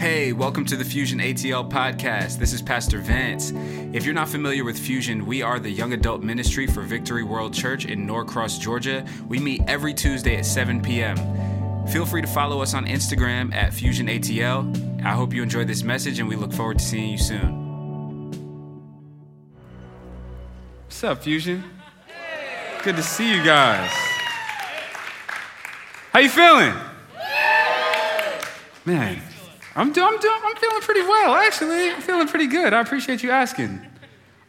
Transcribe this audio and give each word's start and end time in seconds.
Hey, 0.00 0.32
welcome 0.32 0.64
to 0.64 0.76
the 0.78 0.84
Fusion 0.84 1.18
ATL 1.18 1.70
podcast. 1.70 2.38
This 2.38 2.54
is 2.54 2.62
Pastor 2.62 3.00
Vance. 3.00 3.52
If 3.92 4.06
you're 4.06 4.14
not 4.14 4.30
familiar 4.30 4.64
with 4.64 4.78
Fusion, 4.78 5.26
we 5.26 5.42
are 5.42 5.60
the 5.60 5.68
young 5.68 5.92
adult 5.92 6.22
ministry 6.22 6.66
for 6.66 6.80
Victory 6.80 7.22
World 7.22 7.52
Church 7.52 7.84
in 7.84 8.06
Norcross, 8.06 8.56
Georgia. 8.56 9.04
We 9.28 9.38
meet 9.38 9.60
every 9.68 9.92
Tuesday 9.92 10.36
at 10.36 10.46
7 10.46 10.80
p.m. 10.80 11.18
Feel 11.88 12.06
free 12.06 12.22
to 12.22 12.26
follow 12.26 12.62
us 12.62 12.72
on 12.72 12.86
Instagram 12.86 13.54
at 13.54 13.74
Fusion 13.74 14.06
ATL. 14.06 15.04
I 15.04 15.10
hope 15.10 15.34
you 15.34 15.42
enjoyed 15.42 15.68
this 15.68 15.82
message 15.82 16.18
and 16.18 16.26
we 16.26 16.34
look 16.34 16.54
forward 16.54 16.78
to 16.78 16.84
seeing 16.84 17.10
you 17.10 17.18
soon. 17.18 18.30
What's 20.86 21.04
up, 21.04 21.22
Fusion? 21.22 21.62
Good 22.84 22.96
to 22.96 23.02
see 23.02 23.30
you 23.30 23.44
guys. 23.44 23.90
How 26.10 26.20
you 26.20 26.30
feeling? 26.30 26.72
Man, 28.86 29.20
I'm, 29.76 29.92
do, 29.92 30.04
I'm, 30.04 30.18
do, 30.18 30.32
I'm 30.44 30.56
feeling 30.56 30.80
pretty 30.80 31.02
well, 31.02 31.34
actually. 31.34 31.90
I'm 31.90 32.00
feeling 32.00 32.26
pretty 32.26 32.48
good. 32.48 32.72
I 32.72 32.80
appreciate 32.80 33.22
you 33.22 33.30
asking. 33.30 33.80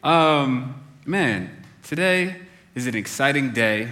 Um, 0.02 0.82
man, 1.06 1.64
today 1.84 2.36
is 2.74 2.88
an 2.88 2.96
exciting 2.96 3.52
day. 3.52 3.88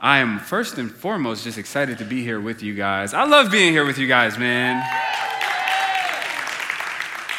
I 0.00 0.18
am 0.18 0.40
first 0.40 0.76
and 0.78 0.90
foremost 0.90 1.44
just 1.44 1.56
excited 1.56 1.98
to 1.98 2.04
be 2.04 2.24
here 2.24 2.40
with 2.40 2.64
you 2.64 2.74
guys. 2.74 3.14
I 3.14 3.24
love 3.24 3.52
being 3.52 3.72
here 3.72 3.84
with 3.84 3.96
you 3.96 4.08
guys, 4.08 4.38
man. 4.38 4.82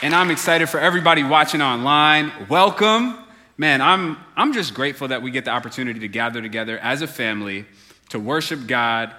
And 0.02 0.16
I'm 0.16 0.32
excited 0.32 0.70
for 0.70 0.80
everybody 0.80 1.24
watching 1.24 1.62
online. 1.62 2.32
Welcome. 2.48 3.18
Man, 3.58 3.82
I'm, 3.82 4.18
I'm 4.38 4.54
just 4.54 4.74
grateful 4.74 5.10
that 5.10 5.22
we 5.22 5.32
get 5.32 5.44
the 5.44 5.52
opportunity 5.52 6.00
to 6.00 6.08
gather 6.08 6.42
together 6.42 6.80
as 6.80 7.02
a 7.02 7.08
family 7.08 7.66
to 8.10 8.20
worship 8.20 8.68
God. 8.68 9.14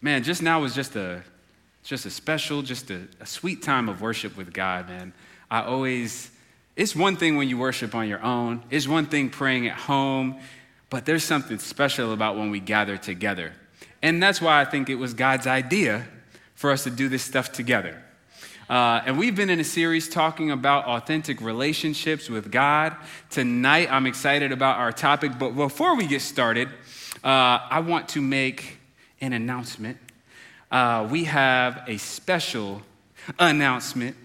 Man, 0.00 0.22
just 0.22 0.40
now 0.40 0.62
was 0.62 0.74
just 0.74 0.96
a 0.96 1.22
just 1.86 2.04
a 2.04 2.10
special, 2.10 2.62
just 2.62 2.90
a, 2.90 3.02
a 3.20 3.26
sweet 3.26 3.62
time 3.62 3.88
of 3.88 4.02
worship 4.02 4.36
with 4.36 4.52
God, 4.52 4.88
man. 4.88 5.12
I 5.48 5.62
always, 5.62 6.32
it's 6.74 6.96
one 6.96 7.16
thing 7.16 7.36
when 7.36 7.48
you 7.48 7.56
worship 7.56 7.94
on 7.94 8.08
your 8.08 8.20
own, 8.24 8.64
it's 8.70 8.88
one 8.88 9.06
thing 9.06 9.30
praying 9.30 9.68
at 9.68 9.76
home, 9.76 10.36
but 10.90 11.06
there's 11.06 11.22
something 11.22 11.60
special 11.60 12.12
about 12.12 12.36
when 12.36 12.50
we 12.50 12.58
gather 12.58 12.96
together. 12.96 13.52
And 14.02 14.20
that's 14.20 14.42
why 14.42 14.60
I 14.60 14.64
think 14.64 14.90
it 14.90 14.96
was 14.96 15.14
God's 15.14 15.46
idea 15.46 16.08
for 16.56 16.72
us 16.72 16.82
to 16.84 16.90
do 16.90 17.08
this 17.08 17.22
stuff 17.22 17.52
together. 17.52 18.02
Uh, 18.68 19.02
and 19.06 19.16
we've 19.16 19.36
been 19.36 19.48
in 19.48 19.60
a 19.60 19.64
series 19.64 20.08
talking 20.08 20.50
about 20.50 20.86
authentic 20.86 21.40
relationships 21.40 22.28
with 22.28 22.50
God. 22.50 22.96
Tonight, 23.30 23.92
I'm 23.92 24.06
excited 24.06 24.50
about 24.50 24.78
our 24.78 24.90
topic. 24.90 25.38
But 25.38 25.50
before 25.50 25.94
we 25.94 26.08
get 26.08 26.20
started, 26.20 26.66
uh, 27.22 27.60
I 27.70 27.78
want 27.78 28.08
to 28.10 28.20
make 28.20 28.78
an 29.20 29.32
announcement 29.32 29.98
uh, 30.70 31.06
we 31.10 31.24
have 31.24 31.82
a 31.86 31.96
special 31.98 32.82
announcement 33.38 34.16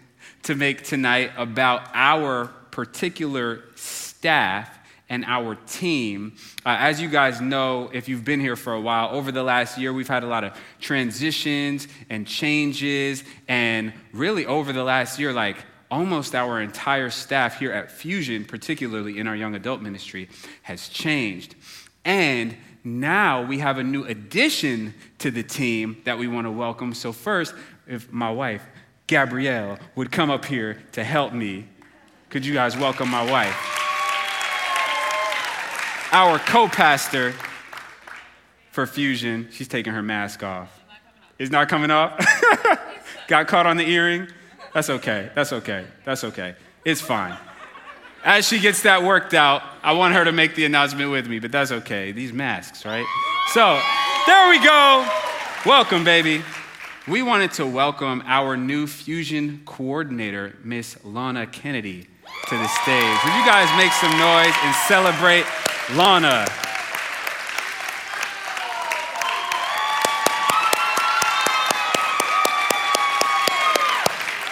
to 0.43 0.55
make 0.55 0.83
tonight 0.83 1.31
about 1.37 1.87
our 1.93 2.47
particular 2.71 3.63
staff 3.75 4.79
and 5.09 5.25
our 5.25 5.55
team. 5.67 6.33
Uh, 6.65 6.77
as 6.79 7.01
you 7.01 7.09
guys 7.09 7.41
know, 7.41 7.89
if 7.93 8.07
you've 8.07 8.23
been 8.23 8.39
here 8.39 8.55
for 8.55 8.73
a 8.73 8.79
while, 8.79 9.09
over 9.09 9.31
the 9.31 9.43
last 9.43 9.77
year, 9.77 9.91
we've 9.91 10.07
had 10.07 10.23
a 10.23 10.27
lot 10.27 10.43
of 10.43 10.57
transitions 10.79 11.87
and 12.09 12.25
changes. 12.25 13.23
And 13.47 13.93
really, 14.13 14.45
over 14.45 14.71
the 14.71 14.83
last 14.83 15.19
year, 15.19 15.33
like 15.33 15.57
almost 15.91 16.33
our 16.33 16.61
entire 16.61 17.09
staff 17.09 17.59
here 17.59 17.73
at 17.73 17.91
Fusion, 17.91 18.45
particularly 18.45 19.19
in 19.19 19.27
our 19.27 19.35
young 19.35 19.53
adult 19.53 19.81
ministry, 19.81 20.29
has 20.61 20.87
changed. 20.87 21.55
And 22.05 22.55
now 22.83 23.43
we 23.43 23.59
have 23.59 23.77
a 23.77 23.83
new 23.83 24.05
addition 24.05 24.93
to 25.19 25.31
the 25.31 25.43
team 25.43 26.01
that 26.05 26.17
we 26.17 26.27
want 26.27 26.47
to 26.47 26.51
welcome. 26.51 26.93
So, 26.93 27.11
first, 27.11 27.53
if 27.87 28.11
my 28.11 28.31
wife, 28.31 28.63
Gabrielle, 29.07 29.77
would 29.95 30.11
come 30.11 30.29
up 30.29 30.45
here 30.45 30.81
to 30.93 31.03
help 31.03 31.33
me, 31.33 31.67
could 32.29 32.45
you 32.45 32.53
guys 32.53 32.77
welcome 32.77 33.09
my 33.09 33.29
wife? 33.29 33.55
Our 36.11 36.39
co 36.39 36.67
pastor 36.67 37.33
for 38.71 38.87
Fusion, 38.87 39.49
she's 39.51 39.67
taking 39.67 39.93
her 39.93 40.01
mask 40.01 40.43
off. 40.43 40.81
Is 41.37 41.51
not 41.51 41.69
coming 41.69 41.91
off? 41.91 42.17
Got 43.27 43.47
caught 43.47 43.65
on 43.65 43.77
the 43.77 43.87
earring? 43.89 44.27
That's 44.73 44.89
okay. 44.89 45.29
That's 45.35 45.53
okay. 45.53 45.85
That's 46.05 46.23
okay. 46.23 46.55
It's 46.85 47.01
fine. 47.01 47.37
As 48.23 48.47
she 48.47 48.59
gets 48.59 48.83
that 48.83 49.01
worked 49.01 49.33
out, 49.33 49.63
I 49.81 49.93
want 49.93 50.13
her 50.13 50.23
to 50.25 50.31
make 50.31 50.53
the 50.53 50.65
announcement 50.65 51.09
with 51.09 51.27
me, 51.27 51.39
but 51.39 51.51
that's 51.51 51.71
okay. 51.71 52.11
These 52.11 52.31
masks, 52.31 52.85
right? 52.85 53.05
So, 53.47 53.81
there 54.27 54.49
we 54.51 54.63
go. 54.63 55.09
Welcome, 55.65 56.03
baby. 56.03 56.43
We 57.07 57.23
wanted 57.23 57.51
to 57.53 57.65
welcome 57.65 58.21
our 58.27 58.55
new 58.55 58.85
fusion 58.85 59.63
coordinator, 59.65 60.55
Miss 60.63 61.03
Lana 61.03 61.47
Kennedy, 61.47 62.07
to 62.47 62.57
the 62.57 62.67
stage. 62.67 63.17
Would 63.25 63.33
you 63.33 63.43
guys 63.43 63.75
make 63.75 63.91
some 63.93 64.11
noise 64.11 64.53
and 64.65 64.75
celebrate 64.87 65.45
Lana? 65.95 66.45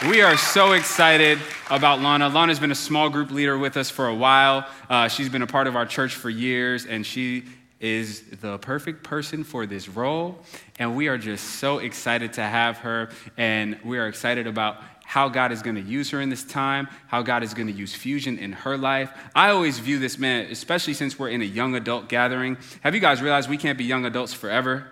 We 0.09 0.21
are 0.23 0.37
so 0.37 0.71
excited 0.71 1.37
about 1.69 2.01
Lana. 2.01 2.29
Lana's 2.29 2.59
been 2.59 2.71
a 2.71 2.75
small 2.75 3.09
group 3.09 3.31
leader 3.31 3.57
with 3.57 3.77
us 3.77 3.89
for 3.89 4.07
a 4.07 4.15
while. 4.15 4.67
Uh, 4.89 5.07
she's 5.07 5.29
been 5.29 5.41
a 5.41 5.47
part 5.47 5.67
of 5.67 5.75
our 5.75 5.85
church 5.85 6.15
for 6.15 6.29
years, 6.29 6.85
and 6.85 7.05
she 7.05 7.43
is 7.79 8.23
the 8.41 8.57
perfect 8.57 9.03
person 9.03 9.43
for 9.43 9.65
this 9.65 9.87
role. 9.87 10.39
And 10.79 10.95
we 10.95 11.07
are 11.07 11.17
just 11.17 11.45
so 11.59 11.77
excited 11.79 12.33
to 12.33 12.41
have 12.41 12.79
her, 12.79 13.09
and 13.37 13.77
we 13.83 13.99
are 13.99 14.07
excited 14.07 14.47
about 14.47 14.77
how 15.05 15.29
God 15.29 15.51
is 15.51 15.61
going 15.61 15.75
to 15.75 15.81
use 15.81 16.11
her 16.11 16.21
in 16.21 16.29
this 16.29 16.43
time, 16.43 16.87
how 17.07 17.21
God 17.21 17.41
is 17.41 17.53
going 17.53 17.67
to 17.67 17.73
use 17.73 17.95
fusion 17.95 18.37
in 18.37 18.51
her 18.51 18.77
life. 18.77 19.11
I 19.33 19.49
always 19.49 19.79
view 19.79 19.97
this 19.97 20.19
man, 20.19 20.51
especially 20.51 20.93
since 20.93 21.17
we're 21.17 21.29
in 21.29 21.41
a 21.41 21.45
young 21.45 21.75
adult 21.75 22.09
gathering. 22.09 22.57
Have 22.81 22.93
you 22.93 23.01
guys 23.01 23.21
realized 23.21 23.49
we 23.49 23.57
can't 23.57 23.77
be 23.77 23.85
young 23.85 24.05
adults 24.05 24.33
forever? 24.33 24.91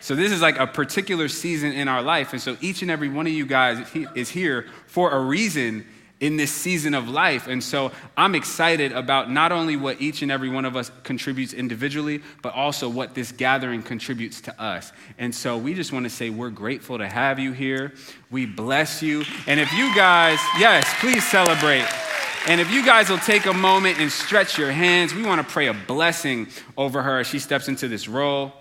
So, 0.00 0.14
this 0.14 0.30
is 0.30 0.42
like 0.42 0.58
a 0.58 0.66
particular 0.66 1.26
season 1.28 1.72
in 1.72 1.88
our 1.88 2.02
life. 2.02 2.32
And 2.32 2.40
so, 2.40 2.56
each 2.60 2.82
and 2.82 2.90
every 2.90 3.08
one 3.08 3.26
of 3.26 3.32
you 3.32 3.46
guys 3.46 3.86
is 4.14 4.28
here 4.28 4.66
for 4.86 5.10
a 5.10 5.18
reason 5.18 5.86
in 6.20 6.36
this 6.36 6.50
season 6.50 6.94
of 6.94 7.08
life. 7.08 7.46
And 7.46 7.62
so, 7.62 7.92
I'm 8.16 8.34
excited 8.34 8.92
about 8.92 9.30
not 9.30 9.52
only 9.52 9.76
what 9.76 10.00
each 10.00 10.22
and 10.22 10.32
every 10.32 10.48
one 10.48 10.64
of 10.64 10.76
us 10.76 10.90
contributes 11.02 11.52
individually, 11.52 12.22
but 12.42 12.54
also 12.54 12.88
what 12.88 13.14
this 13.14 13.32
gathering 13.32 13.82
contributes 13.82 14.40
to 14.42 14.62
us. 14.62 14.92
And 15.18 15.34
so, 15.34 15.58
we 15.58 15.74
just 15.74 15.92
want 15.92 16.04
to 16.04 16.10
say 16.10 16.30
we're 16.30 16.50
grateful 16.50 16.98
to 16.98 17.08
have 17.08 17.38
you 17.38 17.52
here. 17.52 17.92
We 18.30 18.46
bless 18.46 19.02
you. 19.02 19.24
And 19.46 19.60
if 19.60 19.72
you 19.72 19.94
guys, 19.94 20.38
yes, 20.58 20.90
please 21.00 21.26
celebrate. 21.26 21.86
And 22.48 22.60
if 22.60 22.70
you 22.70 22.84
guys 22.84 23.10
will 23.10 23.18
take 23.18 23.46
a 23.46 23.52
moment 23.52 23.98
and 23.98 24.10
stretch 24.10 24.56
your 24.56 24.70
hands, 24.70 25.12
we 25.12 25.24
want 25.24 25.44
to 25.44 25.52
pray 25.52 25.66
a 25.66 25.74
blessing 25.74 26.46
over 26.76 27.02
her 27.02 27.18
as 27.18 27.26
she 27.26 27.40
steps 27.40 27.66
into 27.66 27.88
this 27.88 28.06
role. 28.06 28.52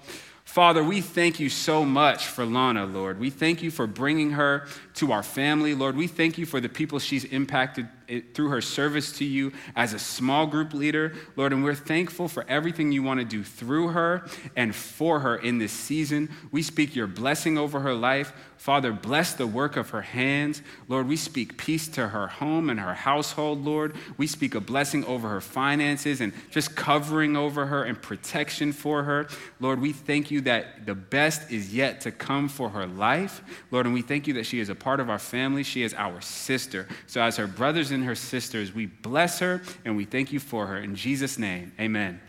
Father, 0.55 0.85
we 0.85 1.01
thank 1.01 1.41
you 1.41 1.49
so 1.49 1.83
much 1.83 2.27
for 2.27 2.45
Lana, 2.45 2.85
Lord. 2.85 3.19
We 3.19 3.29
thank 3.29 3.61
you 3.61 3.69
for 3.69 3.85
bringing 3.85 4.31
her 4.31 4.67
to 4.93 5.11
our 5.11 5.21
family, 5.21 5.75
Lord. 5.75 5.97
We 5.97 6.07
thank 6.07 6.37
you 6.37 6.45
for 6.45 6.61
the 6.61 6.69
people 6.69 6.97
she's 6.97 7.25
impacted 7.25 7.89
through 8.33 8.49
her 8.49 8.61
service 8.61 9.11
to 9.17 9.25
you 9.25 9.51
as 9.75 9.93
a 9.93 9.99
small 9.99 10.47
group 10.47 10.73
leader, 10.73 11.13
Lord. 11.35 11.53
And 11.53 11.63
we're 11.63 11.75
thankful 11.75 12.27
for 12.27 12.45
everything 12.47 12.91
you 12.91 13.03
want 13.03 13.19
to 13.19 13.25
do 13.25 13.43
through 13.43 13.89
her 13.89 14.27
and 14.55 14.75
for 14.75 15.19
her 15.19 15.35
in 15.35 15.57
this 15.57 15.71
season. 15.71 16.29
We 16.51 16.61
speak 16.61 16.95
your 16.95 17.07
blessing 17.07 17.57
over 17.57 17.79
her 17.81 17.93
life. 17.93 18.33
Father, 18.57 18.91
bless 18.91 19.33
the 19.33 19.45
work 19.45 19.75
of 19.77 19.91
her 19.91 20.01
hands. 20.01 20.61
Lord, 20.87 21.07
we 21.07 21.17
speak 21.17 21.57
peace 21.57 21.87
to 21.89 22.07
her 22.07 22.27
home 22.27 22.69
and 22.69 22.79
her 22.79 22.93
household, 22.93 23.63
Lord. 23.63 23.95
We 24.17 24.27
speak 24.27 24.55
a 24.55 24.61
blessing 24.61 25.05
over 25.05 25.29
her 25.29 25.41
finances 25.41 26.21
and 26.21 26.33
just 26.49 26.75
covering 26.75 27.35
over 27.35 27.65
her 27.67 27.83
and 27.83 28.01
protection 28.01 28.71
for 28.71 29.03
her. 29.03 29.27
Lord, 29.59 29.79
we 29.81 29.91
thank 29.93 30.31
you 30.31 30.41
that 30.41 30.85
the 30.85 30.95
best 30.95 31.51
is 31.51 31.75
yet 31.75 32.01
to 32.01 32.11
come 32.11 32.47
for 32.47 32.69
her 32.69 32.87
life, 32.87 33.43
Lord. 33.71 33.85
And 33.85 33.93
we 33.93 34.01
thank 34.01 34.25
you 34.25 34.33
that 34.35 34.45
she 34.45 34.59
is 34.59 34.69
a 34.69 34.75
part 34.75 34.99
of 34.99 35.09
our 35.09 35.19
family. 35.19 35.63
She 35.63 35.83
is 35.83 35.93
our 35.93 36.21
sister. 36.21 36.87
So, 37.07 37.21
as 37.21 37.37
her 37.37 37.47
brothers 37.47 37.91
and 37.91 37.94
her 38.03 38.15
sisters, 38.15 38.73
we 38.73 38.85
bless 38.85 39.39
her 39.39 39.61
and 39.83 39.95
we 39.95 40.05
thank 40.05 40.31
you 40.31 40.39
for 40.39 40.67
her. 40.67 40.77
In 40.77 40.95
Jesus' 40.95 41.37
name, 41.37 41.71
amen. 41.79 42.19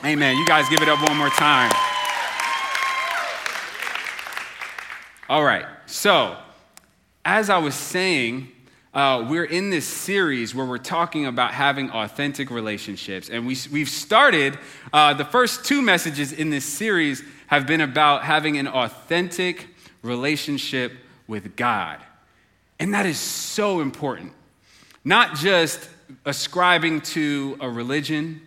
Amen. 0.00 0.12
amen. 0.12 0.36
You 0.36 0.46
guys 0.46 0.68
give 0.68 0.82
it 0.82 0.88
up 0.88 1.00
one 1.08 1.16
more 1.16 1.30
time. 1.30 1.72
All 5.28 5.44
right, 5.44 5.66
so 5.86 6.36
as 7.24 7.48
I 7.48 7.58
was 7.58 7.74
saying, 7.74 8.48
uh, 8.94 9.26
we're 9.28 9.44
in 9.44 9.70
this 9.70 9.86
series 9.86 10.54
where 10.54 10.66
we're 10.66 10.76
talking 10.76 11.24
about 11.24 11.54
having 11.54 11.90
authentic 11.90 12.50
relationships. 12.50 13.30
And 13.30 13.46
we, 13.46 13.56
we've 13.70 13.88
started, 13.88 14.58
uh, 14.92 15.14
the 15.14 15.24
first 15.24 15.64
two 15.64 15.80
messages 15.80 16.32
in 16.32 16.50
this 16.50 16.64
series 16.66 17.22
have 17.46 17.66
been 17.66 17.80
about 17.80 18.24
having 18.24 18.58
an 18.58 18.68
authentic 18.68 19.68
relationship 20.02 20.92
with 21.26 21.56
God. 21.56 22.00
And 22.78 22.92
that 22.92 23.06
is 23.06 23.18
so 23.18 23.80
important. 23.80 24.32
Not 25.04 25.36
just 25.36 25.88
ascribing 26.24 27.00
to 27.00 27.56
a 27.60 27.68
religion, 27.68 28.40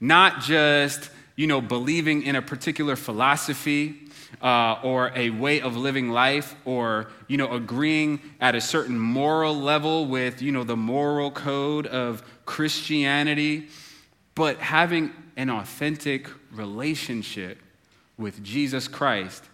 not 0.00 0.40
just, 0.40 1.10
you 1.36 1.46
know, 1.46 1.60
believing 1.60 2.22
in 2.22 2.36
a 2.36 2.42
particular 2.42 2.96
philosophy, 2.96 4.06
uh, 4.42 4.78
or 4.82 5.12
a 5.14 5.30
way 5.30 5.60
of 5.60 5.76
living 5.76 6.10
life 6.10 6.54
or 6.64 7.08
you 7.28 7.36
know 7.36 7.52
agreeing 7.52 8.20
at 8.40 8.54
a 8.54 8.60
certain 8.60 8.98
moral 8.98 9.54
level 9.54 10.06
with 10.06 10.42
you 10.42 10.52
know 10.52 10.64
the 10.64 10.76
moral 10.76 11.30
code 11.30 11.86
of 11.86 12.22
christianity 12.44 13.68
but 14.34 14.58
having 14.58 15.10
an 15.36 15.48
authentic 15.48 16.28
relationship 16.52 17.58
with 18.18 18.42
jesus 18.42 18.88
christ 18.88 19.44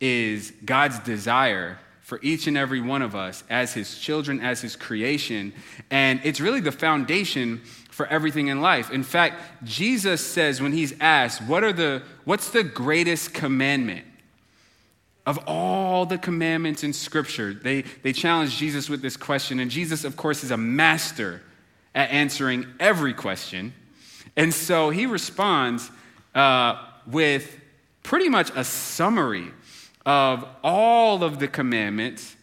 is 0.00 0.52
god's 0.64 0.98
desire 1.00 1.78
for 2.10 2.18
each 2.22 2.48
and 2.48 2.58
every 2.58 2.80
one 2.80 3.02
of 3.02 3.14
us 3.14 3.44
as 3.48 3.72
his 3.72 3.96
children 3.96 4.40
as 4.40 4.60
his 4.60 4.74
creation 4.74 5.52
and 5.92 6.20
it's 6.24 6.40
really 6.40 6.58
the 6.58 6.72
foundation 6.72 7.58
for 7.88 8.04
everything 8.08 8.48
in 8.48 8.60
life 8.60 8.90
in 8.90 9.04
fact 9.04 9.40
jesus 9.62 10.20
says 10.20 10.60
when 10.60 10.72
he's 10.72 10.92
asked 10.98 11.40
what 11.42 11.62
are 11.62 11.72
the 11.72 12.02
what's 12.24 12.50
the 12.50 12.64
greatest 12.64 13.32
commandment 13.32 14.04
of 15.24 15.38
all 15.46 16.06
the 16.06 16.18
commandments 16.18 16.82
in 16.82 16.92
Scripture, 16.92 17.54
they, 17.54 17.82
they 18.02 18.12
challenge 18.12 18.56
Jesus 18.56 18.88
with 18.88 19.00
this 19.00 19.16
question. 19.16 19.60
And 19.60 19.70
Jesus, 19.70 20.02
of 20.02 20.16
course, 20.16 20.42
is 20.42 20.50
a 20.50 20.56
master 20.56 21.42
at 21.94 22.10
answering 22.10 22.66
every 22.80 23.14
question. 23.14 23.72
And 24.36 24.52
so 24.52 24.90
he 24.90 25.06
responds 25.06 25.88
uh, 26.34 26.82
with 27.06 27.60
pretty 28.02 28.28
much 28.28 28.50
a 28.56 28.64
summary 28.64 29.52
of 30.06 30.46
all 30.62 31.22
of 31.22 31.38
the 31.38 31.48
commandments 31.48 32.36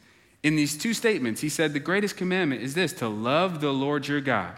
in 0.44 0.56
these 0.56 0.78
two 0.78 0.94
statements. 0.94 1.42
He 1.42 1.50
said, 1.50 1.74
The 1.74 1.80
greatest 1.80 2.18
commandment 2.18 2.62
is 2.62 2.74
this 2.74 2.94
to 2.94 3.08
love 3.08 3.62
the 3.62 3.72
Lord 3.72 4.08
your 4.08 4.22
God 4.22 4.54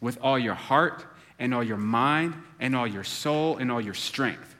with 0.00 0.18
all 0.22 0.38
your 0.38 0.54
heart 0.54 1.04
and 1.38 1.54
all 1.54 1.62
your 1.62 1.76
mind 1.76 2.34
and 2.58 2.74
all 2.74 2.86
your 2.86 3.04
soul 3.04 3.56
and 3.56 3.70
all 3.70 3.80
your 3.80 3.94
strength. 3.94 4.54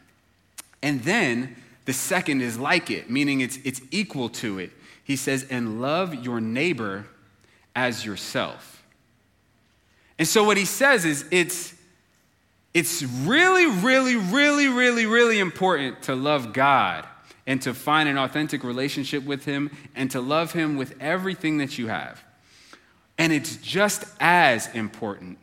And 0.82 1.02
then 1.02 1.56
the 1.84 1.92
second 1.92 2.40
is 2.40 2.58
like 2.58 2.90
it, 2.90 3.10
meaning 3.10 3.40
it's, 3.40 3.58
it's 3.64 3.81
equal 3.90 4.28
to 4.31 4.58
it. 4.58 4.70
He 5.02 5.16
says, 5.16 5.46
and 5.50 5.81
love 5.81 6.14
your 6.25 6.40
neighbor 6.40 7.06
as 7.75 8.04
yourself. 8.04 8.82
And 10.19 10.28
so 10.28 10.44
what 10.44 10.56
he 10.56 10.64
says 10.64 11.04
is 11.04 11.25
it's, 11.31 11.75
it's 12.72 13.02
really, 13.02 13.66
really, 13.66 14.16
really, 14.16 14.69
really, 14.69 15.06
really 15.06 15.38
important 15.38 16.02
to 16.02 16.14
love 16.14 16.52
God 16.52 17.06
and 17.46 17.60
to 17.62 17.75
find 17.75 18.08
an 18.08 18.19
authentic 18.19 18.64
relationship 18.64 19.25
with 19.25 19.44
Him 19.44 19.70
and 19.94 20.10
to 20.10 20.20
love 20.20 20.52
Him 20.52 20.76
with 20.76 20.94
everything 21.00 21.58
that 21.58 21.78
you 21.78 21.88
have. 21.88 22.22
And 23.19 23.32
it's 23.32 23.56
just 23.56 24.04
as 24.20 24.72
important 24.75 25.38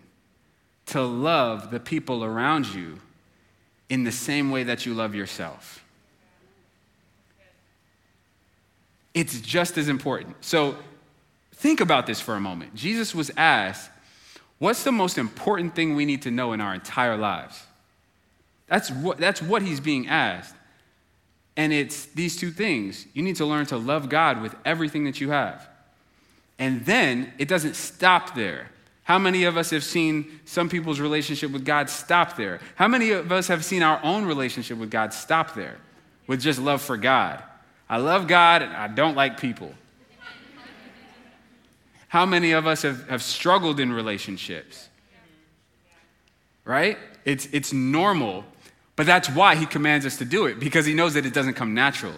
to 0.88 1.02
love 1.02 1.70
the 1.70 1.80
people 1.80 2.24
around 2.24 2.68
you 2.68 3.00
in 3.90 4.04
the 4.04 4.12
same 4.12 4.52
way 4.52 4.64
that 4.64 4.86
you 4.86 4.94
love 4.94 5.16
yourself. 5.16 5.84
It's 9.14 9.42
just 9.42 9.78
as 9.78 9.90
important. 9.90 10.36
So 10.42 10.78
think 11.54 11.82
about 11.82 12.06
this 12.06 12.22
for 12.22 12.36
a 12.36 12.40
moment. 12.40 12.76
Jesus 12.76 13.16
was 13.16 13.32
asked, 13.36 13.92
What's 14.60 14.84
the 14.84 14.92
most 14.92 15.18
important 15.18 15.76
thing 15.76 15.96
we 15.96 16.06
need 16.06 16.24
to 16.24 16.32
know 16.32 16.54
in 16.54 16.62
our 16.62 16.74
entire 16.74 17.16
lives? 17.16 17.64
That's 18.68 18.90
what, 18.90 19.18
that's 19.18 19.42
what 19.42 19.62
he's 19.62 19.80
being 19.80 20.08
asked. 20.08 20.56
And 21.58 21.74
it's 21.74 22.06
these 22.06 22.38
two 22.38 22.52
things. 22.52 23.08
You 23.14 23.24
need 23.24 23.36
to 23.38 23.46
learn 23.46 23.66
to 23.68 23.78
love 23.78 24.08
God 24.08 24.42
with 24.42 24.56
everything 24.64 25.04
that 25.06 25.20
you 25.20 25.32
have. 25.32 25.68
And 26.60 26.86
then 26.86 27.34
it 27.38 27.48
doesn't 27.48 27.76
stop 27.76 28.36
there. 28.36 28.70
How 29.04 29.18
many 29.18 29.46
of 29.46 29.58
us 29.58 29.72
have 29.72 29.84
seen 29.84 30.40
some 30.46 30.70
people's 30.70 31.00
relationship 31.00 31.52
with 31.52 31.66
God 31.66 31.90
stop 31.90 32.36
there? 32.36 32.60
How 32.76 32.88
many 32.88 33.12
of 33.12 33.32
us 33.32 33.48
have 33.48 33.66
seen 33.66 33.82
our 33.82 34.00
own 34.04 34.26
relationship 34.26 34.78
with 34.78 34.92
God 34.92 35.14
stop 35.14 35.56
there 35.56 35.78
with 36.28 36.42
just 36.42 36.60
love 36.60 36.82
for 36.82 36.98
God? 36.98 37.42
I 37.90 37.98
love 37.98 38.28
God 38.28 38.62
and 38.62 38.74
I 38.74 38.88
don't 38.88 39.16
like 39.16 39.40
people. 39.40 39.74
How 42.10 42.26
many 42.26 42.52
of 42.52 42.68
us 42.68 42.84
have, 42.84 43.08
have 43.10 43.24
struggled 43.24 43.80
in 43.80 43.92
relationships? 43.92 44.90
Right? 46.66 46.98
It's, 47.26 47.48
it's 47.52 47.74
normal, 47.74 48.44
but 48.98 49.06
that's 49.06 49.30
why 49.30 49.56
he 49.56 49.66
commands 49.66 50.06
us 50.06 50.18
to 50.18 50.26
do 50.26 50.48
it, 50.48 50.60
because 50.60 50.86
he 50.86 50.94
knows 50.94 51.14
that 51.14 51.26
it 51.26 51.34
doesn't 51.34 51.54
come 51.54 51.74
natural. 51.74 52.16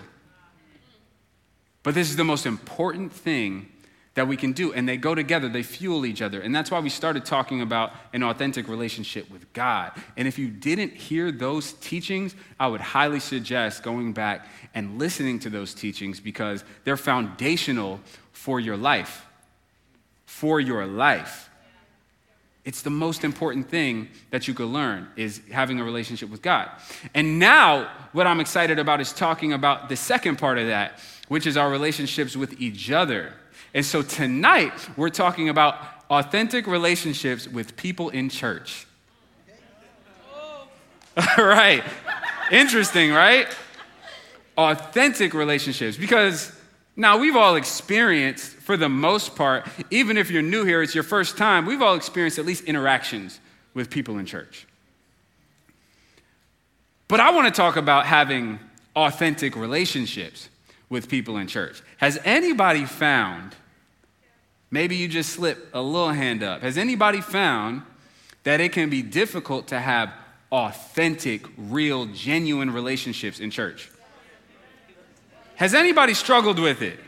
But 1.84 1.94
this 1.94 2.10
is 2.10 2.16
the 2.16 2.24
most 2.24 2.46
important 2.46 3.14
thing 3.14 3.68
that 4.16 4.28
we 4.28 4.36
can 4.36 4.54
do. 4.54 4.74
And 4.74 4.88
they 4.88 4.98
go 4.98 5.14
together, 5.14 5.50
they 5.50 5.64
fuel 5.64 6.06
each 6.06 6.22
other. 6.22 6.42
And 6.42 6.56
that's 6.56 6.72
why 6.72 6.80
we 6.80 6.90
started 6.90 7.26
talking 7.26 7.62
about 7.62 7.92
an 8.14 8.24
authentic 8.24 8.68
relationship 8.68 9.30
with 9.30 9.52
God. 9.54 9.92
And 10.18 10.28
if 10.28 10.40
you 10.40 10.50
didn't 10.50 10.94
hear 10.94 11.32
those 11.32 11.74
teachings, 11.74 12.34
I 12.60 12.68
would 12.68 12.82
highly 12.82 13.20
suggest 13.20 13.84
going 13.84 14.14
back 14.14 14.48
and 14.74 14.98
listening 14.98 15.40
to 15.40 15.50
those 15.50 15.74
teachings 15.74 16.20
because 16.20 16.64
they're 16.86 16.98
foundational 16.98 18.00
for 18.32 18.60
your 18.60 18.78
life. 18.78 19.26
For 20.26 20.60
your 20.60 20.86
life. 20.86 21.49
It's 22.70 22.84
the 22.84 22.92
most 22.92 23.24
important 23.24 23.68
thing 23.68 24.10
that 24.30 24.48
you 24.48 24.54
could 24.54 24.68
learn 24.68 25.08
is 25.16 25.42
having 25.52 25.80
a 25.80 25.84
relationship 25.84 26.30
with 26.30 26.44
God. 26.44 26.70
And 27.16 27.40
now 27.40 27.90
what 28.12 28.28
I'm 28.28 28.40
excited 28.40 28.78
about 28.78 29.02
is 29.02 29.12
talking 29.12 29.54
about 29.54 29.90
the 29.90 29.96
second 29.96 30.38
part 30.38 30.60
of 30.60 30.68
that, 30.68 31.00
which 31.30 31.48
is 31.48 31.58
our 31.58 31.72
relationships 31.72 32.36
with 32.36 32.62
each 32.62 32.92
other. 32.92 33.34
And 33.74 33.84
so 33.84 34.04
tonight, 34.04 34.88
we're 34.98 35.10
talking 35.10 35.50
about 35.50 35.80
authentic 36.12 36.68
relationships 36.68 37.48
with 37.48 37.76
people 37.76 38.10
in 38.10 38.30
church. 38.30 38.86
All 41.40 41.46
right. 41.46 41.84
Interesting, 42.52 43.12
right? 43.12 43.48
Authentic 44.56 45.34
relationships. 45.34 45.98
Because 45.98 46.52
now 46.96 47.18
we've 47.18 47.36
all 47.36 47.56
experienced, 47.56 48.59
for 48.70 48.78
the 48.78 48.88
most 48.88 49.36
part, 49.36 49.68
even 49.90 50.16
if 50.16 50.30
you're 50.30 50.44
new 50.44 50.64
here, 50.64 50.84
it's 50.84 50.94
your 50.94 51.04
first 51.04 51.38
time, 51.38 51.66
we've 51.66 51.82
all 51.82 51.96
experienced 51.96 52.38
at 52.38 52.46
least 52.46 52.66
interactions 52.66 53.40
with 53.74 53.90
people 53.90 54.20
in 54.20 54.28
church. 54.28 54.68
But 57.08 57.20
I 57.20 57.32
want 57.32 57.48
to 57.48 57.52
talk 57.52 57.78
about 57.78 58.06
having 58.06 58.60
authentic 58.96 59.56
relationships 59.56 60.50
with 60.88 61.10
people 61.10 61.38
in 61.38 61.48
church. 61.48 61.82
Has 61.98 62.20
anybody 62.24 62.86
found 62.86 63.56
Maybe 64.70 64.98
you 64.98 65.08
just 65.08 65.32
slip 65.32 65.72
a 65.74 65.82
little 65.82 66.12
hand 66.12 66.44
up. 66.44 66.62
Has 66.62 66.78
anybody 66.78 67.22
found 67.22 67.82
that 68.44 68.62
it 68.62 68.72
can 68.72 68.92
be 68.92 69.02
difficult 69.02 69.70
to 69.70 69.80
have 69.80 70.14
authentic, 70.52 71.42
real, 71.58 72.06
genuine 72.06 72.70
relationships 72.70 73.40
in 73.40 73.50
church? 73.50 73.90
Has 75.56 75.74
anybody 75.74 76.14
struggled 76.14 76.60
with 76.60 76.84
it? 76.84 77.00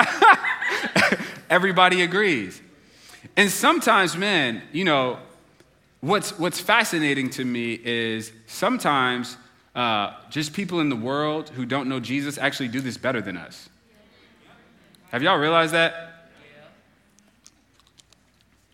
Everybody 1.50 2.02
agrees. 2.02 2.60
And 3.36 3.50
sometimes, 3.50 4.16
man, 4.16 4.62
you 4.72 4.84
know, 4.84 5.18
what's, 6.00 6.38
what's 6.38 6.60
fascinating 6.60 7.30
to 7.30 7.44
me 7.44 7.80
is 7.82 8.32
sometimes 8.46 9.36
uh, 9.74 10.14
just 10.30 10.52
people 10.52 10.80
in 10.80 10.88
the 10.88 10.96
world 10.96 11.50
who 11.50 11.64
don't 11.64 11.88
know 11.88 12.00
Jesus 12.00 12.38
actually 12.38 12.68
do 12.68 12.80
this 12.80 12.96
better 12.96 13.20
than 13.20 13.36
us. 13.36 13.68
Have 15.10 15.22
y'all 15.22 15.38
realized 15.38 15.72
that? 15.74 16.30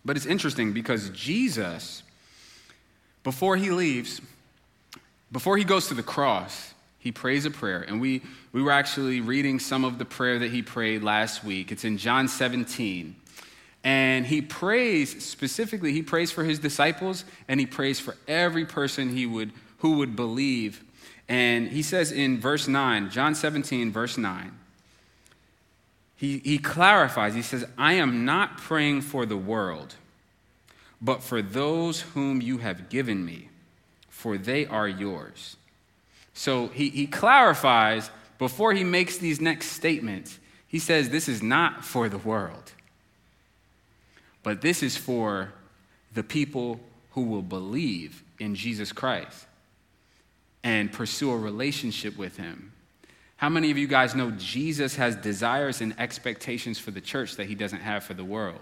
But 0.05 0.17
it's 0.17 0.25
interesting 0.25 0.73
because 0.73 1.09
Jesus, 1.09 2.03
before 3.23 3.57
he 3.57 3.69
leaves, 3.69 4.21
before 5.31 5.57
he 5.57 5.63
goes 5.63 5.87
to 5.89 5.93
the 5.93 6.03
cross, 6.03 6.73
he 6.99 7.11
prays 7.11 7.45
a 7.45 7.51
prayer. 7.51 7.81
And 7.81 7.99
we, 7.99 8.21
we 8.51 8.61
were 8.61 8.71
actually 8.71 9.21
reading 9.21 9.59
some 9.59 9.85
of 9.85 9.97
the 9.97 10.05
prayer 10.05 10.37
that 10.39 10.51
he 10.51 10.61
prayed 10.61 11.01
last 11.01 11.43
week. 11.43 11.71
It's 11.71 11.85
in 11.85 11.97
John 11.97 12.27
17. 12.27 13.15
And 13.83 14.25
he 14.25 14.41
prays 14.41 15.23
specifically, 15.23 15.93
he 15.93 16.03
prays 16.03 16.31
for 16.31 16.43
his 16.43 16.59
disciples 16.59 17.23
and 17.47 17.59
he 17.59 17.65
prays 17.65 17.99
for 17.99 18.17
every 18.27 18.65
person 18.65 19.15
he 19.15 19.25
would, 19.25 19.53
who 19.77 19.93
would 19.97 20.17
believe. 20.17 20.83
And 21.29 21.69
he 21.69 21.81
says 21.81 22.11
in 22.11 22.41
verse 22.41 22.67
9, 22.67 23.09
John 23.09 23.33
17, 23.33 23.91
verse 23.91 24.17
9, 24.17 24.51
he, 26.17 26.39
he 26.39 26.57
clarifies, 26.57 27.33
he 27.33 27.41
says, 27.41 27.65
I 27.77 27.93
am 27.93 28.25
not 28.25 28.57
praying 28.57 29.01
for 29.01 29.25
the 29.25 29.37
world, 29.37 29.95
but 31.01 31.23
for 31.23 31.41
those 31.41 32.01
whom 32.01 32.41
you 32.41 32.57
have 32.57 32.89
given 32.89 33.25
me, 33.25 33.47
for 34.09 34.37
they 34.37 34.65
are 34.65 34.87
yours. 34.87 35.55
So 36.39 36.67
he, 36.67 36.89
he 36.89 37.05
clarifies 37.05 38.09
before 38.37 38.71
he 38.71 38.85
makes 38.85 39.17
these 39.17 39.41
next 39.41 39.71
statements. 39.71 40.39
He 40.67 40.79
says, 40.79 41.09
This 41.09 41.27
is 41.27 41.43
not 41.43 41.83
for 41.83 42.07
the 42.07 42.17
world, 42.17 42.71
but 44.41 44.61
this 44.61 44.81
is 44.81 44.95
for 44.95 45.51
the 46.13 46.23
people 46.23 46.79
who 47.11 47.23
will 47.23 47.41
believe 47.41 48.23
in 48.39 48.55
Jesus 48.55 48.93
Christ 48.93 49.47
and 50.63 50.93
pursue 50.93 51.31
a 51.31 51.37
relationship 51.37 52.17
with 52.17 52.37
him 52.37 52.71
how 53.39 53.47
many 53.47 53.71
of 53.71 53.77
you 53.77 53.87
guys 53.87 54.15
know 54.15 54.31
Jesus 54.31 54.97
has 54.97 55.15
desires 55.15 55.79
and 55.79 55.97
expectations 55.97 56.77
for 56.77 56.91
the 56.91 56.99
church 56.99 57.37
that 57.37 57.45
he 57.45 57.55
doesn't 57.55 57.79
have 57.79 58.03
for 58.03 58.13
the 58.13 58.25
world? 58.25 58.59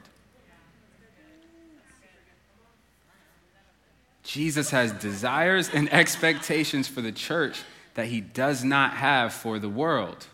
Jesus 4.27 4.72
has 4.72 4.91
desires 4.91 5.69
and 5.74 5.91
expectations 5.93 6.86
for 6.86 7.00
the 7.00 7.13
church 7.13 7.63
that 7.93 8.07
he 8.07 8.19
does 8.19 8.62
not 8.62 8.91
have 8.91 9.31
for 9.31 9.57
the 9.57 9.69
world. 9.69 10.27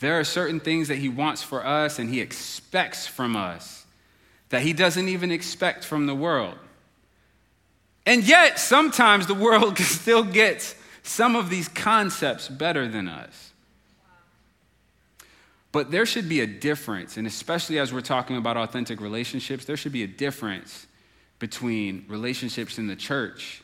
There 0.00 0.20
are 0.20 0.24
certain 0.24 0.60
things 0.60 0.88
that 0.88 0.96
he 0.96 1.08
wants 1.08 1.42
for 1.42 1.64
us 1.64 1.98
and 1.98 2.10
he 2.10 2.20
expects 2.20 3.06
from 3.06 3.36
us 3.36 3.86
that 4.50 4.60
he 4.60 4.74
doesn't 4.74 5.08
even 5.08 5.30
expect 5.30 5.82
from 5.82 6.04
the 6.04 6.14
world. 6.14 6.58
And 8.04 8.22
yet, 8.22 8.58
sometimes 8.58 9.26
the 9.26 9.34
world 9.34 9.78
still 9.78 10.22
gets 10.22 10.74
some 11.02 11.36
of 11.36 11.48
these 11.48 11.68
concepts 11.68 12.48
better 12.48 12.86
than 12.86 13.08
us. 13.08 13.52
But 15.72 15.90
there 15.90 16.04
should 16.04 16.28
be 16.28 16.40
a 16.40 16.46
difference, 16.46 17.16
and 17.16 17.26
especially 17.26 17.78
as 17.78 17.94
we're 17.94 18.02
talking 18.02 18.36
about 18.36 18.58
authentic 18.58 19.00
relationships, 19.00 19.64
there 19.64 19.78
should 19.78 19.92
be 19.92 20.02
a 20.02 20.06
difference 20.06 20.86
between 21.38 22.04
relationships 22.08 22.78
in 22.78 22.86
the 22.86 22.96
church 22.96 23.62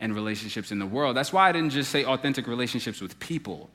and 0.00 0.14
relationships 0.14 0.72
in 0.72 0.78
the 0.78 0.86
world. 0.86 1.16
That's 1.16 1.32
why 1.32 1.48
I 1.48 1.52
didn't 1.52 1.70
just 1.70 1.90
say 1.90 2.04
authentic 2.04 2.46
relationships 2.46 3.00
with 3.00 3.18
people, 3.20 3.70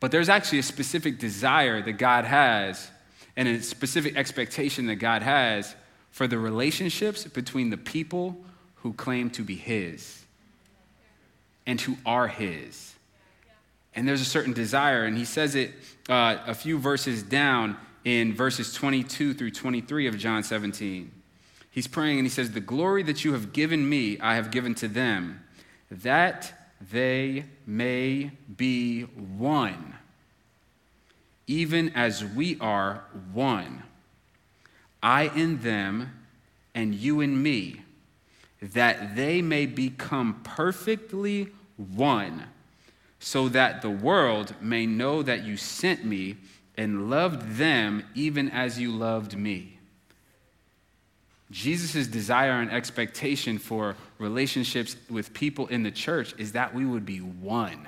but 0.00 0.10
there's 0.10 0.28
actually 0.28 0.58
a 0.58 0.64
specific 0.64 1.18
desire 1.18 1.82
that 1.82 1.92
God 1.94 2.24
has 2.24 2.90
and 3.36 3.48
a 3.48 3.62
specific 3.62 4.16
expectation 4.16 4.86
that 4.86 4.96
God 4.96 5.22
has 5.22 5.74
for 6.10 6.26
the 6.26 6.38
relationships 6.38 7.24
between 7.24 7.70
the 7.70 7.76
people 7.76 8.36
who 8.76 8.92
claim 8.92 9.30
to 9.30 9.42
be 9.42 9.56
His 9.56 10.24
and 11.66 11.80
who 11.80 11.96
are 12.06 12.28
His. 12.28 12.94
And 13.94 14.08
there's 14.08 14.20
a 14.20 14.26
certain 14.26 14.52
desire, 14.52 15.04
and 15.04 15.16
He 15.16 15.24
says 15.24 15.54
it 15.54 15.72
uh, 16.08 16.38
a 16.46 16.54
few 16.54 16.78
verses 16.78 17.22
down 17.22 17.76
in 18.04 18.34
verses 18.34 18.72
22 18.74 19.34
through 19.34 19.50
23 19.50 20.06
of 20.06 20.18
John 20.18 20.42
17. 20.42 21.10
He's 21.74 21.88
praying 21.88 22.20
and 22.20 22.26
he 22.26 22.30
says, 22.30 22.52
The 22.52 22.60
glory 22.60 23.02
that 23.02 23.24
you 23.24 23.32
have 23.32 23.52
given 23.52 23.88
me, 23.88 24.16
I 24.20 24.36
have 24.36 24.52
given 24.52 24.76
to 24.76 24.86
them, 24.86 25.42
that 25.90 26.52
they 26.80 27.46
may 27.66 28.30
be 28.56 29.02
one, 29.02 29.96
even 31.48 31.88
as 31.96 32.24
we 32.24 32.56
are 32.60 33.02
one. 33.32 33.82
I 35.02 35.32
in 35.34 35.62
them, 35.62 36.12
and 36.76 36.94
you 36.94 37.20
in 37.20 37.42
me, 37.42 37.82
that 38.62 39.16
they 39.16 39.42
may 39.42 39.66
become 39.66 40.42
perfectly 40.44 41.48
one, 41.76 42.44
so 43.18 43.48
that 43.48 43.82
the 43.82 43.90
world 43.90 44.54
may 44.60 44.86
know 44.86 45.24
that 45.24 45.42
you 45.42 45.56
sent 45.56 46.04
me 46.04 46.36
and 46.78 47.10
loved 47.10 47.56
them 47.56 48.04
even 48.14 48.48
as 48.48 48.78
you 48.78 48.92
loved 48.92 49.36
me. 49.36 49.73
Jesus' 51.54 52.08
desire 52.08 52.60
and 52.60 52.68
expectation 52.72 53.58
for 53.58 53.94
relationships 54.18 54.96
with 55.08 55.32
people 55.32 55.68
in 55.68 55.84
the 55.84 55.90
church 55.92 56.34
is 56.36 56.50
that 56.52 56.74
we 56.74 56.84
would 56.84 57.06
be 57.06 57.18
one. 57.18 57.86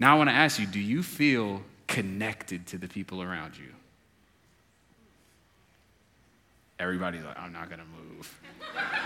Now, 0.00 0.12
I 0.12 0.18
want 0.18 0.28
to 0.28 0.34
ask 0.34 0.58
you 0.58 0.66
do 0.66 0.80
you 0.80 1.04
feel 1.04 1.62
connected 1.86 2.66
to 2.66 2.78
the 2.78 2.88
people 2.88 3.22
around 3.22 3.56
you? 3.56 3.68
Everybody's 6.80 7.22
like, 7.22 7.38
I'm 7.38 7.52
not 7.52 7.68
going 7.68 7.80
to 7.80 7.86
move. 7.86 8.36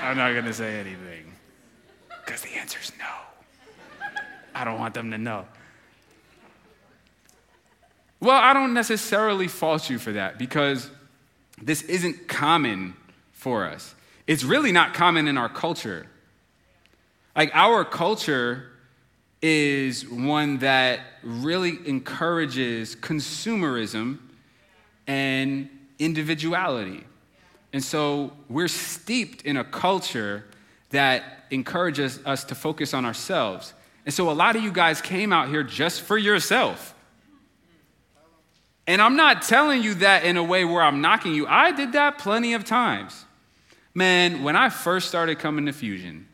I'm 0.00 0.16
not 0.16 0.32
going 0.32 0.46
to 0.46 0.54
say 0.54 0.80
anything. 0.80 1.34
Because 2.24 2.40
the 2.40 2.54
answer 2.54 2.78
is 2.82 2.92
no. 2.98 4.06
I 4.54 4.64
don't 4.64 4.78
want 4.78 4.94
them 4.94 5.10
to 5.10 5.18
know. 5.18 5.44
Well, 8.20 8.38
I 8.38 8.54
don't 8.54 8.72
necessarily 8.72 9.48
fault 9.48 9.90
you 9.90 9.98
for 9.98 10.12
that 10.12 10.38
because 10.38 10.90
this 11.62 11.82
isn't 11.82 12.28
common 12.28 12.94
for 13.32 13.66
us. 13.66 13.94
It's 14.26 14.44
really 14.44 14.72
not 14.72 14.94
common 14.94 15.28
in 15.28 15.36
our 15.36 15.48
culture. 15.48 16.06
Like, 17.36 17.50
our 17.54 17.84
culture 17.84 18.70
is 19.42 20.08
one 20.08 20.58
that 20.58 21.00
really 21.22 21.78
encourages 21.86 22.94
consumerism 22.96 24.18
and 25.06 25.68
individuality. 25.98 27.04
And 27.72 27.82
so 27.82 28.32
we're 28.48 28.68
steeped 28.68 29.42
in 29.42 29.56
a 29.56 29.64
culture 29.64 30.44
that 30.90 31.46
encourages 31.50 32.18
us 32.26 32.44
to 32.44 32.54
focus 32.54 32.92
on 32.94 33.04
ourselves. 33.04 33.74
And 34.04 34.12
so 34.12 34.30
a 34.30 34.32
lot 34.32 34.56
of 34.56 34.62
you 34.62 34.72
guys 34.72 35.00
came 35.00 35.32
out 35.32 35.48
here 35.48 35.62
just 35.62 36.02
for 36.02 36.18
yourself. 36.18 36.94
And 38.86 39.00
I'm 39.00 39.16
not 39.16 39.42
telling 39.42 39.82
you 39.82 39.94
that 39.94 40.24
in 40.24 40.36
a 40.36 40.42
way 40.42 40.64
where 40.64 40.82
I'm 40.82 41.00
knocking 41.00 41.34
you. 41.34 41.46
I 41.46 41.72
did 41.72 41.92
that 41.92 42.18
plenty 42.18 42.54
of 42.54 42.64
times. 42.64 43.24
Man, 43.94 44.42
when 44.42 44.56
I 44.56 44.68
first 44.68 45.08
started 45.08 45.38
coming 45.38 45.66
to 45.66 45.72
Fusion, 45.72 46.26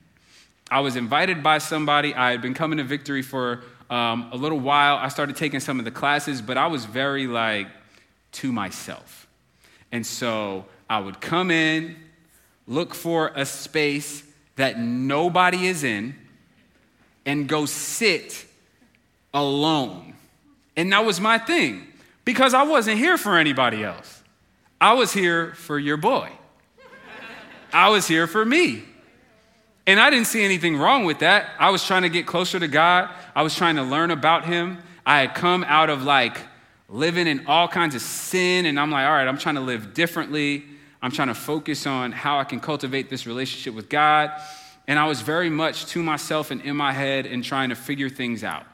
I 0.71 0.81
was 0.81 0.97
invited 0.97 1.43
by 1.43 1.59
somebody. 1.59 2.15
I 2.15 2.31
had 2.31 2.43
been 2.43 2.55
coming 2.55 2.79
to 2.79 2.85
Victory 2.85 3.23
for 3.23 3.63
um, 3.89 4.31
a 4.33 4.37
little 4.37 4.59
while. 4.59 4.97
I 4.97 5.09
started 5.09 5.37
taking 5.37 5.61
some 5.61 5.79
of 5.79 5.85
the 5.85 5.91
classes, 5.91 6.43
but 6.43 6.57
I 6.57 6.67
was 6.67 6.85
very 6.85 7.27
like 7.27 7.69
to 8.33 8.53
myself. 8.53 9.27
And 9.93 10.05
so 10.05 10.67
I 10.91 10.99
would 10.99 11.21
come 11.21 11.51
in, 11.51 11.97
look 12.67 12.95
for 12.95 13.33
a 13.35 13.47
space 13.47 14.25
that 14.57 14.79
nobody 14.79 15.67
is 15.67 15.85
in, 15.85 16.15
and 17.25 17.49
go 17.49 17.67
sit 17.67 18.47
alone. 19.33 20.15
And 20.77 20.93
that 20.93 21.05
was 21.05 21.21
my 21.21 21.39
thing 21.39 21.87
because 22.27 22.53
I 22.53 22.65
wasn't 22.65 22.99
here 22.99 23.17
for 23.17 23.39
anybody 23.39 23.83
else. 23.83 24.23
I 24.79 24.93
was 24.93 25.13
here 25.13 25.55
for 25.55 25.79
your 25.79 25.97
boy. 25.97 26.31
I 27.73 27.89
was 27.89 28.07
here 28.07 28.27
for 28.27 28.45
me. 28.45 28.83
And 29.87 30.01
I 30.01 30.11
didn't 30.11 30.27
see 30.27 30.45
anything 30.45 30.77
wrong 30.77 31.05
with 31.05 31.21
that. 31.21 31.49
I 31.59 31.71
was 31.71 31.87
trying 31.87 32.03
to 32.03 32.09
get 32.09 32.27
closer 32.27 32.59
to 32.59 32.69
God, 32.69 33.09
I 33.35 33.43
was 33.43 33.55
trying 33.55 33.77
to 33.77 33.83
learn 33.83 34.11
about 34.11 34.45
Him. 34.45 34.79
I 35.07 35.21
had 35.21 35.35
come 35.37 35.65
out 35.65 35.89
of 35.89 36.03
like 36.03 36.37
living 36.89 37.29
in 37.29 37.47
all 37.47 37.69
kinds 37.69 37.95
of 37.95 38.03
sin, 38.03 38.67
and 38.67 38.79
I'm 38.79 38.91
like, 38.91 39.07
all 39.07 39.13
right, 39.13 39.29
I'm 39.29 39.39
trying 39.39 39.55
to 39.55 39.61
live 39.61 39.95
differently. 39.95 40.65
I'm 41.01 41.13
trying 41.13 41.29
to 41.29 41.35
focus 41.35 41.87
on 41.87 42.11
how 42.11 42.39
I 42.39 42.45
can 42.45 42.59
cultivate 42.59 43.09
this 43.09 43.27
relationship 43.27 43.75
with 43.75 43.89
God. 43.89 44.33
And 44.89 44.99
I 44.99 45.07
was 45.07 45.21
very 45.21 45.51
much 45.51 45.87
to 45.87 46.03
myself 46.03 46.51
and 46.51 46.61
in 46.63 46.77
my 46.77 46.93
head 46.93 47.27
and 47.27 47.45
trying 47.45 47.69
to 47.69 47.77
figure 47.77 48.09
things 48.09 48.43
out. 48.43 48.67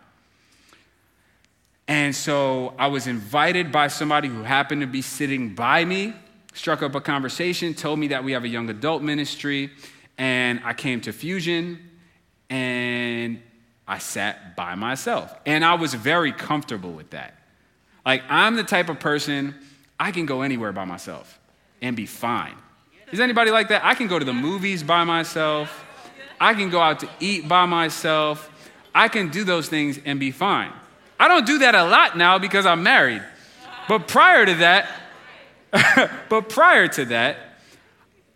And 1.92 2.16
so 2.16 2.72
I 2.78 2.86
was 2.86 3.06
invited 3.06 3.70
by 3.70 3.88
somebody 3.88 4.26
who 4.26 4.42
happened 4.44 4.80
to 4.80 4.86
be 4.86 5.02
sitting 5.02 5.54
by 5.54 5.84
me, 5.84 6.14
struck 6.54 6.82
up 6.82 6.94
a 6.94 7.02
conversation, 7.02 7.74
told 7.74 7.98
me 7.98 8.08
that 8.08 8.24
we 8.24 8.32
have 8.32 8.44
a 8.44 8.48
young 8.48 8.70
adult 8.70 9.02
ministry, 9.02 9.70
and 10.16 10.62
I 10.64 10.72
came 10.72 11.02
to 11.02 11.12
Fusion 11.12 11.90
and 12.48 13.42
I 13.86 13.98
sat 13.98 14.56
by 14.56 14.74
myself. 14.74 15.34
And 15.44 15.62
I 15.62 15.74
was 15.74 15.92
very 15.92 16.32
comfortable 16.32 16.92
with 16.92 17.10
that. 17.10 17.34
Like, 18.06 18.22
I'm 18.30 18.56
the 18.56 18.64
type 18.64 18.88
of 18.88 18.98
person, 18.98 19.54
I 20.00 20.12
can 20.12 20.24
go 20.24 20.40
anywhere 20.40 20.72
by 20.72 20.86
myself 20.86 21.38
and 21.82 21.94
be 21.94 22.06
fine. 22.06 22.54
Is 23.10 23.20
anybody 23.20 23.50
like 23.50 23.68
that? 23.68 23.84
I 23.84 23.94
can 23.96 24.06
go 24.06 24.18
to 24.18 24.24
the 24.24 24.32
movies 24.32 24.82
by 24.82 25.04
myself. 25.04 25.84
I 26.40 26.54
can 26.54 26.70
go 26.70 26.80
out 26.80 27.00
to 27.00 27.08
eat 27.20 27.46
by 27.46 27.66
myself. 27.66 28.50
I 28.94 29.08
can 29.08 29.28
do 29.28 29.44
those 29.44 29.68
things 29.68 30.00
and 30.06 30.18
be 30.18 30.30
fine. 30.30 30.72
I 31.22 31.28
don't 31.28 31.46
do 31.46 31.58
that 31.58 31.76
a 31.76 31.84
lot 31.84 32.18
now 32.18 32.40
because 32.40 32.66
I'm 32.66 32.82
married. 32.82 33.22
But 33.88 34.08
prior 34.08 34.44
to 34.44 34.54
that, 34.56 34.88
but 36.28 36.48
prior 36.48 36.88
to 36.88 37.04
that, 37.04 37.36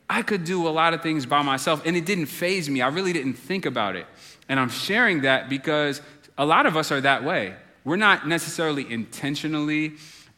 I 0.08 0.22
could 0.22 0.44
do 0.44 0.68
a 0.68 0.70
lot 0.70 0.94
of 0.94 1.02
things 1.02 1.26
by 1.26 1.42
myself 1.42 1.82
and 1.84 1.96
it 1.96 2.06
didn't 2.06 2.26
faze 2.26 2.70
me. 2.70 2.82
I 2.82 2.86
really 2.86 3.12
didn't 3.12 3.34
think 3.34 3.66
about 3.66 3.96
it. 3.96 4.06
And 4.48 4.60
I'm 4.60 4.68
sharing 4.68 5.22
that 5.22 5.48
because 5.48 6.00
a 6.38 6.46
lot 6.46 6.64
of 6.64 6.76
us 6.76 6.92
are 6.92 7.00
that 7.00 7.24
way. 7.24 7.56
We're 7.84 7.96
not 7.96 8.28
necessarily 8.28 8.88
intentionally 8.88 9.94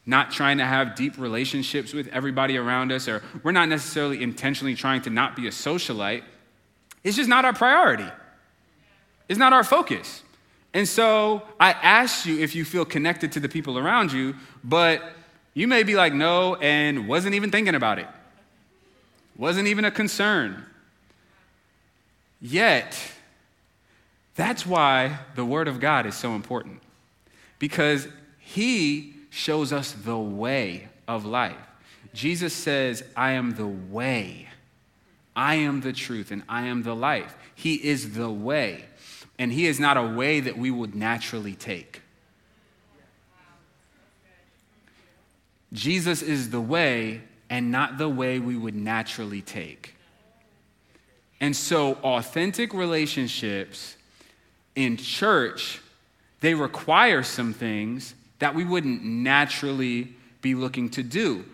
not 0.07 0.31
trying 0.31 0.57
to 0.57 0.65
have 0.65 0.95
deep 0.95 1.19
relationships 1.19 1.93
with 1.93 2.07
everybody 2.07 2.57
around 2.57 2.91
us, 2.91 3.07
or 3.07 3.21
we're 3.43 3.51
not 3.51 3.69
necessarily 3.69 4.23
intentionally 4.23 4.73
trying 4.73 5.03
to 5.03 5.11
not 5.11 5.35
be 5.35 5.45
a 5.45 5.51
socialite. 5.51 6.23
It's 7.03 7.15
just 7.15 7.29
not 7.29 7.45
our 7.45 7.53
priority, 7.53 8.09
it's 9.27 9.37
not 9.37 9.53
our 9.53 9.63
focus. 9.63 10.23
And 10.73 10.87
so 10.87 11.41
I 11.59 11.71
asked 11.71 12.25
you 12.25 12.39
if 12.39 12.55
you 12.55 12.63
feel 12.63 12.85
connected 12.85 13.31
to 13.33 13.39
the 13.39 13.49
people 13.49 13.77
around 13.77 14.11
you, 14.11 14.35
but 14.63 15.01
you 15.53 15.67
may 15.67 15.83
be 15.83 15.95
like, 15.95 16.13
no, 16.13 16.55
and 16.55 17.07
wasn't 17.07 17.35
even 17.35 17.51
thinking 17.51 17.75
about 17.75 17.99
it. 17.99 18.07
Wasn't 19.35 19.67
even 19.67 19.85
a 19.85 19.91
concern. 19.91 20.63
Yet, 22.41 22.97
that's 24.35 24.65
why 24.65 25.19
the 25.35 25.43
Word 25.43 25.67
of 25.67 25.79
God 25.79 26.05
is 26.05 26.15
so 26.15 26.35
important. 26.35 26.81
Because 27.57 28.07
He 28.37 29.13
shows 29.29 29.73
us 29.73 29.91
the 29.91 30.17
way 30.17 30.87
of 31.07 31.25
life. 31.25 31.57
Jesus 32.13 32.53
says, 32.53 33.03
I 33.15 33.31
am 33.31 33.55
the 33.55 33.67
way, 33.67 34.47
I 35.35 35.55
am 35.55 35.81
the 35.81 35.93
truth, 35.93 36.31
and 36.31 36.43
I 36.49 36.67
am 36.67 36.83
the 36.83 36.95
life. 36.95 37.35
He 37.55 37.75
is 37.75 38.13
the 38.13 38.29
way 38.29 38.85
and 39.39 39.53
He 39.53 39.65
is 39.65 39.79
not 39.79 39.95
a 39.95 40.03
way 40.03 40.41
that 40.41 40.57
we 40.57 40.69
would 40.69 40.93
naturally 40.93 41.55
take. 41.55 42.01
Jesus 45.71 46.21
is 46.21 46.49
the 46.49 46.59
way 46.59 47.21
and 47.49 47.71
not 47.71 47.97
the 47.97 48.09
way 48.09 48.37
we 48.37 48.57
would 48.57 48.75
naturally 48.75 49.41
take. 49.41 49.95
And 51.39 51.55
so, 51.55 51.93
authentic 52.03 52.73
relationships 52.73 53.95
in 54.75 54.97
church, 54.97 55.79
they 56.41 56.53
require 56.53 57.23
some 57.23 57.53
things 57.53 58.13
that 58.39 58.53
we 58.53 58.65
wouldn't 58.65 59.03
naturally 59.03 60.13
be 60.41 60.53
looking 60.53 60.89
to 60.89 61.03
do. 61.03 61.45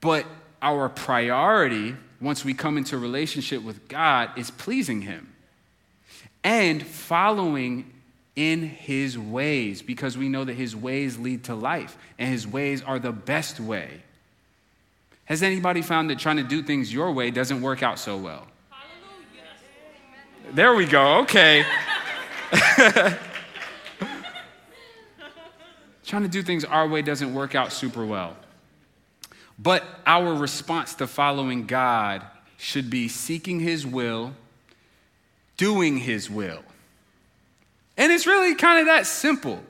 But 0.00 0.26
our 0.60 0.88
priority, 0.90 1.96
once 2.20 2.44
we 2.44 2.52
come 2.52 2.76
into 2.76 2.98
relationship 2.98 3.62
with 3.62 3.88
God, 3.88 4.30
is 4.36 4.50
pleasing 4.50 5.02
Him 5.02 5.31
and 6.44 6.82
following 6.84 7.92
in 8.36 8.62
His 8.62 9.18
ways 9.18 9.82
because 9.82 10.16
we 10.16 10.28
know 10.28 10.44
that 10.44 10.54
His 10.54 10.74
ways 10.74 11.18
lead 11.18 11.44
to 11.44 11.54
life 11.54 11.96
and 12.18 12.28
His 12.28 12.46
ways 12.46 12.82
are 12.82 12.98
the 12.98 13.12
best 13.12 13.60
way. 13.60 14.02
Has 15.26 15.42
anybody 15.42 15.82
found 15.82 16.10
that 16.10 16.18
trying 16.18 16.38
to 16.38 16.42
do 16.42 16.62
things 16.62 16.92
your 16.92 17.12
way 17.12 17.30
doesn't 17.30 17.62
work 17.62 17.82
out 17.82 17.98
so 17.98 18.16
well? 18.16 18.46
Hallelujah. 18.70 20.54
There 20.54 20.74
we 20.74 20.86
go, 20.86 21.20
okay. 21.20 21.64
trying 26.04 26.22
to 26.22 26.28
do 26.28 26.42
things 26.42 26.64
our 26.64 26.86
way 26.86 27.00
doesn't 27.00 27.32
work 27.32 27.54
out 27.54 27.72
super 27.72 28.04
well. 28.04 28.36
But 29.58 29.84
our 30.04 30.34
response 30.34 30.94
to 30.96 31.06
following 31.06 31.66
God 31.66 32.22
should 32.58 32.90
be 32.90 33.08
seeking 33.08 33.60
His 33.60 33.86
will, 33.86 34.34
doing 35.62 35.96
His 35.96 36.28
will. 36.28 36.64
And 37.96 38.10
it's 38.10 38.26
really 38.26 38.56
kind 38.56 38.80
of 38.80 38.86
that 38.86 39.06
simple. 39.06 39.62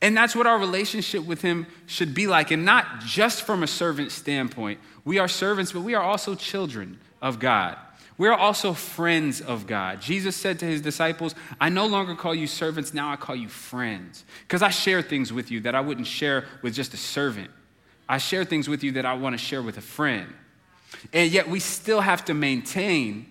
And 0.00 0.16
that's 0.16 0.36
what 0.36 0.46
our 0.46 0.56
relationship 0.56 1.24
with 1.24 1.42
Him 1.42 1.66
should 1.86 2.14
be 2.14 2.28
like. 2.28 2.52
And 2.52 2.64
not 2.64 3.00
just 3.00 3.42
from 3.42 3.64
a 3.64 3.66
servant 3.66 4.12
standpoint. 4.12 4.78
We 5.04 5.18
are 5.18 5.26
servants, 5.26 5.72
but 5.72 5.80
we 5.80 5.94
are 5.94 6.02
also 6.02 6.36
children 6.36 7.00
of 7.20 7.40
God. 7.40 7.76
We 8.18 8.28
are 8.28 8.36
also 8.36 8.72
friends 8.72 9.40
of 9.40 9.66
God. 9.66 10.00
Jesus 10.00 10.36
said 10.36 10.60
to 10.60 10.66
his 10.66 10.80
disciples, 10.80 11.34
I 11.60 11.70
no 11.70 11.86
longer 11.86 12.14
call 12.14 12.34
you 12.34 12.46
servants, 12.46 12.94
now 12.94 13.10
I 13.10 13.16
call 13.16 13.34
you 13.34 13.48
friends. 13.48 14.24
Because 14.42 14.62
I 14.62 14.68
share 14.68 15.02
things 15.02 15.32
with 15.32 15.50
you 15.50 15.60
that 15.60 15.74
I 15.74 15.80
wouldn't 15.80 16.06
share 16.06 16.44
with 16.62 16.74
just 16.74 16.94
a 16.94 16.98
servant. 16.98 17.50
I 18.08 18.18
share 18.18 18.44
things 18.44 18.68
with 18.68 18.84
you 18.84 18.92
that 18.92 19.06
I 19.06 19.14
want 19.14 19.34
to 19.34 19.38
share 19.38 19.62
with 19.62 19.76
a 19.76 19.82
friend. 19.82 20.32
And 21.12 21.32
yet 21.32 21.48
we 21.48 21.58
still 21.58 22.00
have 22.00 22.26
to 22.26 22.34
maintain 22.34 23.26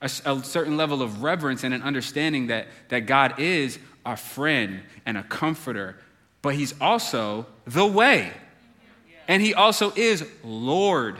a, 0.00 0.10
a, 0.24 0.44
certain 0.44 0.76
level 0.76 1.02
of 1.02 1.22
reverence 1.22 1.64
and 1.64 1.72
an 1.72 1.82
understanding 1.82 2.48
that, 2.48 2.66
that 2.88 3.00
God 3.00 3.38
is 3.38 3.78
our 4.04 4.16
friend 4.16 4.82
and 5.04 5.16
a 5.16 5.22
comforter, 5.22 5.98
but 6.42 6.54
He's 6.54 6.74
also 6.80 7.46
the 7.66 7.86
way. 7.86 8.32
And 9.28 9.42
He 9.42 9.54
also 9.54 9.92
is 9.96 10.26
Lord 10.44 11.18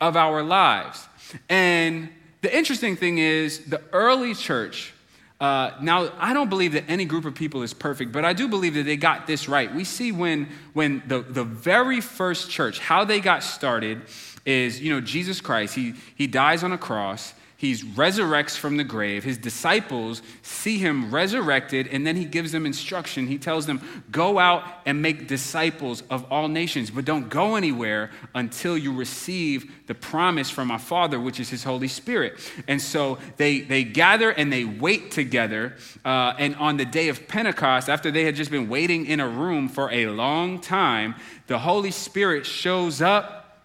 of 0.00 0.16
our 0.16 0.42
lives. 0.42 1.06
And 1.48 2.08
the 2.40 2.54
interesting 2.54 2.96
thing 2.96 3.18
is, 3.18 3.66
the 3.66 3.80
early 3.92 4.34
church, 4.34 4.92
uh, 5.40 5.72
now, 5.80 6.12
I 6.18 6.32
don't 6.34 6.48
believe 6.48 6.72
that 6.72 6.84
any 6.88 7.04
group 7.04 7.24
of 7.24 7.34
people 7.34 7.62
is 7.62 7.74
perfect, 7.74 8.12
but 8.12 8.24
I 8.24 8.32
do 8.32 8.48
believe 8.48 8.74
that 8.74 8.84
they 8.84 8.96
got 8.96 9.26
this 9.26 9.48
right. 9.48 9.72
We 9.74 9.84
see 9.84 10.12
when, 10.12 10.48
when 10.72 11.02
the, 11.06 11.20
the 11.20 11.42
very 11.42 12.00
first 12.00 12.48
church, 12.48 12.78
how 12.78 13.04
they 13.04 13.20
got 13.20 13.42
started 13.42 14.02
is, 14.46 14.80
you 14.80 14.92
know, 14.92 15.00
Jesus 15.00 15.40
Christ, 15.40 15.74
he, 15.74 15.94
he 16.14 16.28
dies 16.28 16.62
on 16.62 16.72
a 16.72 16.78
cross 16.78 17.34
he 17.62 17.76
resurrects 17.76 18.58
from 18.58 18.76
the 18.76 18.82
grave. 18.82 19.22
His 19.22 19.38
disciples 19.38 20.20
see 20.42 20.78
him 20.78 21.14
resurrected, 21.14 21.86
and 21.86 22.04
then 22.04 22.16
he 22.16 22.24
gives 22.24 22.50
them 22.50 22.66
instruction. 22.66 23.28
He 23.28 23.38
tells 23.38 23.66
them, 23.66 24.02
Go 24.10 24.40
out 24.40 24.64
and 24.84 25.00
make 25.00 25.28
disciples 25.28 26.02
of 26.10 26.26
all 26.28 26.48
nations, 26.48 26.90
but 26.90 27.04
don't 27.04 27.28
go 27.28 27.54
anywhere 27.54 28.10
until 28.34 28.76
you 28.76 28.92
receive 28.92 29.86
the 29.86 29.94
promise 29.94 30.50
from 30.50 30.66
my 30.66 30.76
Father, 30.76 31.20
which 31.20 31.38
is 31.38 31.50
his 31.50 31.62
Holy 31.62 31.86
Spirit. 31.86 32.40
And 32.66 32.82
so 32.82 33.18
they, 33.36 33.60
they 33.60 33.84
gather 33.84 34.30
and 34.30 34.52
they 34.52 34.64
wait 34.64 35.12
together. 35.12 35.76
Uh, 36.04 36.34
and 36.38 36.56
on 36.56 36.78
the 36.78 36.84
day 36.84 37.10
of 37.10 37.28
Pentecost, 37.28 37.88
after 37.88 38.10
they 38.10 38.24
had 38.24 38.34
just 38.34 38.50
been 38.50 38.68
waiting 38.68 39.06
in 39.06 39.20
a 39.20 39.28
room 39.28 39.68
for 39.68 39.88
a 39.92 40.08
long 40.08 40.60
time, 40.60 41.14
the 41.46 41.60
Holy 41.60 41.92
Spirit 41.92 42.44
shows 42.44 43.00
up. 43.00 43.62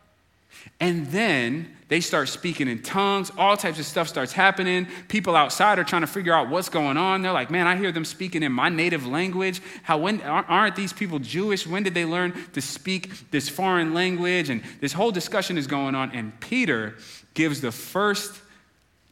And 0.80 1.08
then 1.08 1.77
they 1.90 2.02
start 2.02 2.28
speaking 2.28 2.68
in 2.68 2.82
tongues. 2.82 3.32
All 3.38 3.56
types 3.56 3.80
of 3.80 3.86
stuff 3.86 4.10
starts 4.10 4.34
happening. 4.34 4.88
People 5.08 5.36
outside 5.36 5.80
are 5.80 5.86
trying 5.86 6.02
to 6.02 6.08
figure 6.08 6.34
out 6.34 6.50
what's 6.50 6.68
going 6.68 6.98
on. 6.98 7.22
They're 7.22 7.32
like, 7.32 7.50
man, 7.50 7.66
I 7.66 7.78
hear 7.78 7.94
them 7.94 8.04
speaking 8.04 8.44
in 8.44 8.52
my 8.52 8.68
native 8.68 9.08
language. 9.08 9.62
How 9.84 9.98
when 9.98 10.22
aren't 10.22 10.76
these 10.76 10.92
people 10.92 11.20
Jewish? 11.20 11.66
When 11.66 11.84
did 11.84 11.94
they 11.94 12.04
learn 12.04 12.34
to 12.54 12.62
speak 12.62 13.32
this 13.32 13.48
foreign 13.48 13.94
language? 13.94 14.50
And 14.50 14.64
this 14.82 14.92
whole 14.92 15.12
discussion 15.12 15.58
is 15.58 15.66
going 15.66 15.96
on. 15.96 16.12
And 16.12 16.38
Peter 16.42 16.96
gives 17.34 17.62
the 17.62 17.72
first 17.72 18.38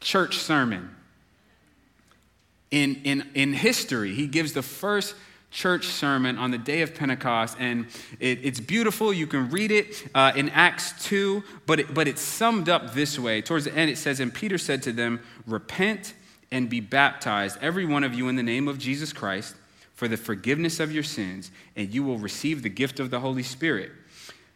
church 0.01 0.38
sermon 0.38 0.93
in, 2.71 2.95
in, 3.05 3.29
in 3.35 3.53
history. 3.53 4.13
He 4.13 4.27
gives 4.27 4.51
the 4.51 4.61
first 4.61 5.15
church 5.55 5.85
sermon 5.87 6.37
on 6.37 6.51
the 6.51 6.57
day 6.57 6.81
of 6.81 6.93
Pentecost, 6.93 7.55
and 7.59 7.87
it, 8.19 8.39
it's 8.43 8.59
beautiful. 8.59 9.13
You 9.13 9.25
can 9.25 9.49
read 9.49 9.71
it 9.71 10.05
uh, 10.13 10.33
in 10.35 10.49
Acts 10.49 11.05
2, 11.05 11.41
but, 11.65 11.79
it, 11.79 11.93
but 11.93 12.09
it's 12.09 12.21
summed 12.21 12.67
up 12.67 12.93
this 12.93 13.17
way. 13.17 13.41
Towards 13.41 13.63
the 13.63 13.73
end, 13.73 13.89
it 13.89 13.97
says, 13.97 14.19
And 14.19 14.33
Peter 14.33 14.57
said 14.57 14.83
to 14.83 14.91
them, 14.91 15.21
Repent 15.47 16.13
and 16.51 16.69
be 16.69 16.81
baptized, 16.81 17.57
every 17.61 17.85
one 17.85 18.03
of 18.03 18.13
you, 18.13 18.27
in 18.27 18.35
the 18.35 18.43
name 18.43 18.67
of 18.67 18.77
Jesus 18.77 19.13
Christ, 19.13 19.55
for 19.93 20.09
the 20.09 20.17
forgiveness 20.17 20.81
of 20.81 20.91
your 20.91 21.03
sins, 21.03 21.51
and 21.77 21.89
you 21.89 22.03
will 22.03 22.17
receive 22.17 22.61
the 22.61 22.69
gift 22.69 22.99
of 22.99 23.09
the 23.09 23.21
Holy 23.21 23.43
Spirit. 23.43 23.93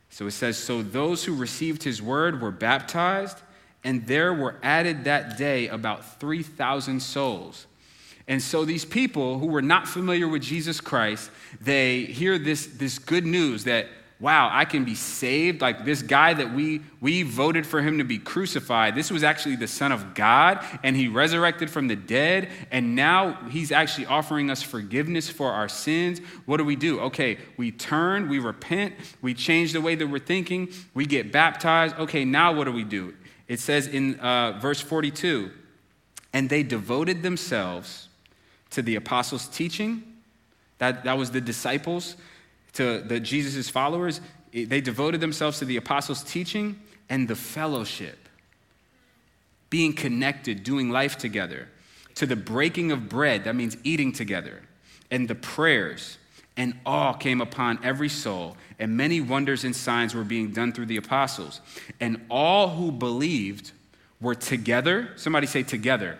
So 0.09 0.27
it 0.27 0.31
says, 0.31 0.57
So 0.57 0.83
those 0.83 1.23
who 1.23 1.33
received 1.33 1.83
his 1.83 2.01
word 2.01 2.41
were 2.41 2.51
baptized, 2.51 3.37
and 3.85 4.05
there 4.05 4.33
were 4.33 4.57
added 4.61 5.05
that 5.05 5.37
day 5.37 5.69
about 5.69 6.19
3,000 6.19 6.99
souls. 6.99 7.67
And 8.29 8.43
so 8.43 8.63
these 8.63 8.85
people 8.85 9.39
who 9.39 9.47
were 9.47 9.63
not 9.63 9.87
familiar 9.87 10.27
with 10.27 10.43
Jesus 10.43 10.79
Christ, 10.79 11.31
they 11.59 12.01
hear 12.03 12.37
this, 12.37 12.67
this 12.67 12.99
good 12.99 13.25
news 13.25 13.63
that, 13.63 13.87
wow, 14.19 14.51
I 14.53 14.65
can 14.65 14.85
be 14.85 14.93
saved. 14.93 15.61
Like 15.61 15.83
this 15.83 16.03
guy 16.03 16.35
that 16.35 16.53
we, 16.53 16.81
we 17.01 17.23
voted 17.23 17.65
for 17.65 17.81
him 17.81 17.97
to 17.97 18.03
be 18.03 18.19
crucified, 18.19 18.93
this 18.93 19.09
was 19.09 19.23
actually 19.23 19.55
the 19.55 19.67
Son 19.67 19.91
of 19.91 20.13
God, 20.13 20.63
and 20.83 20.95
he 20.95 21.07
resurrected 21.07 21.71
from 21.71 21.87
the 21.87 21.95
dead. 21.95 22.49
And 22.69 22.95
now 22.95 23.33
he's 23.49 23.71
actually 23.71 24.05
offering 24.05 24.51
us 24.51 24.61
forgiveness 24.61 25.27
for 25.27 25.51
our 25.51 25.67
sins. 25.67 26.19
What 26.45 26.57
do 26.57 26.65
we 26.65 26.75
do? 26.75 26.99
Okay, 26.99 27.39
we 27.57 27.71
turn, 27.71 28.29
we 28.29 28.37
repent, 28.37 28.93
we 29.23 29.33
change 29.33 29.73
the 29.73 29.81
way 29.81 29.95
that 29.95 30.05
we're 30.05 30.19
thinking, 30.19 30.71
we 30.93 31.07
get 31.07 31.31
baptized. 31.31 31.95
Okay, 31.97 32.25
now 32.25 32.53
what 32.53 32.65
do 32.65 32.73
we 32.73 32.83
do? 32.83 33.15
It 33.47 33.59
says 33.59 33.87
in 33.87 34.19
uh, 34.19 34.59
verse 34.61 34.79
42 34.79 35.49
and 36.31 36.47
they 36.47 36.61
devoted 36.61 37.23
themselves 37.23 38.08
to 38.71 38.81
the 38.81 38.95
apostles' 38.95 39.47
teaching. 39.47 40.03
That, 40.77 41.03
that 41.03 41.17
was 41.17 41.31
the 41.31 41.41
disciples, 41.41 42.15
to 42.73 43.01
the 43.01 43.19
Jesus' 43.19 43.69
followers. 43.69 44.21
They 44.53 44.81
devoted 44.81 45.21
themselves 45.21 45.59
to 45.59 45.65
the 45.65 45.77
apostles' 45.77 46.23
teaching 46.23 46.79
and 47.09 47.27
the 47.27 47.35
fellowship, 47.35 48.17
being 49.69 49.93
connected, 49.93 50.63
doing 50.63 50.89
life 50.89 51.17
together, 51.17 51.67
to 52.15 52.25
the 52.25 52.35
breaking 52.35 52.91
of 52.91 53.09
bread, 53.09 53.43
that 53.45 53.55
means 53.55 53.77
eating 53.83 54.11
together, 54.11 54.61
and 55.11 55.27
the 55.27 55.35
prayers. 55.35 56.17
And 56.57 56.77
awe 56.85 57.13
came 57.13 57.39
upon 57.39 57.79
every 57.83 58.09
soul, 58.09 58.57
and 58.79 58.97
many 58.97 59.21
wonders 59.21 59.63
and 59.63 59.73
signs 59.73 60.13
were 60.13 60.25
being 60.25 60.51
done 60.51 60.73
through 60.73 60.87
the 60.87 60.97
apostles. 60.97 61.61
And 62.01 62.25
all 62.29 62.69
who 62.69 62.91
believed 62.91 63.71
were 64.19 64.35
together. 64.35 65.11
Somebody 65.15 65.47
say, 65.47 65.63
together 65.63 66.19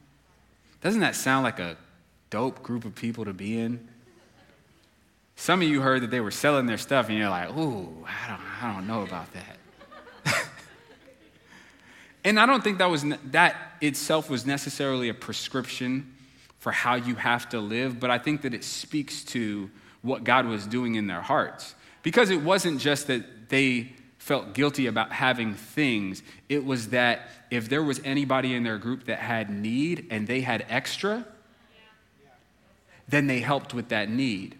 Doesn't 0.81 1.01
that 1.01 1.15
sound 1.15 1.43
like 1.43 1.59
a 1.59 1.77
dope 2.29 2.63
group 2.63 2.85
of 2.85 2.95
people 2.95 3.25
to 3.25 3.33
be 3.33 3.57
in? 3.57 3.87
Some 5.35 5.61
of 5.61 5.67
you 5.67 5.81
heard 5.81 6.03
that 6.03 6.11
they 6.11 6.19
were 6.19 6.31
selling 6.31 6.65
their 6.65 6.77
stuff, 6.77 7.09
and 7.09 7.17
you're 7.17 7.29
like, 7.29 7.49
ooh, 7.49 8.05
I 8.05 8.29
don't, 8.29 8.41
I 8.61 8.73
don't 8.73 8.87
know 8.87 9.01
about 9.01 9.27
that. 9.33 10.35
and 12.23 12.39
I 12.39 12.45
don't 12.45 12.63
think 12.63 12.77
that, 12.79 12.89
was, 12.89 13.05
that 13.31 13.55
itself 13.81 14.29
was 14.29 14.45
necessarily 14.45 15.09
a 15.09 15.13
prescription 15.13 16.15
for 16.59 16.71
how 16.71 16.95
you 16.95 17.15
have 17.15 17.49
to 17.49 17.59
live, 17.59 17.99
but 17.99 18.11
I 18.11 18.19
think 18.19 18.43
that 18.43 18.53
it 18.53 18.63
speaks 18.63 19.23
to 19.25 19.69
what 20.03 20.23
God 20.23 20.45
was 20.45 20.67
doing 20.67 20.95
in 20.95 21.07
their 21.07 21.21
hearts. 21.21 21.73
Because 22.03 22.29
it 22.29 22.41
wasn't 22.41 22.79
just 22.79 23.07
that 23.07 23.49
they 23.49 23.93
felt 24.31 24.53
guilty 24.53 24.87
about 24.87 25.11
having 25.11 25.55
things. 25.55 26.23
It 26.47 26.63
was 26.63 26.87
that 26.91 27.27
if 27.49 27.67
there 27.67 27.83
was 27.83 27.99
anybody 28.05 28.55
in 28.55 28.63
their 28.63 28.77
group 28.77 29.03
that 29.07 29.19
had 29.19 29.49
need 29.49 30.07
and 30.09 30.25
they 30.25 30.39
had 30.39 30.65
extra, 30.69 31.25
then 33.09 33.27
they 33.27 33.41
helped 33.41 33.73
with 33.73 33.89
that 33.89 34.09
need. 34.09 34.57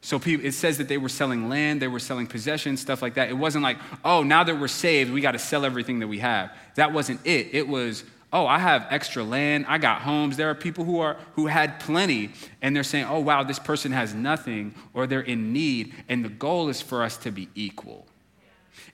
So 0.00 0.18
people, 0.18 0.44
it 0.44 0.50
says 0.50 0.78
that 0.78 0.88
they 0.88 0.98
were 0.98 1.08
selling 1.08 1.48
land, 1.48 1.80
they 1.80 1.86
were 1.86 2.00
selling 2.00 2.26
possessions, 2.26 2.80
stuff 2.80 3.00
like 3.00 3.14
that. 3.14 3.28
It 3.28 3.34
wasn't 3.34 3.62
like, 3.62 3.78
oh, 4.04 4.24
now 4.24 4.42
that 4.42 4.58
we're 4.58 4.66
saved, 4.66 5.12
we 5.12 5.20
got 5.20 5.32
to 5.32 5.38
sell 5.38 5.64
everything 5.64 6.00
that 6.00 6.08
we 6.08 6.18
have. 6.18 6.50
That 6.74 6.92
wasn't 6.92 7.24
it. 7.24 7.50
It 7.52 7.68
was, 7.68 8.02
oh, 8.32 8.48
I 8.48 8.58
have 8.58 8.84
extra 8.90 9.22
land, 9.22 9.66
I 9.68 9.78
got 9.78 10.02
homes. 10.02 10.36
There 10.36 10.50
are 10.50 10.56
people 10.56 10.82
who 10.82 10.98
are 10.98 11.18
who 11.34 11.46
had 11.46 11.78
plenty, 11.78 12.30
and 12.62 12.74
they're 12.74 12.82
saying, 12.82 13.06
oh, 13.08 13.20
wow, 13.20 13.44
this 13.44 13.60
person 13.60 13.92
has 13.92 14.12
nothing, 14.12 14.74
or 14.92 15.06
they're 15.06 15.20
in 15.20 15.52
need, 15.52 15.94
and 16.08 16.24
the 16.24 16.28
goal 16.28 16.68
is 16.68 16.80
for 16.80 17.04
us 17.04 17.16
to 17.18 17.30
be 17.30 17.48
equal. 17.54 18.07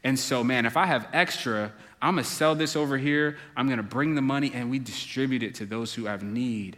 And 0.04 0.18
so, 0.18 0.44
man, 0.44 0.66
if 0.66 0.76
I 0.76 0.84
have 0.84 1.08
extra, 1.14 1.72
I'm 2.00 2.16
gonna 2.16 2.24
sell 2.24 2.54
this 2.54 2.76
over 2.76 2.98
here. 2.98 3.38
I'm 3.56 3.68
gonna 3.68 3.82
bring 3.82 4.14
the 4.14 4.22
money, 4.22 4.52
and 4.54 4.70
we 4.70 4.78
distribute 4.78 5.42
it 5.42 5.54
to 5.56 5.66
those 5.66 5.94
who 5.94 6.04
have 6.04 6.22
need. 6.22 6.76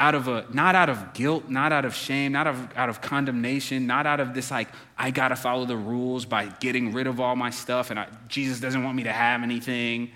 Out 0.00 0.14
of 0.14 0.28
a 0.28 0.46
not 0.52 0.74
out 0.74 0.88
of 0.90 1.14
guilt 1.14 1.48
not 1.48 1.72
out 1.72 1.86
of 1.86 1.94
shame 1.94 2.32
not 2.32 2.46
of, 2.46 2.68
out 2.76 2.90
of 2.90 3.00
condemnation 3.00 3.86
not 3.86 4.06
out 4.06 4.20
of 4.20 4.34
this 4.34 4.50
like 4.50 4.68
i 4.98 5.10
gotta 5.10 5.34
follow 5.34 5.64
the 5.64 5.74
rules 5.74 6.26
by 6.26 6.48
getting 6.60 6.92
rid 6.92 7.06
of 7.06 7.18
all 7.18 7.34
my 7.34 7.48
stuff 7.48 7.90
and 7.90 7.98
I, 7.98 8.06
jesus 8.28 8.60
doesn't 8.60 8.84
want 8.84 8.94
me 8.94 9.04
to 9.04 9.12
have 9.12 9.42
anything. 9.42 10.10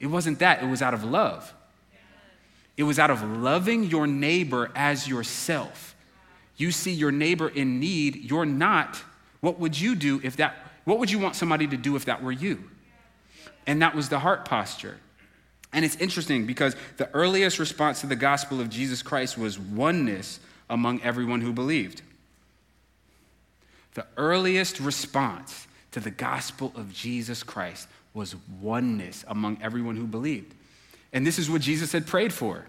It 0.00 0.08
wasn't 0.08 0.40
that 0.40 0.64
it 0.64 0.66
was 0.66 0.82
out 0.82 0.94
of 0.94 1.04
love. 1.04 1.54
It 2.76 2.82
was 2.82 2.98
out 2.98 3.10
of 3.10 3.22
loving 3.22 3.84
your 3.84 4.08
neighbor 4.08 4.72
as 4.74 5.06
yourself. 5.06 5.94
You 6.56 6.72
see 6.72 6.92
your 6.92 7.12
neighbor 7.12 7.48
in 7.48 7.78
need 7.78 8.16
you're 8.16 8.46
not 8.46 9.02
what 9.40 9.58
would 9.58 9.80
you 9.80 9.94
do 9.94 10.20
if 10.24 10.36
that 10.36 10.69
what 10.90 10.98
would 10.98 11.10
you 11.10 11.20
want 11.20 11.36
somebody 11.36 11.68
to 11.68 11.76
do 11.76 11.94
if 11.94 12.06
that 12.06 12.20
were 12.20 12.32
you 12.32 12.64
and 13.64 13.80
that 13.80 13.94
was 13.94 14.08
the 14.08 14.18
heart 14.18 14.44
posture 14.44 14.98
and 15.72 15.84
it's 15.84 15.96
interesting 15.96 16.46
because 16.46 16.74
the 16.96 17.08
earliest 17.14 17.58
response 17.58 18.00
to 18.00 18.06
the 18.06 18.16
gospel 18.16 18.60
of 18.60 18.68
Jesus 18.68 19.02
Christ 19.02 19.38
was 19.38 19.58
oneness 19.58 20.40
among 20.68 21.00
everyone 21.02 21.40
who 21.40 21.52
believed. 21.52 22.02
The 23.94 24.06
earliest 24.16 24.80
response 24.80 25.66
to 25.92 26.00
the 26.00 26.10
gospel 26.10 26.72
of 26.74 26.92
Jesus 26.92 27.42
Christ 27.42 27.88
was 28.14 28.34
oneness 28.60 29.24
among 29.28 29.58
everyone 29.62 29.96
who 29.96 30.06
believed. 30.06 30.54
And 31.12 31.26
this 31.26 31.38
is 31.38 31.48
what 31.48 31.60
Jesus 31.60 31.92
had 31.92 32.06
prayed 32.06 32.32
for. 32.32 32.66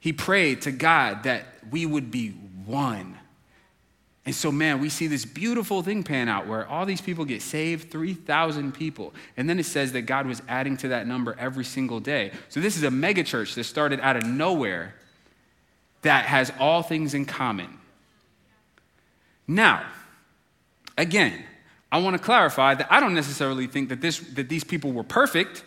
He 0.00 0.12
prayed 0.12 0.62
to 0.62 0.72
God 0.72 1.24
that 1.24 1.44
we 1.70 1.86
would 1.86 2.10
be 2.10 2.30
one 2.30 3.18
and 4.24 4.34
so, 4.34 4.52
man, 4.52 4.80
we 4.80 4.88
see 4.88 5.08
this 5.08 5.24
beautiful 5.24 5.82
thing 5.82 6.04
pan 6.04 6.28
out 6.28 6.46
where 6.46 6.66
all 6.66 6.86
these 6.86 7.00
people 7.00 7.24
get 7.24 7.42
saved 7.42 7.90
3,000 7.90 8.72
people. 8.72 9.12
And 9.36 9.50
then 9.50 9.58
it 9.58 9.66
says 9.66 9.92
that 9.92 10.02
God 10.02 10.26
was 10.26 10.40
adding 10.48 10.76
to 10.78 10.88
that 10.88 11.08
number 11.08 11.34
every 11.38 11.64
single 11.64 11.98
day. 11.98 12.30
So, 12.48 12.60
this 12.60 12.76
is 12.76 12.84
a 12.84 12.88
megachurch 12.88 13.54
that 13.54 13.64
started 13.64 13.98
out 13.98 14.16
of 14.16 14.24
nowhere 14.24 14.94
that 16.02 16.26
has 16.26 16.52
all 16.60 16.82
things 16.82 17.14
in 17.14 17.24
common. 17.24 17.78
Now, 19.48 19.84
again, 20.96 21.42
I 21.90 21.98
want 21.98 22.16
to 22.16 22.22
clarify 22.22 22.74
that 22.76 22.92
I 22.92 23.00
don't 23.00 23.14
necessarily 23.14 23.66
think 23.66 23.88
that, 23.88 24.00
this, 24.00 24.20
that 24.20 24.48
these 24.48 24.62
people 24.62 24.92
were 24.92 25.02
perfect 25.02 25.64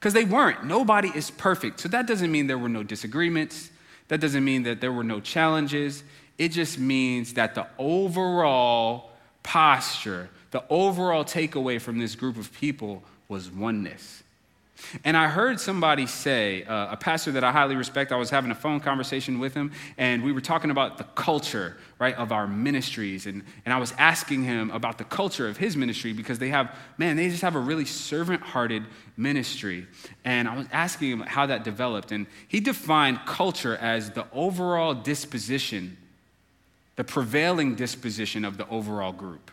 because 0.00 0.14
they 0.14 0.24
weren't. 0.24 0.64
Nobody 0.64 1.12
is 1.14 1.30
perfect. 1.30 1.78
So, 1.78 1.88
that 1.90 2.08
doesn't 2.08 2.32
mean 2.32 2.48
there 2.48 2.58
were 2.58 2.68
no 2.68 2.82
disagreements. 2.82 3.70
That 4.08 4.20
doesn't 4.20 4.44
mean 4.44 4.64
that 4.64 4.80
there 4.80 4.92
were 4.92 5.04
no 5.04 5.20
challenges. 5.20 6.02
It 6.38 6.48
just 6.48 6.78
means 6.78 7.34
that 7.34 7.54
the 7.54 7.66
overall 7.78 9.10
posture, 9.42 10.30
the 10.50 10.64
overall 10.68 11.24
takeaway 11.24 11.80
from 11.80 11.98
this 11.98 12.14
group 12.14 12.36
of 12.36 12.52
people 12.52 13.02
was 13.28 13.50
oneness. 13.50 14.22
And 15.04 15.16
I 15.16 15.28
heard 15.28 15.60
somebody 15.60 16.06
say, 16.06 16.64
uh, 16.64 16.92
a 16.92 16.96
pastor 16.96 17.32
that 17.32 17.44
I 17.44 17.52
highly 17.52 17.76
respect, 17.76 18.12
I 18.12 18.16
was 18.16 18.30
having 18.30 18.50
a 18.50 18.54
phone 18.54 18.80
conversation 18.80 19.38
with 19.38 19.54
him, 19.54 19.72
and 19.96 20.22
we 20.22 20.32
were 20.32 20.40
talking 20.40 20.70
about 20.70 20.98
the 20.98 21.04
culture, 21.04 21.76
right, 21.98 22.14
of 22.16 22.32
our 22.32 22.46
ministries. 22.46 23.26
And, 23.26 23.44
and 23.64 23.72
I 23.72 23.78
was 23.78 23.94
asking 23.98 24.42
him 24.42 24.70
about 24.72 24.98
the 24.98 25.04
culture 25.04 25.48
of 25.48 25.56
his 25.56 25.76
ministry 25.76 26.12
because 26.12 26.38
they 26.38 26.48
have, 26.48 26.76
man, 26.98 27.16
they 27.16 27.28
just 27.28 27.42
have 27.42 27.54
a 27.54 27.60
really 27.60 27.84
servant 27.84 28.42
hearted 28.42 28.84
ministry. 29.16 29.86
And 30.24 30.48
I 30.48 30.56
was 30.56 30.66
asking 30.72 31.10
him 31.10 31.20
how 31.20 31.46
that 31.46 31.64
developed. 31.64 32.10
And 32.12 32.26
he 32.48 32.60
defined 32.60 33.20
culture 33.26 33.76
as 33.76 34.10
the 34.10 34.26
overall 34.32 34.92
disposition 34.92 35.96
the 36.96 37.04
prevailing 37.04 37.74
disposition 37.74 38.44
of 38.44 38.56
the 38.56 38.68
overall 38.68 39.12
group, 39.12 39.50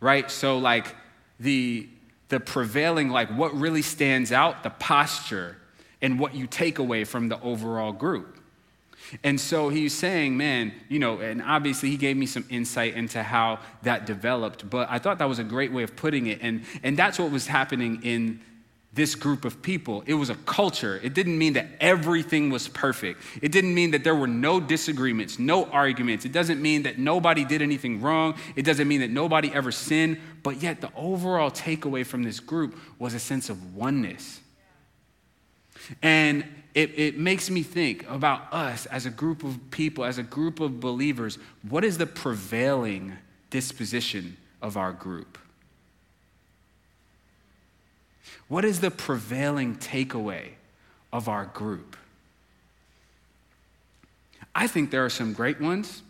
right? 0.00 0.30
So, 0.30 0.58
like, 0.58 0.94
the, 1.40 1.88
the 2.28 2.40
prevailing, 2.40 3.08
like, 3.10 3.28
what 3.30 3.54
really 3.54 3.82
stands 3.82 4.32
out, 4.32 4.62
the 4.62 4.70
posture, 4.70 5.56
and 6.02 6.18
what 6.20 6.34
you 6.34 6.46
take 6.46 6.78
away 6.78 7.04
from 7.04 7.28
the 7.28 7.40
overall 7.40 7.92
group. 7.92 8.38
And 9.22 9.40
so 9.40 9.68
he's 9.68 9.94
saying, 9.94 10.36
man, 10.36 10.72
you 10.88 10.98
know, 10.98 11.20
and 11.20 11.42
obviously 11.42 11.90
he 11.90 11.96
gave 11.96 12.16
me 12.16 12.26
some 12.26 12.44
insight 12.48 12.94
into 12.94 13.22
how 13.22 13.60
that 13.82 14.06
developed, 14.06 14.68
but 14.68 14.88
I 14.90 14.98
thought 14.98 15.18
that 15.18 15.28
was 15.28 15.38
a 15.38 15.44
great 15.44 15.72
way 15.72 15.82
of 15.82 15.94
putting 15.94 16.26
it. 16.26 16.40
And, 16.42 16.64
and 16.82 16.96
that's 16.96 17.18
what 17.18 17.30
was 17.30 17.46
happening 17.46 18.00
in 18.02 18.40
this 18.94 19.14
group 19.14 19.44
of 19.44 19.60
people. 19.60 20.04
It 20.06 20.14
was 20.14 20.30
a 20.30 20.36
culture. 20.36 21.00
It 21.02 21.14
didn't 21.14 21.36
mean 21.36 21.54
that 21.54 21.66
everything 21.80 22.50
was 22.50 22.68
perfect. 22.68 23.20
It 23.42 23.50
didn't 23.50 23.74
mean 23.74 23.90
that 23.90 24.04
there 24.04 24.14
were 24.14 24.28
no 24.28 24.60
disagreements, 24.60 25.38
no 25.38 25.64
arguments. 25.66 26.24
It 26.24 26.32
doesn't 26.32 26.62
mean 26.62 26.84
that 26.84 26.98
nobody 26.98 27.44
did 27.44 27.60
anything 27.60 28.00
wrong. 28.00 28.34
It 28.54 28.62
doesn't 28.62 28.86
mean 28.86 29.00
that 29.00 29.10
nobody 29.10 29.52
ever 29.52 29.72
sinned. 29.72 30.18
But 30.42 30.62
yet, 30.62 30.80
the 30.80 30.90
overall 30.94 31.50
takeaway 31.50 32.06
from 32.06 32.22
this 32.22 32.38
group 32.38 32.78
was 32.98 33.14
a 33.14 33.18
sense 33.18 33.50
of 33.50 33.74
oneness. 33.74 34.40
And 36.02 36.44
it, 36.74 36.98
it 36.98 37.18
makes 37.18 37.50
me 37.50 37.62
think 37.62 38.08
about 38.08 38.52
us 38.52 38.86
as 38.86 39.06
a 39.06 39.10
group 39.10 39.42
of 39.42 39.58
people, 39.70 40.04
as 40.04 40.18
a 40.18 40.22
group 40.22 40.60
of 40.60 40.80
believers. 40.80 41.38
What 41.68 41.84
is 41.84 41.98
the 41.98 42.06
prevailing 42.06 43.14
disposition 43.50 44.36
of 44.62 44.76
our 44.76 44.92
group? 44.92 45.38
What 48.48 48.64
is 48.64 48.80
the 48.80 48.90
prevailing 48.90 49.76
takeaway 49.76 50.50
of 51.12 51.28
our 51.28 51.46
group? 51.46 51.96
I 54.54 54.66
think 54.66 54.90
there 54.90 55.04
are 55.04 55.10
some 55.10 55.32
great 55.32 55.60
ones. 55.60 56.02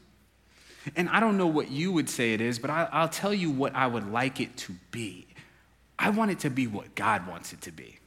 And 0.97 1.09
I 1.09 1.21
don't 1.21 1.39
know 1.39 1.47
what 1.47 1.71
you 1.71 1.93
would 1.93 2.11
say 2.11 2.35
it 2.35 2.41
is, 2.41 2.59
but 2.59 2.71
I, 2.71 3.03
will 3.03 3.09
tell 3.09 3.33
you 3.33 3.51
what 3.51 3.75
I 3.75 3.87
would 3.87 4.13
like 4.13 4.41
it 4.41 4.57
to 4.59 4.75
be. 4.91 5.27
I 5.99 6.11
want 6.11 6.31
it 6.31 6.41
to 6.41 6.51
be 6.51 6.67
what 6.67 6.95
God 6.95 7.27
wants 7.27 7.53
it 7.53 7.63
to 7.63 7.73
be. 7.73 7.99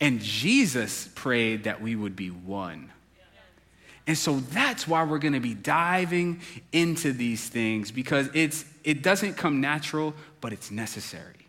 And 0.00 0.20
Jesus 0.20 1.08
prayed 1.14 1.64
that 1.64 1.80
we 1.80 1.96
would 1.96 2.16
be 2.16 2.28
one. 2.28 2.90
And 4.06 4.16
so 4.16 4.38
that's 4.38 4.86
why 4.86 5.02
we're 5.04 5.18
going 5.18 5.34
to 5.34 5.40
be 5.40 5.54
diving 5.54 6.40
into 6.72 7.12
these 7.12 7.48
things 7.48 7.90
because 7.90 8.30
it's, 8.34 8.64
it 8.84 9.02
doesn't 9.02 9.34
come 9.34 9.60
natural, 9.60 10.14
but 10.40 10.52
it's 10.52 10.70
necessary. 10.70 11.45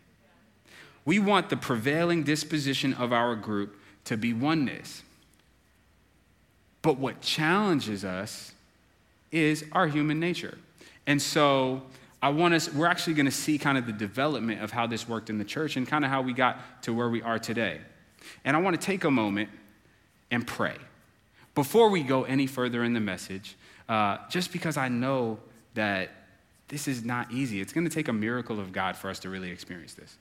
We 1.04 1.18
want 1.18 1.48
the 1.48 1.56
prevailing 1.56 2.22
disposition 2.22 2.94
of 2.94 3.12
our 3.12 3.34
group 3.34 3.76
to 4.04 4.16
be 4.16 4.32
oneness. 4.32 5.02
But 6.82 6.98
what 6.98 7.20
challenges 7.20 8.04
us 8.04 8.52
is 9.32 9.64
our 9.72 9.86
human 9.86 10.20
nature. 10.20 10.58
And 11.06 11.20
so 11.20 11.82
I 12.20 12.30
want 12.30 12.54
us, 12.54 12.72
we're 12.72 12.86
actually 12.86 13.14
going 13.14 13.26
to 13.26 13.32
see 13.32 13.58
kind 13.58 13.78
of 13.78 13.86
the 13.86 13.92
development 13.92 14.62
of 14.62 14.70
how 14.70 14.86
this 14.86 15.08
worked 15.08 15.30
in 15.30 15.38
the 15.38 15.44
church 15.44 15.76
and 15.76 15.86
kind 15.86 16.04
of 16.04 16.10
how 16.10 16.22
we 16.22 16.32
got 16.32 16.82
to 16.82 16.92
where 16.92 17.08
we 17.08 17.22
are 17.22 17.38
today. 17.38 17.80
And 18.44 18.56
I 18.56 18.60
want 18.60 18.78
to 18.80 18.84
take 18.84 19.04
a 19.04 19.10
moment 19.10 19.50
and 20.30 20.46
pray. 20.46 20.76
Before 21.54 21.88
we 21.88 22.02
go 22.02 22.24
any 22.24 22.46
further 22.46 22.84
in 22.84 22.92
the 22.92 23.00
message, 23.00 23.56
uh, 23.88 24.18
just 24.28 24.52
because 24.52 24.76
I 24.76 24.88
know 24.88 25.38
that 25.74 26.10
this 26.68 26.86
is 26.86 27.04
not 27.04 27.32
easy, 27.32 27.60
it's 27.60 27.72
going 27.72 27.88
to 27.88 27.94
take 27.94 28.08
a 28.08 28.12
miracle 28.12 28.60
of 28.60 28.72
God 28.72 28.96
for 28.96 29.08
us 29.10 29.18
to 29.20 29.30
really 29.30 29.50
experience 29.50 29.94
this. 29.94 30.16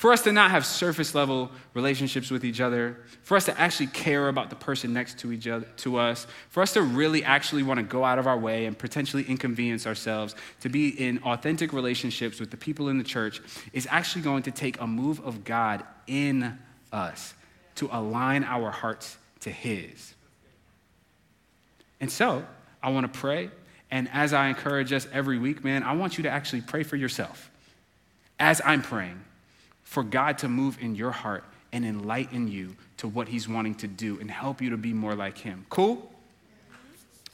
For 0.00 0.14
us 0.14 0.22
to 0.22 0.32
not 0.32 0.50
have 0.50 0.64
surface 0.64 1.14
level 1.14 1.50
relationships 1.74 2.30
with 2.30 2.42
each 2.42 2.62
other, 2.62 2.96
for 3.22 3.36
us 3.36 3.44
to 3.44 3.60
actually 3.60 3.88
care 3.88 4.30
about 4.30 4.48
the 4.48 4.56
person 4.56 4.94
next 4.94 5.18
to 5.18 5.30
each 5.30 5.46
other 5.46 5.66
to 5.76 5.98
us, 5.98 6.26
for 6.48 6.62
us 6.62 6.72
to 6.72 6.80
really 6.80 7.22
actually 7.22 7.62
want 7.64 7.80
to 7.80 7.84
go 7.84 8.02
out 8.02 8.18
of 8.18 8.26
our 8.26 8.38
way 8.38 8.64
and 8.64 8.78
potentially 8.78 9.24
inconvenience 9.24 9.86
ourselves 9.86 10.34
to 10.60 10.70
be 10.70 10.88
in 10.88 11.18
authentic 11.24 11.74
relationships 11.74 12.40
with 12.40 12.50
the 12.50 12.56
people 12.56 12.88
in 12.88 12.96
the 12.96 13.04
church 13.04 13.42
is 13.74 13.86
actually 13.90 14.22
going 14.22 14.42
to 14.44 14.50
take 14.50 14.80
a 14.80 14.86
move 14.86 15.20
of 15.20 15.44
God 15.44 15.84
in 16.06 16.58
us 16.94 17.34
to 17.74 17.86
align 17.92 18.42
our 18.42 18.70
hearts 18.70 19.18
to 19.40 19.50
his. 19.50 20.14
And 22.00 22.10
so, 22.10 22.42
I 22.82 22.88
want 22.88 23.12
to 23.12 23.18
pray 23.18 23.50
and 23.90 24.08
as 24.14 24.32
I 24.32 24.46
encourage 24.46 24.94
us 24.94 25.06
every 25.12 25.38
week, 25.38 25.62
man, 25.62 25.82
I 25.82 25.92
want 25.92 26.16
you 26.16 26.22
to 26.22 26.30
actually 26.30 26.62
pray 26.62 26.84
for 26.84 26.96
yourself. 26.96 27.50
As 28.38 28.62
I'm 28.64 28.80
praying, 28.80 29.20
for 29.90 30.04
God 30.04 30.38
to 30.38 30.48
move 30.48 30.78
in 30.80 30.94
your 30.94 31.10
heart 31.10 31.42
and 31.72 31.84
enlighten 31.84 32.46
you 32.46 32.76
to 32.98 33.08
what 33.08 33.26
He's 33.26 33.48
wanting 33.48 33.74
to 33.74 33.88
do 33.88 34.20
and 34.20 34.30
help 34.30 34.62
you 34.62 34.70
to 34.70 34.76
be 34.76 34.92
more 34.92 35.16
like 35.16 35.36
Him. 35.36 35.66
Cool? 35.68 36.08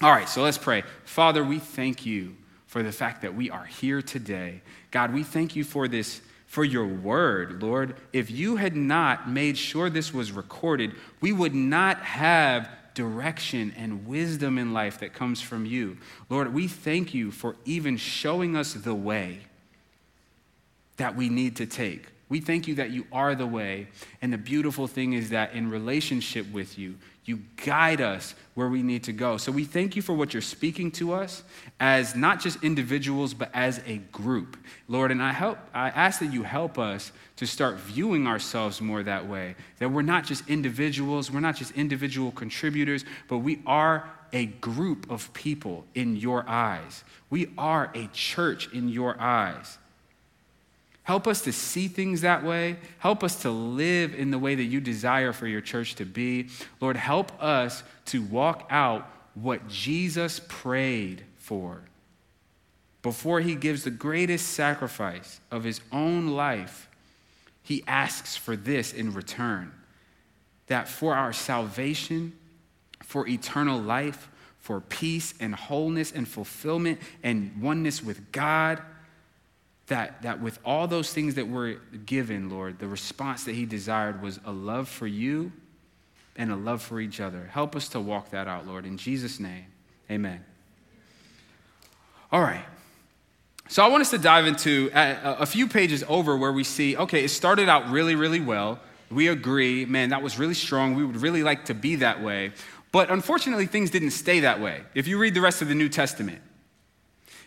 All 0.01 0.11
right, 0.11 0.27
so 0.27 0.43
let's 0.43 0.57
pray. 0.57 0.83
Father, 1.05 1.45
we 1.45 1.59
thank 1.59 2.07
you 2.07 2.35
for 2.67 2.83
the 2.83 2.93
fact 2.93 3.21
that 3.21 3.35
we 3.35 3.51
are 3.51 3.67
here 3.67 4.01
today. 4.01 4.63
God, 4.91 5.13
we 5.13 5.23
thank 5.23 5.55
you 5.55 5.65
for 5.65 5.87
this 5.87 6.23
for 6.47 6.65
your 6.65 6.87
word, 6.87 7.63
Lord. 7.63 7.95
If 8.15 8.31
you 8.31 8.57
had 8.57 8.75
not 8.75 9.29
made 9.29 9.59
sure 9.59 9.91
this 9.91 10.15
was 10.15 10.33
recorded, 10.33 10.95
we 11.21 11.33
would 11.33 11.55
not 11.55 11.99
have 11.99 12.71
direction 12.95 13.75
and 13.77 14.07
wisdom 14.07 14.57
in 14.57 14.73
life 14.73 15.01
that 15.01 15.13
comes 15.13 15.43
from 15.43 15.67
you. 15.67 15.99
Lord, 16.31 16.55
we 16.55 16.69
thank 16.69 17.13
you 17.13 17.31
for 17.33 17.55
even 17.67 17.99
showing 17.99 18.57
us 18.57 18.73
the 18.73 18.95
way 18.95 19.41
that 20.97 21.17
we 21.17 21.29
need 21.29 21.57
to 21.57 21.67
take. 21.67 22.07
We 22.29 22.41
thank 22.41 22.67
you 22.67 22.75
that 22.77 22.91
you 22.91 23.07
are 23.13 23.35
the 23.35 23.47
way. 23.47 23.87
And 24.21 24.33
the 24.33 24.39
beautiful 24.39 24.89
thing 24.89 25.13
is 25.13 25.31
that 25.31 25.53
in 25.53 25.71
relationship 25.71 26.51
with 26.53 26.77
you, 26.77 26.97
you 27.25 27.41
guide 27.65 28.01
us 28.01 28.35
where 28.55 28.69
we 28.69 28.83
need 28.83 29.05
to 29.05 29.13
go. 29.13 29.37
So 29.37 29.51
we 29.51 29.65
thank 29.65 29.97
you 29.97 30.03
for 30.03 30.13
what 30.13 30.33
you're 30.33 30.41
speaking 30.41 30.91
to 30.93 31.13
us 31.13 31.43
as 31.81 32.15
not 32.15 32.41
just 32.41 32.63
individuals, 32.63 33.35
but 33.35 33.51
as 33.53 33.81
a 33.87 33.99
group. 34.13 34.57
Lord, 34.89 35.11
and 35.11 35.23
I 35.23 35.33
help 35.33 35.59
I 35.75 35.89
ask 35.91 36.21
that 36.21 36.33
you 36.33 36.45
help 36.45 36.79
us 36.79 37.13
to 37.37 37.47
start 37.47 37.77
viewing 37.79 38.27
ourselves 38.27 38.81
more 38.81 39.03
that 39.03 39.27
way. 39.27 39.57
That 39.79 39.91
we're 39.91 40.03
not 40.03 40.25
just 40.25 40.49
individuals, 40.49 41.31
we're 41.31 41.41
not 41.41 41.57
just 41.57 41.73
individual 41.73 42.31
contributors, 42.31 43.05
but 43.29 43.39
we 43.39 43.61
are 43.67 44.09
a 44.33 44.47
group 44.47 45.11
of 45.11 45.33
people 45.33 45.85
in 45.95 46.17
your 46.17 46.49
eyes. 46.49 47.05
We 47.31 47.53
are 47.59 47.91
a 47.95 48.09
church 48.09 48.73
in 48.73 48.89
your 48.89 49.21
eyes. 49.21 49.79
Help 51.07 51.29
us 51.29 51.43
to 51.43 51.53
see 51.53 51.87
things 51.87 52.23
that 52.23 52.43
way. 52.43 52.77
Help 52.99 53.23
us 53.23 53.43
to 53.43 53.51
live 53.51 54.13
in 54.13 54.33
the 54.33 54.41
way 54.41 54.57
that 54.57 54.65
you 54.65 54.81
desire 54.81 55.33
for 55.33 55.47
your 55.47 55.61
church 55.61 55.95
to 55.95 56.05
be. 56.05 56.49
Lord, 56.81 56.97
help 56.97 57.41
us 57.41 57.85
to 58.07 58.21
walk 58.23 58.67
out 58.71 59.09
what 59.35 59.69
Jesus 59.69 60.41
prayed 60.49 61.23
for. 61.37 61.83
Before 63.03 63.39
he 63.39 63.55
gives 63.55 63.85
the 63.85 63.91
greatest 63.93 64.49
sacrifice 64.49 65.41
of 65.53 65.63
his 65.63 65.81
own 65.93 66.31
life, 66.31 66.89
he 67.63 67.85
asks 67.87 68.37
for 68.37 68.57
this 68.57 68.93
in 68.93 69.15
return 69.15 69.73
that 70.67 70.89
for 70.89 71.15
our 71.15 71.33
salvation, 71.33 72.33
for 73.05 73.29
eternal 73.29 73.81
life, 73.81 74.29
for 74.59 74.81
peace 74.81 75.35
and 75.39 75.55
wholeness 75.55 76.11
and 76.11 76.27
fulfillment 76.27 76.99
and 77.23 77.63
oneness 77.63 78.03
with 78.03 78.33
God, 78.33 78.83
that, 79.89 80.23
that 80.23 80.41
with 80.41 80.59
all 80.65 80.87
those 80.87 81.13
things 81.13 81.35
that 81.37 81.49
were 81.49 81.75
given, 82.05 82.51
Lord, 82.51 82.79
the 82.79 82.89
response 82.89 83.45
that 83.45 83.55
he 83.55 83.67
desired 83.67 84.21
was 84.21 84.41
a 84.45 84.53
love 84.53 84.89
for 84.89 85.07
you 85.07 85.53
and 86.37 86.51
a 86.51 86.57
love 86.57 86.83
for 86.83 87.01
each 87.01 87.21
other. 87.21 87.49
Help 87.53 87.77
us 87.77 87.89
to 87.91 88.01
walk 88.01 88.31
that 88.31 88.49
out, 88.49 88.67
Lord. 88.67 88.85
In 88.85 88.97
Jesus' 88.99 89.39
name, 89.39 89.67
amen. 90.11 90.45
All 92.33 92.43
right. 92.43 92.65
So 93.69 93.85
I 93.85 93.89
want 93.89 94.01
us 94.01 94.11
to 94.11 94.19
dive 94.19 94.47
into 94.47 94.91
uh, 94.93 95.37
a, 95.39 95.43
a 95.43 95.47
few 95.47 95.67
pages 95.67 96.05
over 96.09 96.37
where 96.37 96.53
we 96.53 96.65
see, 96.65 96.97
okay, 96.97 97.25
it 97.25 97.29
started 97.29 97.69
out 97.69 97.91
really, 97.91 98.15
really 98.15 98.41
well. 98.41 98.81
We 99.11 99.29
agree, 99.29 99.85
man, 99.85 100.11
that 100.11 100.23
was 100.23 100.39
really 100.39 100.55
strong. 100.55 100.95
We 100.95 101.05
would 101.05 101.17
really 101.17 101.43
like 101.43 101.67
to 101.67 101.75
be 101.75 101.97
that 101.97 102.23
way. 102.23 102.53
But 102.93 103.11
unfortunately, 103.11 103.67
things 103.67 103.91
didn't 103.91 104.11
stay 104.13 104.41
that 104.41 104.61
way. 104.61 104.83
If 104.95 105.07
you 105.07 105.19
read 105.19 105.35
the 105.35 105.41
rest 105.41 105.63
of 105.63 105.69
the 105.69 105.75
New 105.75 105.89
Testament, 105.89 106.41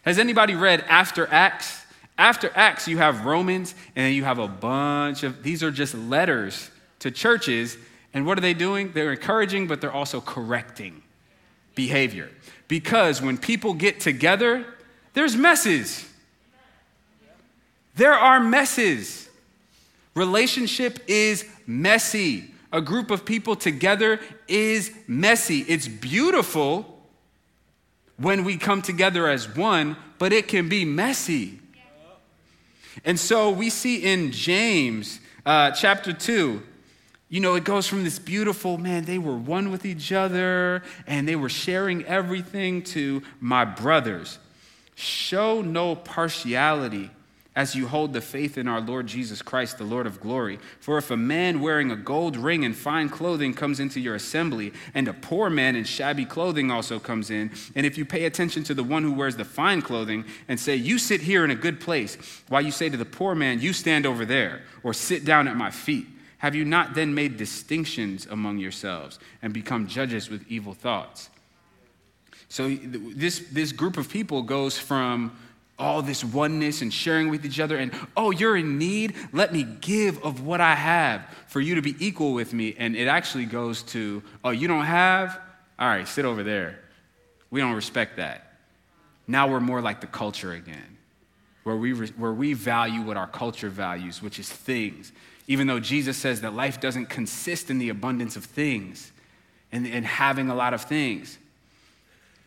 has 0.04 0.20
anybody 0.20 0.56
read 0.56 0.82
after 0.88 1.28
Acts? 1.28 1.86
After 2.20 2.52
Acts, 2.54 2.86
you 2.86 2.98
have 2.98 3.24
Romans, 3.24 3.74
and 3.96 4.14
you 4.14 4.26
have 4.26 4.40
a 4.40 4.48
bunch 4.48 5.24
of, 5.24 5.42
these 5.42 5.64
are 5.64 5.72
just 5.72 5.96
letters 5.96 6.70
to 7.00 7.12
churches. 7.12 7.78
And 8.14 8.26
what 8.26 8.38
are 8.38 8.42
they 8.42 8.54
doing? 8.54 8.92
They're 8.92 9.14
encouraging, 9.14 9.68
but 9.68 9.80
they're 9.80 9.94
also 9.94 10.20
correcting 10.20 11.02
behavior. 11.76 12.30
Because 12.68 13.22
when 13.22 13.38
people 13.38 13.74
get 13.74 14.02
together, 14.02 14.66
there's 15.14 15.38
messes. 15.38 16.06
There 17.96 18.14
are 18.14 18.42
messes. 18.42 19.30
Relationship 20.14 21.00
is 21.08 21.46
messy. 21.66 22.54
A 22.74 22.82
group 22.82 23.12
of 23.12 23.24
people 23.24 23.56
together 23.56 24.20
is 24.46 24.92
messy. 25.08 25.60
It's 25.70 25.88
beautiful 25.88 27.02
when 28.18 28.44
we 28.44 28.58
come 28.58 28.82
together 28.82 29.26
as 29.30 29.56
one, 29.56 29.96
but 30.18 30.34
it 30.34 30.50
can 30.50 30.68
be 30.68 30.84
messy. 30.84 31.59
And 33.04 33.20
so 33.20 33.50
we 33.50 33.70
see 33.70 34.04
in 34.04 34.32
James 34.32 35.20
uh, 35.46 35.72
chapter 35.72 36.14
2, 36.14 36.62
you 37.30 37.40
know, 37.40 37.56
it 37.56 37.64
goes 37.64 37.88
from 37.88 38.04
this 38.04 38.18
beautiful, 38.20 38.78
man, 38.78 39.06
they 39.06 39.20
were 39.20 39.38
one 39.38 39.72
with 39.72 39.86
each 39.86 40.12
other 40.12 40.84
and 41.06 41.28
they 41.28 41.36
were 41.36 41.50
sharing 41.50 42.04
everything 42.06 42.82
to 42.84 43.22
my 43.40 43.66
brothers. 43.66 44.40
Show 44.96 45.62
no 45.62 45.96
partiality 45.96 47.12
as 47.60 47.76
you 47.76 47.90
hold 47.90 48.14
the 48.14 48.22
faith 48.22 48.58
in 48.58 48.70
our 48.70 48.80
Lord 48.80 49.06
Jesus 49.06 49.42
Christ, 49.42 49.78
the 49.78 49.84
Lord 49.84 50.08
of 50.08 50.22
glory. 50.22 50.60
For 50.80 50.98
if 50.98 51.12
a 51.12 51.18
man 51.18 51.60
wearing 51.60 51.92
a 51.92 51.98
gold 51.98 52.38
ring 52.38 52.64
and 52.64 52.74
fine 52.74 53.10
clothing 53.10 53.54
comes 53.54 53.82
into 53.82 54.00
your 54.00 54.16
assembly, 54.16 54.72
and 54.94 55.10
a 55.10 55.14
poor 55.14 55.50
man 55.50 55.76
in 55.76 55.84
shabby 55.84 56.24
clothing 56.24 56.72
also 56.72 57.00
comes 57.00 57.30
in, 57.30 57.52
and 57.76 57.86
if 57.86 57.98
you 57.98 58.06
pay 58.06 58.24
attention 58.24 58.64
to 58.64 58.74
the 58.74 58.82
one 58.82 59.04
who 59.04 59.12
wears 59.12 59.36
the 59.36 59.44
fine 59.44 59.82
clothing 59.82 60.24
and 60.48 60.58
say, 60.58 60.78
You 60.78 60.98
sit 60.98 61.20
here 61.20 61.44
in 61.44 61.52
a 61.52 61.56
good 61.56 61.82
place, 61.82 62.18
while 62.48 62.62
you 62.62 62.72
say 62.72 62.88
to 62.88 62.96
the 62.96 63.04
poor 63.04 63.36
man, 63.36 63.60
You 63.60 63.74
stand 63.74 64.06
over 64.06 64.24
there, 64.24 64.62
or 64.82 64.94
sit 64.94 65.26
down 65.26 65.50
at 65.50 65.58
my 65.58 65.70
feet, 65.70 66.08
have 66.38 66.56
you 66.56 66.64
not 66.64 66.94
then 66.94 67.14
made 67.14 67.36
distinctions 67.36 68.26
among 68.26 68.60
yourselves 68.60 69.20
and 69.42 69.52
become 69.52 69.86
judges 69.86 70.30
with 70.30 70.48
evil 70.48 70.74
thoughts? 70.74 71.30
So 72.48 72.74
this, 72.74 73.40
this 73.52 73.74
group 73.74 73.98
of 73.98 74.10
people 74.10 74.44
goes 74.44 74.78
from 74.78 75.38
all 75.80 76.02
this 76.02 76.24
oneness 76.24 76.82
and 76.82 76.94
sharing 76.94 77.30
with 77.30 77.46
each 77.46 77.60
other. 77.60 77.78
And, 77.78 77.92
oh, 78.16 78.32
you're 78.32 78.58
in 78.58 78.78
need? 78.78 79.16
Let 79.32 79.54
me 79.54 79.64
give 79.64 80.24
of 80.24 80.46
what 80.46 80.62
I 80.62 80.76
have 80.76 81.26
for 81.48 81.62
you 81.62 81.76
to 81.76 81.82
be 81.82 81.96
equal 82.00 82.34
with 82.34 82.54
me. 82.54 82.76
And 82.78 82.96
it 82.96 83.08
actually 83.08 83.46
goes 83.46 83.84
to, 83.84 84.22
oh, 84.44 84.52
you 84.52 84.68
don't 84.68 84.86
have? 84.86 85.40
All 85.80 85.88
right, 85.88 86.08
sit 86.08 86.26
over 86.26 86.44
there. 86.44 86.80
We 87.50 87.62
don't 87.62 87.74
respect 87.74 88.18
that. 88.18 88.54
Now 89.28 89.48
we're 89.48 89.60
more 89.60 89.82
like 89.82 90.02
the 90.02 90.08
culture 90.08 90.54
again, 90.54 90.98
where 91.64 91.76
we, 91.76 91.94
where 91.94 92.34
we 92.34 92.54
value 92.54 93.02
what 93.02 93.18
our 93.18 93.28
culture 93.28 93.70
values, 93.70 94.22
which 94.22 94.40
is 94.40 94.50
things. 94.50 95.12
Even 95.48 95.68
though 95.68 95.80
Jesus 95.80 96.18
says 96.18 96.42
that 96.42 96.54
life 96.54 96.80
doesn't 96.80 97.08
consist 97.08 97.70
in 97.70 97.80
the 97.80 97.90
abundance 97.90 98.36
of 98.36 98.46
things 98.46 99.12
and, 99.72 99.88
and 99.88 100.06
having 100.06 100.50
a 100.50 100.56
lot 100.56 100.74
of 100.74 100.84
things 100.84 101.38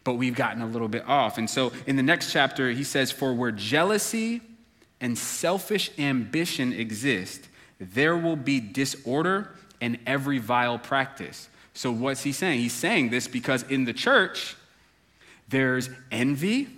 but 0.04 0.14
we've 0.14 0.34
gotten 0.34 0.62
a 0.62 0.66
little 0.66 0.88
bit 0.88 1.06
off. 1.06 1.38
And 1.38 1.48
so 1.48 1.72
in 1.86 1.96
the 1.96 2.02
next 2.02 2.32
chapter, 2.32 2.70
he 2.70 2.84
says, 2.84 3.10
For 3.10 3.32
where 3.32 3.52
jealousy 3.52 4.40
and 5.00 5.16
selfish 5.16 5.90
ambition 5.98 6.72
exist, 6.72 7.48
there 7.78 8.16
will 8.16 8.36
be 8.36 8.60
disorder 8.60 9.50
and 9.80 9.98
every 10.06 10.38
vile 10.38 10.78
practice. 10.78 11.48
So 11.74 11.90
what's 11.90 12.22
he 12.22 12.32
saying? 12.32 12.60
He's 12.60 12.72
saying 12.72 13.10
this 13.10 13.28
because 13.28 13.62
in 13.64 13.84
the 13.84 13.92
church, 13.92 14.56
there's 15.48 15.90
envy 16.10 16.68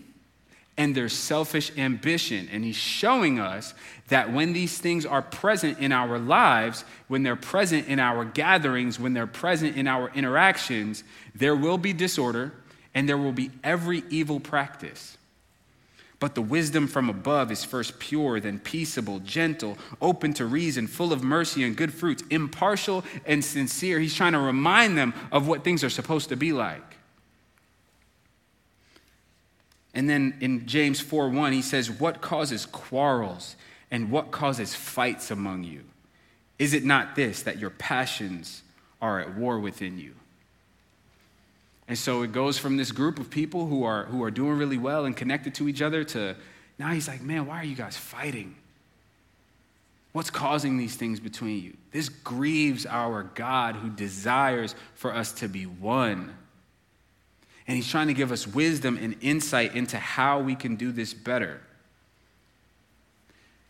and 0.76 0.94
there's 0.94 1.12
selfish 1.12 1.76
ambition. 1.78 2.48
And 2.50 2.64
he's 2.64 2.76
showing 2.76 3.38
us 3.38 3.74
that 4.08 4.32
when 4.32 4.52
these 4.52 4.78
things 4.78 5.06
are 5.06 5.22
present 5.22 5.78
in 5.78 5.92
our 5.92 6.18
lives, 6.18 6.84
when 7.08 7.22
they're 7.22 7.36
present 7.36 7.88
in 7.88 7.98
our 7.98 8.24
gatherings, 8.24 8.98
when 8.98 9.14
they're 9.14 9.26
present 9.26 9.76
in 9.76 9.86
our 9.86 10.10
interactions, 10.14 11.04
there 11.34 11.54
will 11.54 11.78
be 11.78 11.92
disorder 11.92 12.52
and 12.94 13.08
there 13.08 13.18
will 13.18 13.32
be 13.32 13.50
every 13.62 14.04
evil 14.10 14.40
practice. 14.40 15.16
But 16.20 16.34
the 16.34 16.42
wisdom 16.42 16.86
from 16.86 17.10
above 17.10 17.50
is 17.50 17.64
first 17.64 17.98
pure, 17.98 18.40
then 18.40 18.58
peaceable, 18.58 19.18
gentle, 19.18 19.76
open 20.00 20.32
to 20.34 20.46
reason, 20.46 20.86
full 20.86 21.12
of 21.12 21.22
mercy 21.22 21.64
and 21.64 21.76
good 21.76 21.92
fruits, 21.92 22.22
impartial 22.30 23.04
and 23.26 23.44
sincere. 23.44 23.98
He's 23.98 24.14
trying 24.14 24.32
to 24.32 24.38
remind 24.38 24.96
them 24.96 25.12
of 25.32 25.46
what 25.46 25.64
things 25.64 25.84
are 25.84 25.90
supposed 25.90 26.30
to 26.30 26.36
be 26.36 26.52
like. 26.52 26.96
And 29.92 30.08
then 30.08 30.38
in 30.40 30.66
James 30.66 31.00
4 31.00 31.28
1, 31.28 31.52
he 31.52 31.62
says, 31.62 31.90
What 31.90 32.20
causes 32.20 32.66
quarrels 32.66 33.54
and 33.90 34.10
what 34.10 34.30
causes 34.30 34.74
fights 34.74 35.30
among 35.30 35.64
you? 35.64 35.82
Is 36.58 36.74
it 36.74 36.84
not 36.84 37.16
this, 37.16 37.42
that 37.42 37.58
your 37.58 37.70
passions 37.70 38.62
are 39.02 39.20
at 39.20 39.36
war 39.36 39.58
within 39.58 39.98
you? 39.98 40.14
And 41.86 41.98
so 41.98 42.22
it 42.22 42.32
goes 42.32 42.58
from 42.58 42.76
this 42.76 42.92
group 42.92 43.18
of 43.18 43.30
people 43.30 43.66
who 43.66 43.84
are, 43.84 44.04
who 44.04 44.22
are 44.22 44.30
doing 44.30 44.58
really 44.58 44.78
well 44.78 45.04
and 45.04 45.16
connected 45.16 45.54
to 45.56 45.68
each 45.68 45.82
other 45.82 46.02
to 46.04 46.36
now 46.78 46.90
he's 46.90 47.06
like, 47.06 47.22
man, 47.22 47.46
why 47.46 47.58
are 47.58 47.64
you 47.64 47.76
guys 47.76 47.96
fighting? 47.96 48.56
What's 50.12 50.30
causing 50.30 50.76
these 50.76 50.96
things 50.96 51.20
between 51.20 51.62
you? 51.62 51.76
This 51.92 52.08
grieves 52.08 52.86
our 52.86 53.22
God 53.22 53.76
who 53.76 53.90
desires 53.90 54.74
for 54.94 55.14
us 55.14 55.32
to 55.32 55.48
be 55.48 55.66
one. 55.66 56.34
And 57.66 57.76
he's 57.76 57.88
trying 57.88 58.08
to 58.08 58.14
give 58.14 58.30
us 58.30 58.46
wisdom 58.46 58.98
and 59.00 59.16
insight 59.20 59.74
into 59.74 59.98
how 59.98 60.40
we 60.40 60.54
can 60.54 60.76
do 60.76 60.92
this 60.92 61.14
better. 61.14 61.60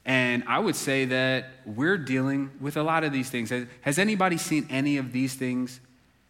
And 0.05 0.45
I 0.47 0.59
would 0.59 0.77
say 0.77 1.07
that 1.07 1.47
we're 1.65 1.97
dealing 1.97 2.51
with 2.61 2.77
a 2.77 2.83
lot 2.83 3.05
of 3.05 3.13
these 3.13 3.31
things. 3.31 3.51
Has 3.81 3.99
anybody 3.99 4.37
seen 4.37 4.67
any 4.69 4.99
of 4.99 5.13
these 5.13 5.35
things 5.35 5.81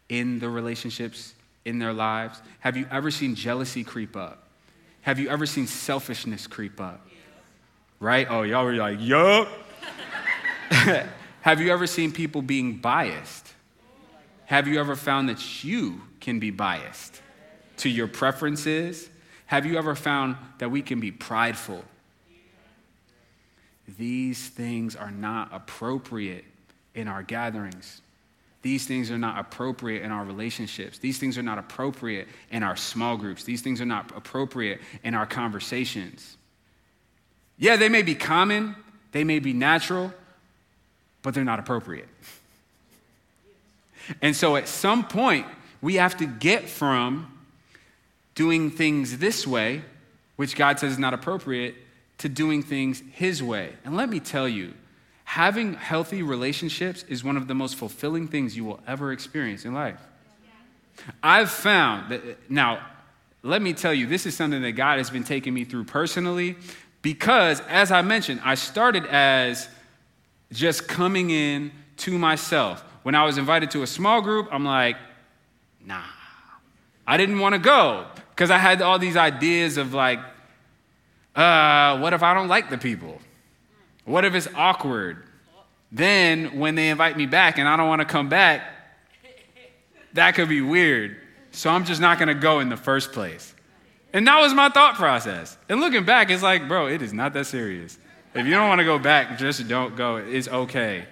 in 0.07 0.39
the 0.39 0.49
relationships 0.49 1.33
in 1.65 1.79
their 1.79 1.93
lives? 1.93 2.41
Have 2.59 2.77
you 2.77 2.87
ever 2.89 3.11
seen 3.11 3.35
jealousy 3.35 3.83
creep 3.83 4.15
up? 4.15 4.43
Have 5.01 5.19
you 5.19 5.29
ever 5.29 5.45
seen 5.45 5.67
selfishness 5.67 6.47
creep 6.47 6.79
up? 6.79 7.05
Right? 7.99 8.27
Oh, 8.29 8.43
y'all 8.43 8.65
were 8.65 8.73
like, 8.73 8.97
yup. 9.01 9.47
Have 11.41 11.61
you 11.61 11.71
ever 11.71 11.85
seen 11.85 12.11
people 12.11 12.41
being 12.41 12.77
biased? 12.77 13.53
Have 14.45 14.67
you 14.67 14.79
ever 14.79 14.95
found 14.95 15.29
that 15.29 15.63
you 15.63 16.01
can 16.19 16.39
be 16.39 16.51
biased 16.51 17.21
to 17.77 17.89
your 17.89 18.07
preferences? 18.07 19.09
Have 19.47 19.65
you 19.65 19.77
ever 19.77 19.95
found 19.95 20.37
that 20.57 20.71
we 20.71 20.81
can 20.81 20.99
be 20.99 21.11
prideful? 21.11 21.83
These 23.87 24.49
things 24.49 24.95
are 24.95 25.11
not 25.11 25.49
appropriate 25.51 26.45
in 26.95 27.07
our 27.07 27.21
gatherings. 27.21 28.01
These 28.65 28.87
things 28.87 29.11
are 29.11 29.17
not 29.19 29.37
appropriate 29.37 30.01
in 30.01 30.11
our 30.11 30.25
relationships. 30.25 30.97
These 30.97 31.19
things 31.19 31.37
are 31.37 31.43
not 31.43 31.59
appropriate 31.59 32.27
in 32.49 32.63
our 32.63 32.75
small 32.75 33.15
groups. 33.15 33.43
These 33.43 33.61
things 33.61 33.79
are 33.79 33.85
not 33.85 34.11
appropriate 34.17 34.81
in 35.03 35.13
our 35.13 35.27
conversations. 35.27 36.35
Yeah, 37.59 37.75
they 37.75 37.89
may 37.89 38.01
be 38.01 38.15
common, 38.15 38.75
they 39.11 39.23
may 39.23 39.37
be 39.37 39.53
natural, 39.53 40.11
but 41.21 41.35
they're 41.35 41.43
not 41.43 41.59
appropriate. 41.59 42.07
And 44.19 44.35
so 44.35 44.55
at 44.55 44.67
some 44.67 45.07
point, 45.07 45.45
we 45.79 45.97
have 45.97 46.17
to 46.17 46.25
get 46.25 46.67
from 46.67 47.31
doing 48.33 48.71
things 48.71 49.19
this 49.19 49.45
way, 49.45 49.83
which 50.37 50.55
God 50.55 50.79
says 50.79 50.93
is 50.93 50.97
not 50.97 51.13
appropriate, 51.13 51.75
to 52.17 52.29
doing 52.29 52.63
things 52.63 53.03
His 53.11 53.43
way. 53.43 53.73
And 53.85 53.95
let 53.95 54.09
me 54.09 54.19
tell 54.19 54.49
you, 54.49 54.73
having 55.35 55.73
healthy 55.73 56.23
relationships 56.23 57.03
is 57.09 57.21
one 57.21 57.35
of 57.35 57.49
the 57.49 57.53
most 57.53 57.75
fulfilling 57.75 58.25
things 58.25 58.55
you 58.55 58.63
will 58.63 58.79
ever 58.87 59.11
experience 59.11 59.65
in 59.65 59.73
life. 59.73 59.99
I've 61.21 61.51
found 61.51 62.09
that, 62.09 62.49
now, 62.49 62.79
let 63.43 63.61
me 63.61 63.73
tell 63.73 63.93
you, 63.93 64.07
this 64.07 64.25
is 64.25 64.33
something 64.33 64.61
that 64.61 64.71
God 64.71 64.97
has 64.97 65.09
been 65.09 65.25
taking 65.25 65.53
me 65.53 65.65
through 65.65 65.83
personally 65.83 66.55
because, 67.01 67.61
as 67.67 67.91
I 67.91 68.01
mentioned, 68.01 68.39
I 68.45 68.55
started 68.55 69.05
as 69.07 69.67
just 70.53 70.87
coming 70.87 71.31
in 71.31 71.73
to 71.97 72.17
myself. 72.17 72.81
When 73.03 73.13
I 73.13 73.25
was 73.25 73.37
invited 73.37 73.71
to 73.71 73.83
a 73.83 73.87
small 73.87 74.21
group, 74.21 74.47
I'm 74.53 74.63
like, 74.63 74.95
nah. 75.85 76.01
I 77.05 77.17
didn't 77.17 77.39
want 77.39 77.55
to 77.55 77.59
go 77.59 78.05
because 78.29 78.51
I 78.51 78.57
had 78.57 78.81
all 78.81 78.99
these 78.99 79.17
ideas 79.17 79.75
of 79.75 79.93
like, 79.93 80.19
uh, 81.35 81.99
what 81.99 82.13
if 82.13 82.23
I 82.23 82.33
don't 82.33 82.47
like 82.47 82.69
the 82.69 82.77
people? 82.77 83.19
What 84.05 84.23
if 84.23 84.33
it's 84.33 84.47
awkward? 84.55 85.23
Then 85.91 86.59
when 86.59 86.75
they 86.75 86.89
invite 86.89 87.17
me 87.17 87.25
back 87.25 87.57
and 87.57 87.67
I 87.67 87.75
don't 87.75 87.87
want 87.87 88.01
to 88.01 88.05
come 88.05 88.29
back, 88.29 88.61
that 90.13 90.35
could 90.35 90.49
be 90.49 90.61
weird. 90.61 91.17
So 91.51 91.69
I'm 91.69 91.85
just 91.85 92.01
not 92.01 92.17
going 92.17 92.27
to 92.27 92.35
go 92.35 92.59
in 92.59 92.69
the 92.69 92.77
first 92.77 93.11
place. 93.11 93.53
And 94.13 94.25
that 94.27 94.39
was 94.39 94.53
my 94.53 94.69
thought 94.69 94.95
process. 94.95 95.57
And 95.67 95.79
looking 95.79 96.05
back, 96.05 96.29
it's 96.29 96.43
like, 96.43 96.67
bro, 96.67 96.87
it 96.87 97.01
is 97.01 97.13
not 97.13 97.33
that 97.33 97.45
serious. 97.45 97.97
If 98.33 98.45
you 98.45 98.51
don't 98.51 98.67
want 98.67 98.79
to 98.79 98.85
go 98.85 98.99
back, 98.99 99.37
just 99.37 99.67
don't 99.67 99.95
go. 99.95 100.17
It's 100.17 100.47
okay. 100.47 101.05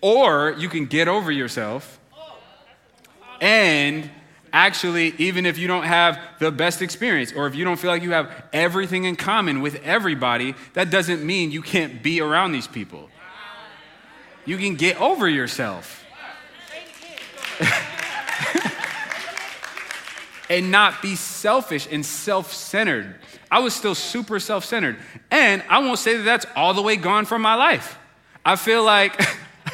Or 0.00 0.54
you 0.58 0.68
can 0.68 0.86
get 0.86 1.08
over 1.08 1.32
yourself 1.32 1.98
and 3.40 4.10
actually, 4.56 5.14
even 5.18 5.44
if 5.44 5.58
you 5.58 5.68
don't 5.68 5.84
have 5.84 6.18
the 6.38 6.50
best 6.50 6.80
experience 6.80 7.30
or 7.30 7.46
if 7.46 7.54
you 7.54 7.62
don't 7.62 7.78
feel 7.78 7.90
like 7.90 8.02
you 8.02 8.12
have 8.12 8.30
everything 8.54 9.04
in 9.04 9.14
common 9.14 9.60
with 9.60 9.74
everybody, 9.84 10.54
that 10.72 10.88
doesn't 10.88 11.22
mean 11.22 11.50
you 11.50 11.60
can't 11.60 12.02
be 12.02 12.22
around 12.22 12.52
these 12.52 12.66
people. 12.66 13.10
You 14.46 14.56
can 14.56 14.76
get 14.76 14.98
over 14.98 15.28
yourself. 15.28 16.04
and 20.48 20.70
not 20.70 21.02
be 21.02 21.16
selfish 21.16 21.86
and 21.90 22.04
self 22.04 22.54
centered. 22.54 23.16
I 23.50 23.58
was 23.58 23.74
still 23.74 23.94
super 23.94 24.40
self 24.40 24.64
centered. 24.64 24.96
And 25.30 25.62
I 25.68 25.80
won't 25.80 25.98
say 25.98 26.16
that 26.16 26.22
that's 26.22 26.46
all 26.56 26.72
the 26.72 26.82
way 26.82 26.96
gone 26.96 27.26
from 27.26 27.42
my 27.42 27.56
life. 27.56 27.98
I 28.42 28.56
feel 28.56 28.82
like 28.82 29.20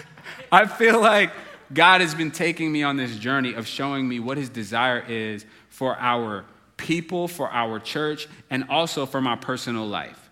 I 0.53 0.66
feel 0.66 1.01
like 1.01 1.31
God 1.72 2.00
has 2.00 2.14
been 2.14 2.30
taking 2.30 2.70
me 2.70 2.82
on 2.82 2.96
this 2.96 3.16
journey 3.16 3.54
of 3.54 3.66
showing 3.66 4.08
me 4.08 4.20
what 4.20 4.37
his 4.37 4.48
desire 4.48 5.04
is 5.08 5.44
for 5.68 5.96
our 5.98 6.44
people, 6.76 7.28
for 7.28 7.50
our 7.50 7.78
church, 7.78 8.28
and 8.50 8.64
also 8.68 9.06
for 9.06 9.20
my 9.20 9.37
personal 9.37 9.87
life. 9.87 10.30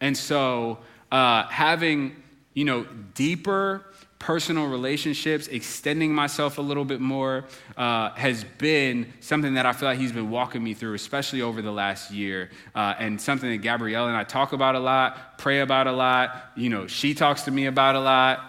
And 0.00 0.16
so, 0.16 0.78
uh, 1.10 1.44
having, 1.48 2.16
you 2.54 2.64
know, 2.64 2.84
deeper 3.14 3.84
personal 4.20 4.68
relationships, 4.68 5.48
extending 5.48 6.14
myself 6.14 6.58
a 6.58 6.62
little 6.62 6.84
bit 6.84 7.00
more, 7.00 7.46
uh, 7.76 8.10
has 8.10 8.44
been 8.58 9.10
something 9.20 9.54
that 9.54 9.64
I 9.64 9.72
feel 9.72 9.88
like 9.88 9.98
he's 9.98 10.12
been 10.12 10.30
walking 10.30 10.62
me 10.62 10.74
through, 10.74 10.94
especially 10.94 11.40
over 11.40 11.62
the 11.62 11.72
last 11.72 12.10
year. 12.10 12.50
Uh, 12.74 12.94
and 12.98 13.18
something 13.20 13.50
that 13.50 13.62
Gabrielle 13.62 14.08
and 14.08 14.16
I 14.16 14.24
talk 14.24 14.52
about 14.52 14.76
a 14.76 14.78
lot, 14.78 15.38
pray 15.38 15.60
about 15.60 15.86
a 15.86 15.92
lot. 15.92 16.52
You 16.54 16.68
know, 16.68 16.86
she 16.86 17.14
talks 17.14 17.42
to 17.44 17.50
me 17.50 17.64
about 17.66 17.96
a 17.96 18.00
lot. 18.00 18.44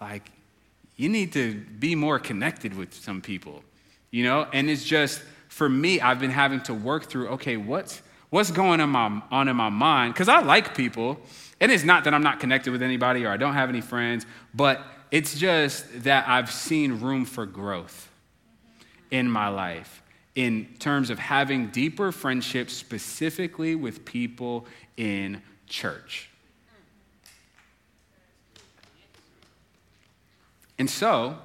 Like, 0.00 0.30
you 0.96 1.08
need 1.08 1.32
to 1.34 1.54
be 1.78 1.94
more 1.94 2.18
connected 2.18 2.74
with 2.74 2.94
some 2.94 3.20
people, 3.20 3.62
you 4.10 4.24
know? 4.24 4.46
And 4.52 4.70
it's 4.70 4.84
just, 4.84 5.22
for 5.48 5.68
me, 5.68 6.00
I've 6.00 6.18
been 6.18 6.30
having 6.30 6.60
to 6.62 6.74
work 6.74 7.06
through, 7.06 7.28
okay, 7.28 7.56
what's, 7.56 8.00
what's 8.30 8.50
going 8.50 8.80
on, 8.80 8.90
my, 8.90 9.22
on 9.30 9.48
in 9.48 9.56
my 9.56 9.68
mind? 9.68 10.14
Because 10.14 10.28
I 10.28 10.40
like 10.40 10.74
people. 10.74 11.20
And 11.60 11.70
it's 11.70 11.84
not 11.84 12.04
that 12.04 12.14
I'm 12.14 12.22
not 12.22 12.40
connected 12.40 12.70
with 12.70 12.82
anybody 12.82 13.24
or 13.24 13.30
I 13.30 13.36
don't 13.36 13.54
have 13.54 13.68
any 13.68 13.80
friends, 13.80 14.26
but 14.54 14.82
it's 15.10 15.38
just 15.38 16.04
that 16.04 16.28
I've 16.28 16.50
seen 16.50 17.00
room 17.00 17.24
for 17.24 17.46
growth 17.46 18.10
in 19.10 19.30
my 19.30 19.48
life 19.48 20.02
in 20.34 20.66
terms 20.78 21.08
of 21.08 21.18
having 21.18 21.68
deeper 21.68 22.12
friendships 22.12 22.74
specifically 22.74 23.74
with 23.74 24.04
people 24.04 24.66
in 24.96 25.42
church. 25.66 26.28
And 30.78 30.88
so, 30.88 31.38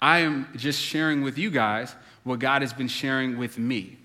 I 0.00 0.18
am 0.20 0.48
just 0.56 0.80
sharing 0.80 1.22
with 1.22 1.38
you 1.38 1.50
guys 1.50 1.94
what 2.24 2.38
God 2.38 2.62
has 2.62 2.72
been 2.72 2.88
sharing 2.88 3.38
with 3.38 3.58
me. 3.58 3.98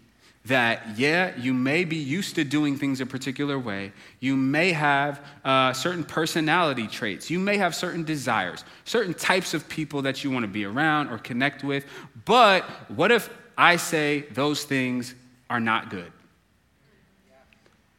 That, 0.46 0.98
yeah, 0.98 1.36
you 1.38 1.54
may 1.54 1.84
be 1.84 1.98
used 1.98 2.34
to 2.36 2.44
doing 2.44 2.76
things 2.76 3.00
a 3.00 3.06
particular 3.06 3.60
way. 3.60 3.92
You 4.20 4.36
may 4.36 4.72
have 4.72 5.24
uh, 5.46 5.72
certain 5.74 6.04
personality 6.04 6.88
traits. 6.88 7.30
You 7.30 7.38
may 7.38 7.58
have 7.58 7.76
certain 7.76 8.04
desires, 8.04 8.64
certain 8.84 9.14
types 9.14 9.54
of 9.54 9.70
people 9.70 10.02
that 10.02 10.24
you 10.24 10.32
want 10.32 10.44
to 10.44 10.48
be 10.48 10.66
around 10.66 11.10
or 11.10 11.20
connect 11.20 11.64
with. 11.64 11.86
But 12.26 12.64
what 12.90 13.12
if 13.12 13.30
I 13.56 13.76
say 13.76 14.22
those 14.32 14.64
things 14.64 15.14
are 15.48 15.60
not 15.60 15.92
good? 15.92 16.12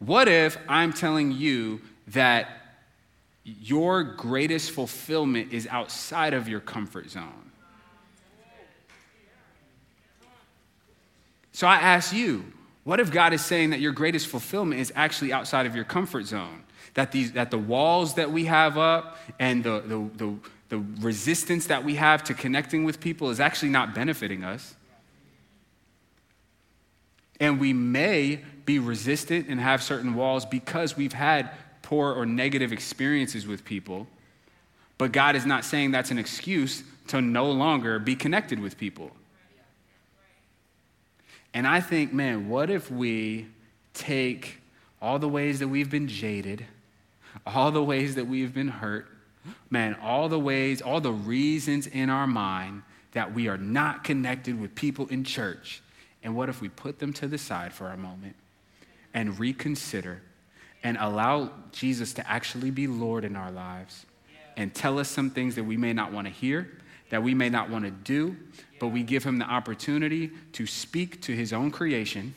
What 0.01 0.27
if 0.27 0.59
I'm 0.69 0.93
telling 0.93 1.31
you 1.31 1.81
that 2.09 2.62
your 3.45 4.05
greatest 4.05 4.71
fulfillment 4.71 5.53
is 5.53 5.67
outside 5.69 6.35
of 6.35 6.49
your 6.49 6.61
comfort 6.61 7.11
zone. 7.11 7.51
So 11.53 11.67
I 11.67 11.77
ask 11.77 12.13
you, 12.13 12.45
what 12.85 12.99
if 12.99 13.13
God 13.13 13.33
is 13.33 13.45
saying 13.45 13.71
that 13.71 13.81
your 13.81 13.93
greatest 13.93 14.27
fulfillment 14.27 14.81
is 14.81 14.93
actually 14.97 15.33
outside 15.33 15.67
of 15.67 15.77
your 15.77 15.85
comfort 15.85 16.27
zone? 16.27 16.65
That, 16.95 17.13
these, 17.13 17.33
that 17.33 17.51
the 17.51 17.59
walls 17.59 18.15
that 18.15 18.31
we 18.33 18.45
have 18.47 18.77
up 18.77 19.17
and 19.39 19.65
the, 19.65 19.81
the, 19.81 20.11
the, 20.17 20.35
the 20.69 20.85
resistance 21.01 21.67
that 21.67 21.85
we 21.85 21.95
have 21.97 22.25
to 22.25 22.35
connecting 22.35 22.85
with 22.85 23.01
people 23.01 23.31
is 23.31 23.41
actually 23.41 23.71
not 23.71 23.95
benefiting 23.95 24.45
us. 24.45 24.75
And 27.41 27.61
we 27.61 27.73
may 27.73 28.41
be 28.65 28.79
resistant 28.79 29.49
and 29.49 29.61
have 29.61 29.83
certain 29.83 30.15
walls 30.15 30.45
because 30.45 30.97
we've 30.97 31.13
had 31.13 31.51
poor 31.83 32.13
or 32.13 32.25
negative 32.25 32.73
experiences 32.73 33.47
with 33.47 33.65
people. 33.65 34.07
But 34.99 35.13
God 35.13 35.37
is 35.37 35.45
not 35.45 35.65
saying 35.65 35.91
that's 35.91 36.11
an 36.11 36.19
excuse 36.19 36.85
to 37.09 37.21
no 37.21 37.51
longer 37.51 37.99
be 37.99 38.15
connected 38.15 38.61
with 38.61 38.79
people. 38.79 39.11
And 41.55 41.67
I 41.67 41.81
think, 41.81 42.13
man, 42.13 42.49
what 42.49 42.71
if 42.71 42.91
we 42.91 43.47
take 43.95 44.61
all 45.01 45.19
the 45.19 45.29
ways 45.29 45.59
that 45.59 45.69
we've 45.69 45.91
been 45.91 46.09
jaded, 46.09 46.65
all 47.47 47.71
the 47.71 47.83
ways 47.83 48.15
that 48.15 48.27
we've 48.27 48.55
been 48.55 48.69
hurt, 48.69 49.07
man, 49.69 49.97
all 50.03 50.29
the 50.29 50.39
ways, 50.39 50.81
all 50.81 51.01
the 51.01 51.13
reasons 51.13 51.87
in 51.87 52.09
our 52.09 52.27
mind 52.27 52.83
that 53.13 53.35
we 53.35 53.49
are 53.49 53.59
not 53.59 54.05
connected 54.05 54.59
with 54.59 54.75
people 54.75 55.07
in 55.09 55.25
church, 55.25 55.83
and 56.23 56.35
what 56.35 56.49
if 56.49 56.61
we 56.61 56.69
put 56.69 56.99
them 56.99 57.13
to 57.13 57.27
the 57.27 57.37
side 57.37 57.73
for 57.73 57.89
a 57.89 57.97
moment 57.97 58.37
and 59.13 59.39
reconsider 59.39 60.23
and 60.83 60.97
allow 61.01 61.51
Jesus 61.73 62.13
to 62.15 62.31
actually 62.31 62.71
be 62.71 62.87
Lord 62.87 63.25
in 63.25 63.37
our 63.37 63.51
lives 63.51 64.07
and 64.57 64.75
tell 64.75 64.99
us 64.99 65.09
some 65.09 65.31
things 65.31 65.55
that 65.55 65.65
we 65.65 65.77
may 65.77 65.93
not 65.93 66.13
want 66.13 66.27
to 66.27 66.33
hear, 66.33 66.71
that 67.11 67.23
we 67.23 67.35
may 67.35 67.49
not 67.49 67.71
want 67.71 67.85
to 67.85 67.91
do, 67.91 68.37
but 68.81 68.89
we 68.89 69.03
give 69.03 69.25
him 69.25 69.39
the 69.39 69.45
opportunity 69.45 70.31
to 70.53 70.67
speak 70.67 71.23
to 71.23 71.33
his 71.33 71.53
own 71.53 71.71
creation 71.71 72.35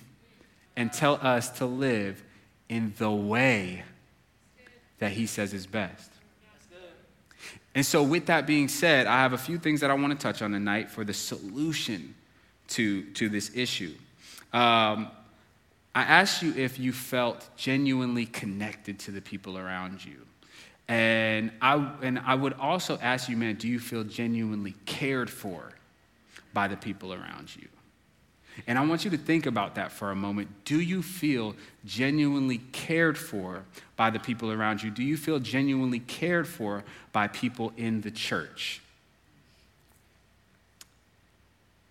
and 0.76 0.91
tell 0.91 1.16
us 1.16 1.50
to 1.50 1.66
live 1.66 2.24
in 2.70 2.93
the 2.98 3.12
way 3.12 3.84
that 5.00 5.12
he 5.12 5.26
says 5.26 5.54
is 5.54 5.66
best. 5.66 6.12
And 7.74 7.86
so, 7.86 8.04
with 8.04 8.28
that 8.28 8.48
being 8.48 8.70
said, 8.70 9.06
I 9.06 9.18
have 9.18 9.34
a 9.34 9.38
few 9.38 9.58
things 9.58 9.82
that 9.82 9.91
I 9.91 9.96
want 9.96 10.14
to 10.14 10.20
touch 10.20 10.41
on 10.41 10.52
tonight 10.52 10.89
for 10.89 11.04
the 11.04 11.14
solution 11.14 12.16
to, 12.70 13.04
to 13.14 13.28
this 13.28 13.52
issue. 13.54 13.93
Um, 14.54 15.10
I 15.96 16.02
asked 16.02 16.43
you 16.43 16.54
if 16.56 16.78
you 16.78 16.91
felt 16.91 17.50
genuinely 17.56 18.26
connected 18.26 19.00
to 19.00 19.12
the 19.12 19.22
people 19.22 19.58
around 19.58 20.04
you. 20.04 20.18
And 20.89 21.52
I, 21.62 21.89
and 22.04 22.20
I 22.20 22.36
would 22.36 22.54
also 22.54 23.00
ask 23.02 23.30
you, 23.30 23.38
man, 23.38 23.56
do 23.56 23.70
you 23.70 23.80
feel 23.80 24.04
genuinely 24.04 24.76
cared 24.86 25.30
for 25.30 25.72
by 26.54 26.68
the 26.68 26.76
people 26.76 27.14
around 27.14 27.56
you? 27.56 27.68
And 28.68 28.78
I 28.78 28.86
want 28.86 29.04
you 29.04 29.12
to 29.12 29.18
think 29.18 29.46
about 29.46 29.76
that 29.76 29.91
for 29.91 30.12
a 30.12 30.16
moment. 30.16 30.50
Do 30.66 30.80
you 30.80 31.02
feel 31.02 31.56
genuinely 31.86 32.60
cared 32.72 33.18
for 33.18 33.64
by 33.96 34.10
the 34.10 34.20
people 34.20 34.52
around 34.52 34.84
you? 34.84 34.91
Do 34.91 35.04
you 35.04 35.18
feel 35.18 35.39
genuinely 35.39 36.00
cared 36.00 36.48
for 36.48 36.84
by 37.14 37.28
people 37.28 37.74
in 37.78 38.02
the 38.02 38.12
church? 38.12 38.82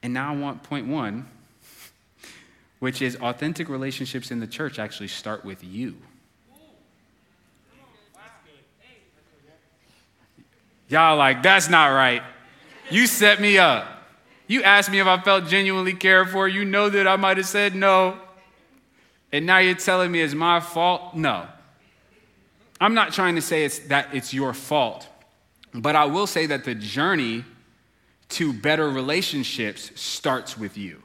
And 0.03 0.13
now 0.13 0.33
I 0.33 0.37
want 0.37 0.63
point 0.63 0.87
one, 0.87 1.27
which 2.85 3.01
is 3.01 3.17
authentic 3.17 3.71
relationships 3.71 4.31
in 4.31 4.41
the 4.41 4.47
church 4.47 4.79
actually 4.79 5.09
start 5.09 5.43
with 5.43 5.65
you. 5.65 5.97
Y'all 10.91 11.17
like, 11.17 11.43
that's 11.43 11.71
not 11.71 11.87
right. 11.87 12.23
You 12.91 13.07
set 13.07 13.41
me 13.41 13.57
up. 13.57 13.89
You 14.47 14.63
asked 14.65 14.91
me 14.91 14.99
if 14.99 15.07
I 15.07 15.19
felt 15.23 15.47
genuinely 15.47 15.95
cared 15.95 16.29
for. 16.29 16.47
You 16.47 16.67
know 16.67 16.91
that 16.91 17.09
I 17.09 17.17
might 17.17 17.39
have 17.39 17.47
said 17.47 17.75
no. 17.75 18.19
And 19.33 19.47
now 19.47 19.61
you're 19.61 19.77
telling 19.77 20.13
me 20.13 20.21
it's 20.21 20.35
my 20.35 20.61
fault? 20.61 21.17
No. 21.17 21.47
I'm 22.83 22.93
not 22.93 23.15
trying 23.15 23.37
to 23.37 23.41
say 23.41 23.65
it's 23.65 23.79
that 23.89 24.15
it's 24.15 24.35
your 24.35 24.53
fault. 24.53 25.09
But 25.73 25.97
I 25.97 26.05
will 26.05 26.27
say 26.27 26.45
that 26.45 26.65
the 26.65 26.75
journey 26.75 27.47
to 28.29 28.53
better 28.53 28.91
relationships 28.91 29.91
starts 29.99 30.59
with 30.59 30.77
you. 30.77 31.04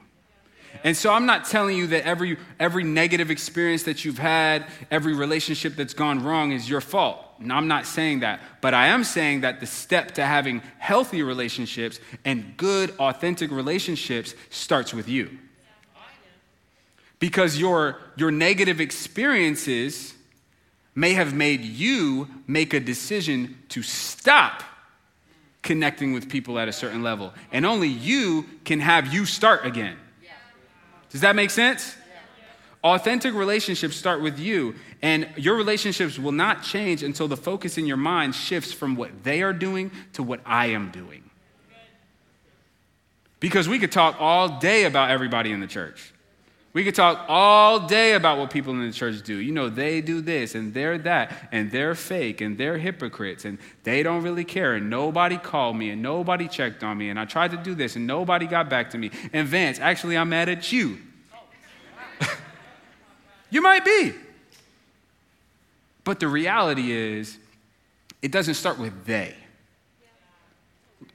And 0.83 0.95
so 0.95 1.11
I'm 1.11 1.25
not 1.25 1.45
telling 1.45 1.77
you 1.77 1.87
that 1.87 2.05
every, 2.05 2.37
every 2.59 2.83
negative 2.83 3.29
experience 3.29 3.83
that 3.83 4.05
you've 4.05 4.17
had, 4.17 4.65
every 4.89 5.13
relationship 5.13 5.75
that's 5.75 5.93
gone 5.93 6.23
wrong 6.23 6.51
is 6.51 6.69
your 6.69 6.81
fault. 6.81 7.25
No, 7.39 7.55
I'm 7.55 7.67
not 7.67 7.85
saying 7.85 8.19
that. 8.21 8.41
But 8.61 8.73
I 8.73 8.87
am 8.87 9.03
saying 9.03 9.41
that 9.41 9.59
the 9.59 9.65
step 9.65 10.11
to 10.15 10.25
having 10.25 10.61
healthy 10.77 11.23
relationships 11.23 11.99
and 12.25 12.55
good, 12.57 12.91
authentic 12.99 13.51
relationships 13.51 14.35
starts 14.49 14.93
with 14.93 15.07
you. 15.07 15.37
Because 17.19 17.57
your, 17.57 17.97
your 18.15 18.31
negative 18.31 18.79
experiences 18.79 20.13
may 20.95 21.13
have 21.13 21.33
made 21.33 21.61
you 21.61 22.27
make 22.47 22.73
a 22.73 22.79
decision 22.79 23.57
to 23.69 23.83
stop 23.83 24.63
connecting 25.61 26.13
with 26.13 26.29
people 26.29 26.57
at 26.57 26.67
a 26.67 26.73
certain 26.73 27.03
level. 27.03 27.33
And 27.51 27.65
only 27.65 27.89
you 27.89 28.45
can 28.63 28.79
have 28.79 29.13
you 29.13 29.25
start 29.25 29.65
again. 29.65 29.97
Does 31.09 31.21
that 31.21 31.35
make 31.35 31.49
sense? 31.49 31.95
Authentic 32.83 33.33
relationships 33.33 33.97
start 33.97 34.21
with 34.21 34.39
you, 34.39 34.75
and 35.01 35.27
your 35.35 35.55
relationships 35.55 36.17
will 36.17 36.31
not 36.31 36.63
change 36.63 37.03
until 37.03 37.27
the 37.27 37.35
focus 37.35 37.77
in 37.77 37.85
your 37.85 37.97
mind 37.97 38.33
shifts 38.33 38.71
from 38.71 38.95
what 38.95 39.23
they 39.23 39.41
are 39.41 39.51
doing 39.51 39.91
to 40.13 40.23
what 40.23 40.39
I 40.45 40.67
am 40.67 40.89
doing. 40.91 41.29
Because 43.39 43.67
we 43.67 43.79
could 43.79 43.91
talk 43.91 44.15
all 44.19 44.59
day 44.59 44.85
about 44.85 45.11
everybody 45.11 45.51
in 45.51 45.59
the 45.59 45.67
church. 45.67 46.13
We 46.71 46.83
could 46.83 46.93
talk 46.93 47.25
all 47.27 47.87
day 47.87 48.13
about 48.13 48.37
what 48.37 48.51
people 48.51 48.73
in 48.73 48.85
the 48.85 48.93
church 48.93 49.23
do. 49.23 49.35
You 49.37 49.51
know, 49.51 49.69
they 49.69 50.01
do 50.01 50.21
this 50.21 50.53
and 50.53 50.71
they're 50.71 50.99
that, 50.99 51.49
and 51.51 51.71
they're 51.71 51.95
fake 51.95 52.41
and 52.41 52.59
they're 52.59 52.77
hypocrites 52.77 53.43
and 53.43 53.57
they 53.83 54.03
don't 54.03 54.21
really 54.21 54.43
care. 54.43 54.75
And 54.75 54.87
nobody 54.89 55.37
called 55.37 55.77
me 55.77 55.89
and 55.89 56.01
nobody 56.01 56.47
checked 56.47 56.83
on 56.83 56.97
me. 56.97 57.09
And 57.09 57.19
I 57.19 57.25
tried 57.25 57.51
to 57.51 57.57
do 57.57 57.73
this 57.73 57.95
and 57.95 58.05
nobody 58.05 58.45
got 58.45 58.69
back 58.69 58.91
to 58.91 58.99
me. 58.99 59.09
And 59.33 59.47
Vance, 59.47 59.79
actually, 59.79 60.15
I'm 60.15 60.29
mad 60.29 60.47
at 60.47 60.71
you. 60.71 60.99
you 63.49 63.61
might 63.61 63.83
be. 63.83 64.13
But 66.03 66.19
the 66.19 66.27
reality 66.27 66.91
is, 66.91 67.37
it 68.21 68.31
doesn't 68.31 68.55
start 68.55 68.77
with 68.77 69.05
they. 69.05 69.35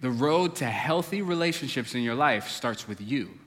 The 0.01 0.11
road 0.11 0.57
to 0.57 0.65
healthy 0.65 1.23
relationships 1.23 1.95
in 1.95 2.03
your 2.03 2.15
life 2.15 2.49
starts 2.49 2.89
with 2.89 3.01
you. 3.01 3.39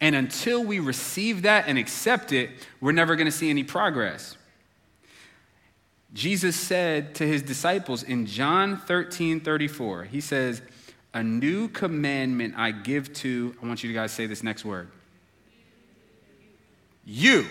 And 0.00 0.14
until 0.14 0.64
we 0.64 0.78
receive 0.78 1.42
that 1.42 1.64
and 1.66 1.78
accept 1.78 2.32
it, 2.32 2.50
we're 2.80 2.92
never 2.92 3.16
going 3.16 3.26
to 3.26 3.32
see 3.32 3.50
any 3.50 3.64
progress. 3.64 4.36
Jesus 6.12 6.56
said 6.56 7.14
to 7.16 7.26
his 7.26 7.42
disciples 7.42 8.02
in 8.02 8.26
John 8.26 8.76
13 8.76 9.40
34, 9.40 10.04
He 10.04 10.20
says, 10.20 10.62
A 11.14 11.22
new 11.22 11.68
commandment 11.68 12.54
I 12.56 12.70
give 12.70 13.12
to, 13.14 13.54
I 13.62 13.66
want 13.66 13.82
you 13.82 13.92
guys 13.92 14.10
to 14.10 14.16
say 14.16 14.26
this 14.26 14.42
next 14.42 14.64
word. 14.64 14.88
You. 17.04 17.46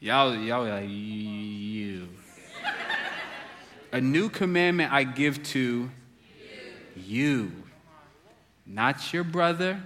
Y'all, 0.00 0.34
y'all 0.36 0.68
like, 0.68 0.88
you. 0.88 2.08
A 3.92 4.00
new 4.00 4.28
commandment 4.28 4.92
I 4.92 5.04
give 5.04 5.42
to 5.44 5.90
you. 6.96 7.61
Not 8.72 9.12
your 9.12 9.22
brother, 9.22 9.82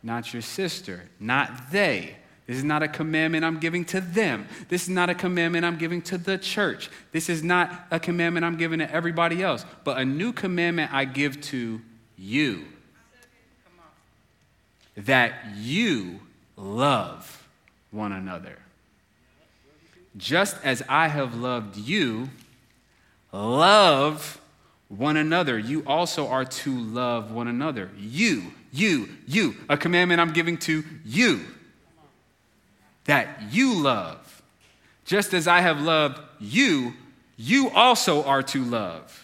not 0.00 0.32
your 0.32 0.42
sister, 0.42 1.02
not 1.18 1.72
they. 1.72 2.16
This 2.46 2.56
is 2.56 2.62
not 2.62 2.84
a 2.84 2.88
commandment 2.88 3.44
I'm 3.44 3.58
giving 3.58 3.84
to 3.86 4.00
them. 4.00 4.46
This 4.68 4.84
is 4.84 4.88
not 4.88 5.10
a 5.10 5.14
commandment 5.14 5.64
I'm 5.64 5.76
giving 5.76 6.00
to 6.02 6.16
the 6.16 6.38
church. 6.38 6.88
This 7.10 7.28
is 7.28 7.42
not 7.42 7.88
a 7.90 7.98
commandment 7.98 8.46
I'm 8.46 8.56
giving 8.56 8.78
to 8.78 8.88
everybody 8.94 9.42
else, 9.42 9.66
but 9.82 9.98
a 9.98 10.04
new 10.04 10.32
commandment 10.32 10.92
I 10.94 11.04
give 11.04 11.40
to 11.42 11.80
you. 12.16 12.66
That 14.96 15.34
you 15.56 16.20
love 16.56 17.48
one 17.90 18.12
another. 18.12 18.56
Just 20.16 20.56
as 20.62 20.80
I 20.88 21.08
have 21.08 21.34
loved 21.34 21.76
you, 21.76 22.30
love 23.32 24.40
one 24.88 25.16
another. 25.16 25.58
You 25.58 25.82
also 25.86 26.28
are 26.28 26.44
to 26.44 26.78
love 26.78 27.32
one 27.32 27.48
another. 27.48 27.90
You, 27.98 28.52
you, 28.72 29.08
you. 29.26 29.56
A 29.68 29.76
commandment 29.76 30.20
I'm 30.20 30.32
giving 30.32 30.58
to 30.58 30.84
you 31.04 31.40
that 33.04 33.42
you 33.50 33.74
love. 33.74 34.42
Just 35.04 35.34
as 35.34 35.46
I 35.46 35.60
have 35.60 35.80
loved 35.80 36.20
you, 36.40 36.94
you 37.36 37.70
also 37.70 38.24
are 38.24 38.42
to 38.42 38.64
love. 38.64 39.22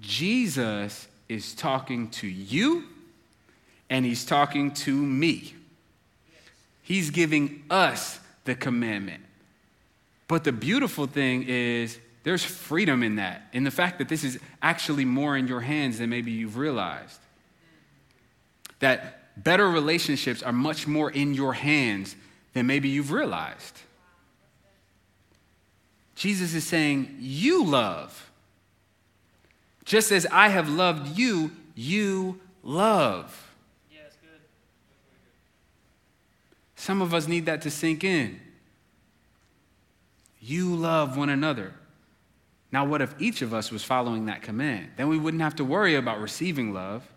Jesus 0.00 1.08
is 1.28 1.54
talking 1.54 2.10
to 2.10 2.26
you 2.26 2.84
and 3.88 4.04
he's 4.04 4.24
talking 4.24 4.72
to 4.72 4.94
me. 4.94 5.54
He's 6.82 7.10
giving 7.10 7.64
us 7.70 8.20
the 8.44 8.54
commandment. 8.54 9.22
But 10.28 10.44
the 10.44 10.52
beautiful 10.52 11.06
thing 11.06 11.44
is, 11.48 11.98
there's 12.26 12.44
freedom 12.44 13.04
in 13.04 13.14
that, 13.16 13.42
in 13.52 13.62
the 13.62 13.70
fact 13.70 13.98
that 13.98 14.08
this 14.08 14.24
is 14.24 14.36
actually 14.60 15.04
more 15.04 15.36
in 15.36 15.46
your 15.46 15.60
hands 15.60 15.98
than 15.98 16.10
maybe 16.10 16.32
you've 16.32 16.56
realized. 16.56 17.20
That 18.80 19.40
better 19.40 19.70
relationships 19.70 20.42
are 20.42 20.52
much 20.52 20.88
more 20.88 21.08
in 21.08 21.34
your 21.34 21.52
hands 21.52 22.16
than 22.52 22.66
maybe 22.66 22.88
you've 22.88 23.12
realized. 23.12 23.78
Jesus 26.16 26.52
is 26.52 26.66
saying, 26.66 27.14
You 27.20 27.64
love. 27.64 28.28
Just 29.84 30.10
as 30.10 30.26
I 30.32 30.48
have 30.48 30.68
loved 30.68 31.16
you, 31.16 31.52
you 31.76 32.40
love. 32.64 33.54
Yeah, 33.88 34.00
good. 34.20 34.40
Some 36.74 37.02
of 37.02 37.14
us 37.14 37.28
need 37.28 37.46
that 37.46 37.62
to 37.62 37.70
sink 37.70 38.02
in. 38.02 38.40
You 40.40 40.74
love 40.74 41.16
one 41.16 41.28
another. 41.28 41.72
Now, 42.72 42.84
what 42.84 43.00
if 43.00 43.14
each 43.18 43.42
of 43.42 43.54
us 43.54 43.70
was 43.70 43.84
following 43.84 44.26
that 44.26 44.42
command? 44.42 44.88
Then 44.96 45.08
we 45.08 45.18
wouldn't 45.18 45.42
have 45.42 45.56
to 45.56 45.64
worry 45.64 45.94
about 45.94 46.20
receiving 46.20 46.72
love 46.72 47.08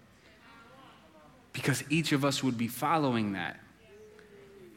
because 1.54 1.84
each 1.90 2.12
of 2.12 2.24
us 2.24 2.44
would 2.44 2.58
be 2.58 2.68
following 2.68 3.34
that. 3.34 3.60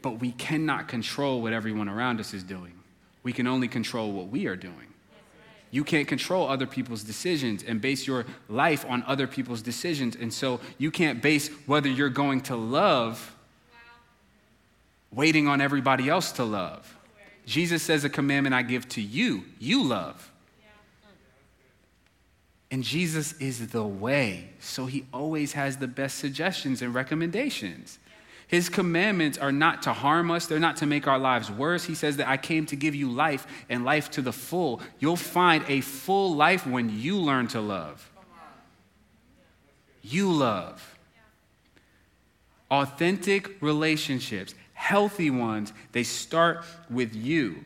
But 0.01 0.19
we 0.19 0.31
cannot 0.31 0.87
control 0.87 1.41
what 1.41 1.53
everyone 1.53 1.87
around 1.87 2.19
us 2.19 2.33
is 2.33 2.43
doing. 2.43 2.73
We 3.21 3.31
can 3.31 3.47
only 3.47 3.67
control 3.67 4.11
what 4.11 4.27
we 4.27 4.47
are 4.47 4.55
doing. 4.55 4.87
You 5.71 5.83
can't 5.83 6.07
control 6.07 6.47
other 6.49 6.67
people's 6.67 7.03
decisions 7.03 7.63
and 7.63 7.81
base 7.81 8.05
your 8.05 8.25
life 8.49 8.85
on 8.87 9.03
other 9.07 9.25
people's 9.25 9.61
decisions. 9.61 10.15
And 10.15 10.31
so 10.31 10.59
you 10.77 10.91
can't 10.91 11.21
base 11.21 11.47
whether 11.65 11.89
you're 11.89 12.09
going 12.09 12.41
to 12.41 12.55
love 12.55 13.35
waiting 15.11 15.47
on 15.47 15.61
everybody 15.61 16.09
else 16.09 16.31
to 16.33 16.43
love. 16.43 16.95
Jesus 17.45 17.81
says, 17.81 18.03
A 18.03 18.09
commandment 18.09 18.53
I 18.53 18.61
give 18.61 18.87
to 18.89 19.01
you, 19.01 19.45
you 19.59 19.83
love. 19.83 20.32
And 22.73 22.83
Jesus 22.83 23.33
is 23.33 23.67
the 23.67 23.83
way. 23.83 24.49
So 24.59 24.87
he 24.87 25.05
always 25.13 25.53
has 25.53 25.77
the 25.77 25.87
best 25.87 26.17
suggestions 26.17 26.81
and 26.81 26.91
recommendations. 26.91 27.99
His 28.47 28.67
commandments 28.67 29.37
are 29.37 29.51
not 29.51 29.83
to 29.83 29.93
harm 29.93 30.31
us, 30.31 30.47
they're 30.47 30.59
not 30.59 30.77
to 30.77 30.87
make 30.87 31.07
our 31.07 31.19
lives 31.19 31.51
worse. 31.51 31.83
He 31.83 31.93
says 31.93 32.17
that 32.17 32.27
I 32.27 32.37
came 32.37 32.65
to 32.65 32.75
give 32.75 32.95
you 32.95 33.11
life 33.11 33.45
and 33.69 33.85
life 33.85 34.09
to 34.11 34.23
the 34.23 34.33
full. 34.33 34.81
You'll 34.97 35.15
find 35.17 35.63
a 35.67 35.81
full 35.81 36.33
life 36.33 36.65
when 36.65 36.89
you 36.89 37.19
learn 37.19 37.47
to 37.49 37.61
love. 37.61 38.09
You 40.01 40.31
love. 40.31 40.97
Authentic 42.71 43.61
relationships, 43.61 44.55
healthy 44.73 45.29
ones, 45.29 45.73
they 45.91 46.01
start 46.01 46.65
with 46.89 47.13
you. 47.13 47.65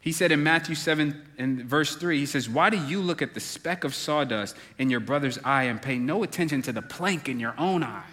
He 0.00 0.12
said 0.12 0.32
in 0.32 0.42
Matthew 0.42 0.74
7 0.74 1.20
and 1.38 1.64
verse 1.64 1.96
3, 1.96 2.18
he 2.18 2.26
says, 2.26 2.48
Why 2.48 2.70
do 2.70 2.76
you 2.76 3.00
look 3.00 3.20
at 3.20 3.34
the 3.34 3.40
speck 3.40 3.84
of 3.84 3.94
sawdust 3.94 4.56
in 4.78 4.90
your 4.90 5.00
brother's 5.00 5.38
eye 5.44 5.64
and 5.64 5.82
pay 5.82 5.98
no 5.98 6.22
attention 6.22 6.62
to 6.62 6.72
the 6.72 6.82
plank 6.82 7.28
in 7.28 7.40
your 7.40 7.54
own 7.58 7.82
eye? 7.82 8.04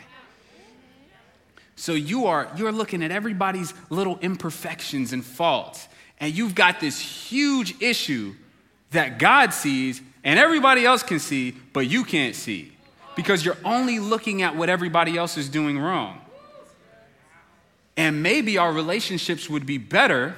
So 1.76 1.94
you 1.94 2.26
are 2.26 2.50
you're 2.56 2.72
looking 2.72 3.04
at 3.04 3.12
everybody's 3.12 3.74
little 3.90 4.18
imperfections 4.20 5.14
and 5.14 5.24
faults, 5.24 5.88
and 6.20 6.34
you've 6.34 6.56
got 6.56 6.80
this 6.80 7.00
huge 7.00 7.80
issue 7.82 8.34
that 8.92 9.20
God 9.20 9.54
sees 9.54 10.02
and 10.24 10.40
everybody 10.40 10.86
else 10.86 11.04
can 11.04 11.20
see, 11.20 11.52
but 11.72 11.88
you 11.88 12.04
can't 12.04 12.36
see. 12.36 12.72
Because 13.16 13.46
you're 13.46 13.58
only 13.64 14.00
looking 14.00 14.42
at 14.42 14.56
what 14.56 14.70
everybody 14.70 15.18
else 15.18 15.38
is 15.38 15.48
doing 15.48 15.78
wrong. 15.78 16.20
And 17.96 18.24
maybe 18.24 18.58
our 18.58 18.74
relationships 18.74 19.50
would 19.50 19.66
be 19.66 19.78
better 19.78 20.36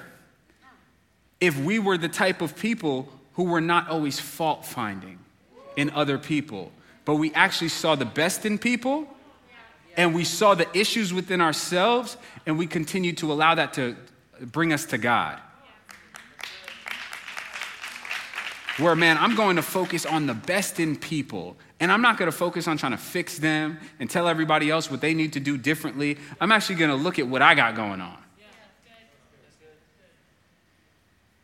if 1.39 1.57
we 1.59 1.79
were 1.79 1.97
the 1.97 2.09
type 2.09 2.41
of 2.41 2.55
people 2.55 3.09
who 3.33 3.43
were 3.43 3.61
not 3.61 3.89
always 3.89 4.19
fault 4.19 4.65
finding 4.65 5.19
in 5.75 5.89
other 5.91 6.17
people, 6.17 6.71
but 7.05 7.15
we 7.15 7.33
actually 7.33 7.69
saw 7.69 7.95
the 7.95 8.05
best 8.05 8.45
in 8.45 8.57
people 8.57 9.07
and 9.95 10.13
we 10.13 10.23
saw 10.23 10.55
the 10.55 10.67
issues 10.77 11.13
within 11.13 11.41
ourselves 11.41 12.17
and 12.45 12.57
we 12.57 12.67
continued 12.67 13.17
to 13.17 13.31
allow 13.31 13.55
that 13.55 13.73
to 13.73 13.95
bring 14.41 14.73
us 14.73 14.85
to 14.85 14.97
God. 14.97 15.39
Where, 18.77 18.95
man, 18.95 19.17
I'm 19.17 19.35
going 19.35 19.55
to 19.55 19.63
focus 19.63 20.05
on 20.05 20.27
the 20.27 20.35
best 20.35 20.79
in 20.79 20.95
people. 20.95 21.57
And 21.79 21.91
I'm 21.91 22.01
not 22.01 22.17
going 22.17 22.29
to 22.29 22.35
focus 22.35 22.67
on 22.67 22.77
trying 22.77 22.91
to 22.91 22.97
fix 22.97 23.39
them 23.39 23.79
and 23.99 24.07
tell 24.07 24.27
everybody 24.27 24.69
else 24.69 24.91
what 24.91 25.01
they 25.01 25.15
need 25.15 25.33
to 25.33 25.39
do 25.39 25.57
differently. 25.57 26.17
I'm 26.39 26.51
actually 26.51 26.75
going 26.75 26.91
to 26.91 26.95
look 26.95 27.17
at 27.17 27.27
what 27.27 27.41
I 27.41 27.55
got 27.55 27.75
going 27.75 28.01
on. 28.01 28.17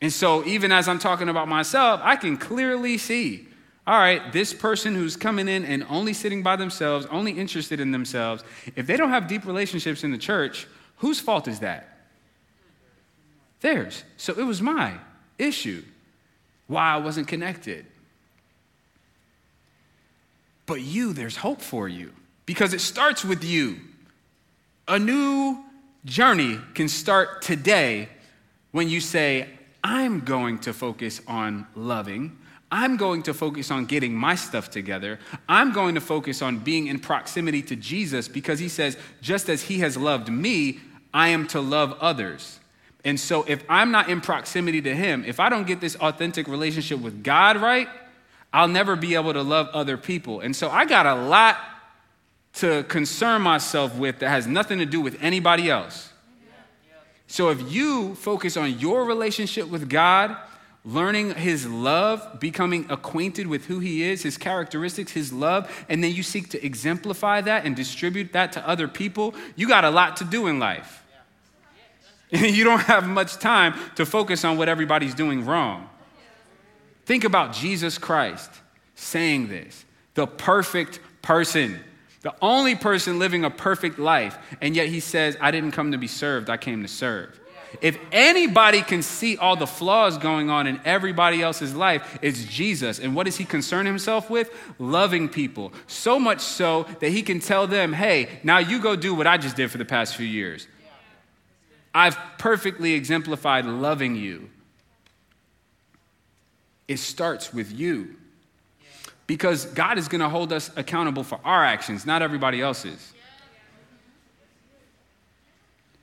And 0.04 0.14
so, 0.14 0.46
even 0.46 0.72
as 0.72 0.88
I'm 0.88 1.00
talking 1.00 1.30
about 1.30 1.48
myself, 1.48 2.00
I 2.04 2.18
can 2.18 2.38
clearly 2.38 3.00
see 3.00 3.48
all 3.86 3.98
right, 4.00 4.32
this 4.32 4.54
person 4.54 4.96
who's 4.96 5.18
coming 5.18 5.50
in 5.50 5.66
and 5.66 5.86
only 5.90 6.14
sitting 6.14 6.42
by 6.42 6.56
themselves, 6.56 7.06
only 7.08 7.34
interested 7.34 7.82
in 7.82 7.92
themselves, 7.92 8.44
if 8.78 8.88
they 8.88 8.96
don't 8.96 9.10
have 9.10 9.28
deep 9.28 9.46
relationships 9.46 10.06
in 10.06 10.12
the 10.12 10.18
church, 10.18 10.68
whose 10.98 11.20
fault 11.20 11.50
is 11.50 11.60
that? 11.60 11.90
Theirs. 13.60 14.06
So 14.16 14.34
it 14.38 14.44
was 14.44 14.62
my 14.62 14.94
issue 15.38 15.84
why 16.68 16.94
I 16.94 16.98
wasn't 16.98 17.28
connected. 17.28 17.86
But 20.66 20.80
you, 20.80 21.12
there's 21.12 21.36
hope 21.36 21.62
for 21.62 21.90
you 21.90 22.14
because 22.46 22.74
it 22.74 22.80
starts 22.80 23.26
with 23.26 23.44
you. 23.44 23.80
A 24.88 24.98
new 24.98 25.62
journey 26.06 26.58
can 26.74 26.88
start 26.88 27.42
today 27.42 28.08
when 28.72 28.88
you 28.88 29.02
say, 29.02 29.50
I'm 29.84 30.22
going 30.22 30.60
to 30.60 30.74
focus 30.74 31.22
on 31.28 31.68
loving. 31.76 32.38
I'm 32.72 32.98
going 32.98 33.24
to 33.24 33.34
focus 33.34 33.70
on 33.70 33.86
getting 33.86 34.16
my 34.16 34.36
stuff 34.36 34.72
together. 34.72 35.20
I'm 35.48 35.74
going 35.74 35.96
to 35.96 36.02
focus 36.02 36.42
on 36.42 36.60
being 36.60 36.88
in 36.88 37.00
proximity 37.00 37.62
to 37.64 37.76
Jesus 37.76 38.28
because 38.28 38.60
he 38.60 38.70
says, 38.70 38.98
just 39.22 39.50
as 39.50 39.64
he 39.64 39.80
has 39.80 39.98
loved 39.98 40.30
me, 40.30 40.80
I 41.14 41.30
am 41.30 41.48
to 41.50 41.62
love 41.62 41.96
others. 42.00 42.60
And 43.06 43.20
so 43.20 43.44
if 43.44 43.64
I'm 43.70 43.92
not 43.92 44.10
in 44.10 44.22
proximity 44.22 44.82
to 44.84 44.96
him, 44.96 45.26
if 45.26 45.40
I 45.40 45.50
don't 45.50 45.68
get 45.68 45.82
this 45.82 45.96
authentic 45.98 46.48
relationship 46.48 47.00
with 47.00 47.24
God 47.24 47.58
right, 47.58 47.90
I'll 48.54 48.68
never 48.68 48.96
be 48.96 49.16
able 49.16 49.34
to 49.34 49.42
love 49.42 49.68
other 49.74 49.98
people. 49.98 50.40
And 50.40 50.56
so 50.56 50.70
I 50.70 50.86
got 50.86 51.06
a 51.06 51.16
lot 51.16 51.58
to 52.54 52.84
concern 52.84 53.42
myself 53.42 53.96
with 53.96 54.20
that 54.20 54.30
has 54.30 54.48
nothing 54.48 54.80
to 54.80 54.86
do 54.86 55.02
with 55.02 55.22
anybody 55.22 55.70
else. 55.70 56.13
So 57.34 57.50
if 57.50 57.74
you 57.74 58.14
focus 58.14 58.58
on 58.58 58.78
your 58.78 59.06
relationship 59.06 59.68
with 59.68 59.90
God, 59.90 60.38
learning 60.86 61.34
his 61.34 61.66
love, 61.66 62.40
becoming 62.40 62.86
acquainted 62.92 63.48
with 63.48 63.66
who 63.66 63.80
he 63.80 64.04
is, 64.04 64.22
his 64.22 64.38
characteristics, 64.38 65.14
his 65.14 65.34
love, 65.34 65.68
and 65.90 66.04
then 66.04 66.12
you 66.12 66.22
seek 66.22 66.50
to 66.50 66.64
exemplify 66.64 67.42
that 67.42 67.66
and 67.66 67.76
distribute 67.76 68.34
that 68.34 68.52
to 68.52 68.70
other 68.70 68.88
people, 68.88 69.34
you 69.56 69.68
got 69.68 69.84
a 69.84 69.90
lot 69.90 70.18
to 70.18 70.24
do 70.24 70.46
in 70.46 70.60
life. 70.60 71.04
you 72.30 72.64
don't 72.64 72.82
have 72.82 73.08
much 73.08 73.40
time 73.40 73.74
to 73.96 74.06
focus 74.06 74.46
on 74.46 74.60
what 74.60 74.70
everybody's 74.70 75.16
doing 75.16 75.44
wrong. 75.44 75.90
Think 77.08 77.24
about 77.24 77.52
Jesus 77.52 77.98
Christ 77.98 78.52
saying 78.94 79.48
this 79.48 79.86
the 80.14 80.28
perfect 80.28 81.00
person, 81.24 81.80
the 82.24 82.34
only 82.42 82.74
person 82.74 83.20
living 83.20 83.46
a 83.46 83.50
perfect 83.50 84.00
life. 84.00 84.38
And 84.60 84.76
yet 84.76 84.88
he 84.88 85.00
says, 85.00 85.38
I 85.40 85.52
didn't 85.52 85.72
come 85.72 85.92
to 85.92 85.98
be 85.98 86.08
served, 86.08 86.50
I 86.50 86.58
came 86.58 86.82
to 86.82 86.88
serve. 86.88 87.40
If 87.82 87.98
anybody 88.12 88.82
can 88.82 89.02
see 89.02 89.36
all 89.36 89.56
the 89.56 89.68
flaws 89.68 90.18
going 90.18 90.50
on 90.50 90.68
in 90.68 90.80
everybody 90.86 91.42
else's 91.42 91.76
life, 91.76 92.20
it's 92.22 92.46
Jesus. 92.46 93.00
And 93.00 93.16
what 93.16 93.26
does 93.26 93.38
he 93.38 93.46
concern 93.46 93.86
himself 93.86 94.30
with? 94.30 94.52
Loving 94.78 95.28
people. 95.28 95.74
So 95.88 96.20
much 96.20 96.40
so 96.42 96.84
that 97.00 97.10
he 97.10 97.24
can 97.24 97.40
tell 97.40 97.66
them, 97.66 97.94
hey, 97.94 98.30
now 98.44 98.60
you 98.60 98.80
go 98.80 98.96
do 98.96 99.16
what 99.16 99.28
I 99.28 99.38
just 99.38 99.56
did 99.56 99.72
for 99.72 99.80
the 99.80 99.86
past 99.86 100.16
few 100.16 100.28
years. 100.28 100.68
I've 101.96 102.18
perfectly 102.38 102.94
exemplified 102.94 103.66
loving 103.66 104.16
you. 104.16 104.50
It 106.88 106.98
starts 106.98 107.54
with 107.54 107.72
you. 107.72 108.18
Because 109.26 109.66
God 109.66 109.98
is 109.98 110.08
going 110.08 110.22
to 110.22 110.30
hold 110.30 110.52
us 110.52 110.70
accountable 110.76 111.24
for 111.24 111.40
our 111.44 111.64
actions, 111.64 112.06
not 112.06 112.22
everybody 112.22 112.62
else's. 112.62 113.14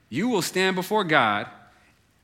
You 0.09 0.29
will 0.29 0.43
stand 0.43 0.75
before 0.77 1.05
God 1.05 1.47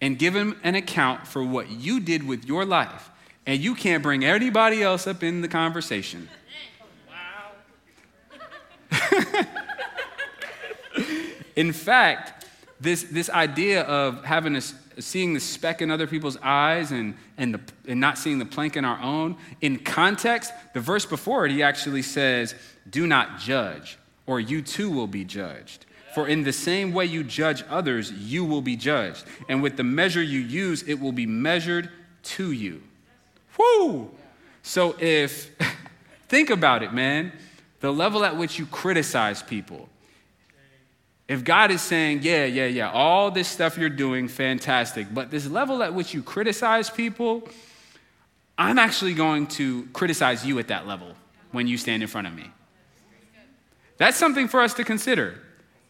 and 0.01 0.19
give 0.19 0.35
Him 0.35 0.59
an 0.65 0.75
account 0.75 1.27
for 1.27 1.43
what 1.43 1.71
you 1.71 2.01
did 2.01 2.27
with 2.27 2.45
your 2.45 2.65
life. 2.65 3.11
And 3.47 3.61
you 3.61 3.75
can't 3.75 4.03
bring 4.03 4.25
anybody 4.25 4.83
else 4.83 5.07
up 5.07 5.23
in 5.23 5.41
the 5.41 5.49
conversation. 5.49 6.29
In 11.57 11.73
fact, 11.73 12.45
this, 12.81 13.05
this 13.05 13.31
idea 13.31 13.83
of 13.83 14.25
having 14.25 14.57
a, 14.57 14.63
seeing 14.99 15.35
the 15.35 15.41
speck 15.41 15.83
in 15.83 15.91
other 15.91 16.07
people's 16.07 16.39
eyes 16.43 16.91
and, 16.91 17.15
and, 17.37 17.55
the, 17.55 17.61
and 17.87 18.01
not 18.01 18.19
seeing 18.19 18.39
the 18.39 18.47
plank 18.47 18.77
in 18.77 18.85
our 18.85 19.01
own, 19.03 19.37
in 19.61 19.79
context, 19.79 20.53
the 20.75 20.81
verse 20.81 21.05
before 21.05 21.47
it, 21.47 21.53
he 21.53 21.63
actually 21.63 22.03
says, 22.03 22.55
Do 22.89 23.07
not 23.07 23.39
judge, 23.39 23.99
or 24.27 24.41
you 24.41 24.63
too 24.63 24.91
will 24.91 25.07
be 25.07 25.25
judged. 25.25 25.87
For 26.15 26.27
in 26.27 26.45
the 26.45 26.53
same 26.53 26.93
way 26.93 27.05
you 27.05 27.23
judge 27.23 27.63
others, 27.69 28.11
you 28.11 28.45
will 28.45 28.63
be 28.63 28.75
judged. 28.75 29.25
And 29.49 29.63
with 29.63 29.77
the 29.77 29.85
measure 29.85 30.23
you 30.23 30.41
use, 30.41 30.83
it 30.85 30.95
will 30.95 31.13
be 31.13 31.27
measured 31.27 31.91
to 32.23 32.53
you. 32.53 32.83
Whoo! 33.59 34.11
So 34.63 34.97
if, 34.99 35.51
think 36.29 36.49
about 36.49 36.83
it, 36.83 36.95
man, 36.95 37.33
the 37.81 37.93
level 37.93 38.25
at 38.25 38.37
which 38.37 38.59
you 38.59 38.67
criticize 38.67 39.43
people, 39.43 39.89
if 41.29 41.43
God 41.43 41.71
is 41.71 41.83
saying, 41.83 42.21
yeah, 42.23 42.45
yeah, 42.45 42.67
yeah, 42.67 42.91
all 42.91 43.31
this 43.31 43.49
stuff 43.49 43.77
you're 43.77 43.89
doing, 43.89 44.29
fantastic, 44.29 45.13
but 45.13 45.31
this 45.31 45.49
level 45.49 45.83
at 45.83 45.93
which 45.93 46.15
you 46.15 46.23
criticize 46.23 46.89
people, 46.89 47.49
I'm 48.57 48.79
actually 48.79 49.15
going 49.15 49.49
to 49.49 49.87
criticize 49.93 50.47
you 50.47 50.59
at 50.61 50.69
that 50.69 50.87
level 50.87 51.15
when 51.51 51.67
you 51.67 51.79
stand 51.79 52.03
in 52.03 52.09
front 52.09 52.27
of 52.29 52.35
me. 52.35 52.51
That's 53.99 54.17
something 54.17 54.47
for 54.47 54.61
us 54.61 54.75
to 54.75 54.85
consider. 54.85 55.41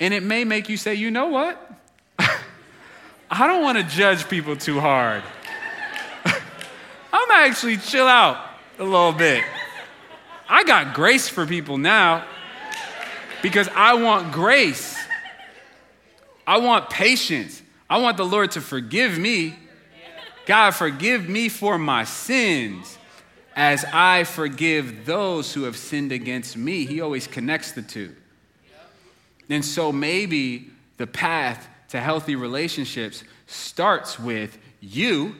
And 0.00 0.14
it 0.14 0.22
may 0.22 0.44
make 0.44 0.68
you 0.68 0.76
say, 0.76 0.94
you 0.94 1.10
know 1.10 1.26
what? 1.26 1.70
I 2.18 3.46
don't 3.46 3.62
want 3.62 3.78
to 3.78 3.84
judge 3.84 4.28
people 4.28 4.56
too 4.56 4.80
hard. 4.80 5.22
I'm 7.12 7.30
actually 7.30 7.76
chill 7.76 8.06
out 8.06 8.38
a 8.78 8.84
little 8.84 9.12
bit. 9.12 9.44
I 10.48 10.64
got 10.64 10.94
grace 10.94 11.28
for 11.28 11.46
people 11.46 11.76
now 11.76 12.24
because 13.42 13.68
I 13.74 13.94
want 13.94 14.32
grace. 14.32 14.95
I 16.46 16.58
want 16.58 16.90
patience. 16.90 17.62
I 17.88 17.98
want 17.98 18.16
the 18.16 18.24
Lord 18.24 18.52
to 18.52 18.60
forgive 18.60 19.18
me. 19.18 19.56
God, 20.46 20.72
forgive 20.72 21.28
me 21.28 21.48
for 21.48 21.76
my 21.76 22.04
sins 22.04 22.98
as 23.56 23.84
I 23.92 24.24
forgive 24.24 25.06
those 25.06 25.52
who 25.52 25.64
have 25.64 25.76
sinned 25.76 26.12
against 26.12 26.56
me. 26.56 26.84
He 26.84 27.00
always 27.00 27.26
connects 27.26 27.72
the 27.72 27.82
two. 27.82 28.14
And 29.48 29.64
so 29.64 29.92
maybe 29.92 30.70
the 30.98 31.06
path 31.06 31.68
to 31.88 32.00
healthy 32.00 32.36
relationships 32.36 33.24
starts 33.46 34.18
with 34.18 34.58
you 34.80 35.34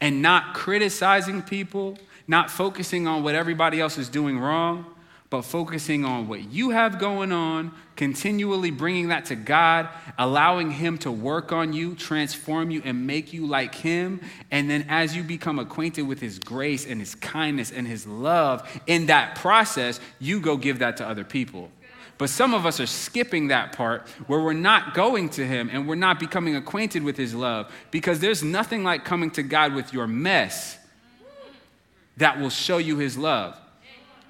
and 0.00 0.22
not 0.22 0.54
criticizing 0.54 1.42
people, 1.42 1.98
not 2.26 2.50
focusing 2.50 3.06
on 3.06 3.22
what 3.22 3.34
everybody 3.34 3.80
else 3.80 3.98
is 3.98 4.08
doing 4.08 4.38
wrong, 4.38 4.86
but 5.34 5.42
focusing 5.42 6.04
on 6.04 6.28
what 6.28 6.52
you 6.52 6.70
have 6.70 7.00
going 7.00 7.32
on, 7.32 7.72
continually 7.96 8.70
bringing 8.70 9.08
that 9.08 9.24
to 9.24 9.34
God, 9.34 9.88
allowing 10.16 10.70
Him 10.70 10.96
to 10.98 11.10
work 11.10 11.50
on 11.50 11.72
you, 11.72 11.96
transform 11.96 12.70
you, 12.70 12.80
and 12.84 13.04
make 13.04 13.32
you 13.32 13.44
like 13.44 13.74
Him. 13.74 14.20
And 14.52 14.70
then 14.70 14.86
as 14.88 15.16
you 15.16 15.24
become 15.24 15.58
acquainted 15.58 16.02
with 16.02 16.20
His 16.20 16.38
grace 16.38 16.86
and 16.86 17.00
His 17.00 17.16
kindness 17.16 17.72
and 17.72 17.84
His 17.84 18.06
love, 18.06 18.80
in 18.86 19.06
that 19.06 19.34
process, 19.34 19.98
you 20.20 20.38
go 20.38 20.56
give 20.56 20.78
that 20.78 20.98
to 20.98 21.08
other 21.08 21.24
people. 21.24 21.68
But 22.16 22.30
some 22.30 22.54
of 22.54 22.64
us 22.64 22.78
are 22.78 22.86
skipping 22.86 23.48
that 23.48 23.72
part 23.72 24.06
where 24.28 24.38
we're 24.38 24.52
not 24.52 24.94
going 24.94 25.30
to 25.30 25.44
Him 25.44 25.68
and 25.72 25.88
we're 25.88 25.96
not 25.96 26.20
becoming 26.20 26.54
acquainted 26.54 27.02
with 27.02 27.16
His 27.16 27.34
love 27.34 27.72
because 27.90 28.20
there's 28.20 28.44
nothing 28.44 28.84
like 28.84 29.04
coming 29.04 29.32
to 29.32 29.42
God 29.42 29.74
with 29.74 29.92
your 29.92 30.06
mess 30.06 30.78
that 32.18 32.38
will 32.38 32.50
show 32.50 32.78
you 32.78 32.98
His 32.98 33.18
love. 33.18 33.58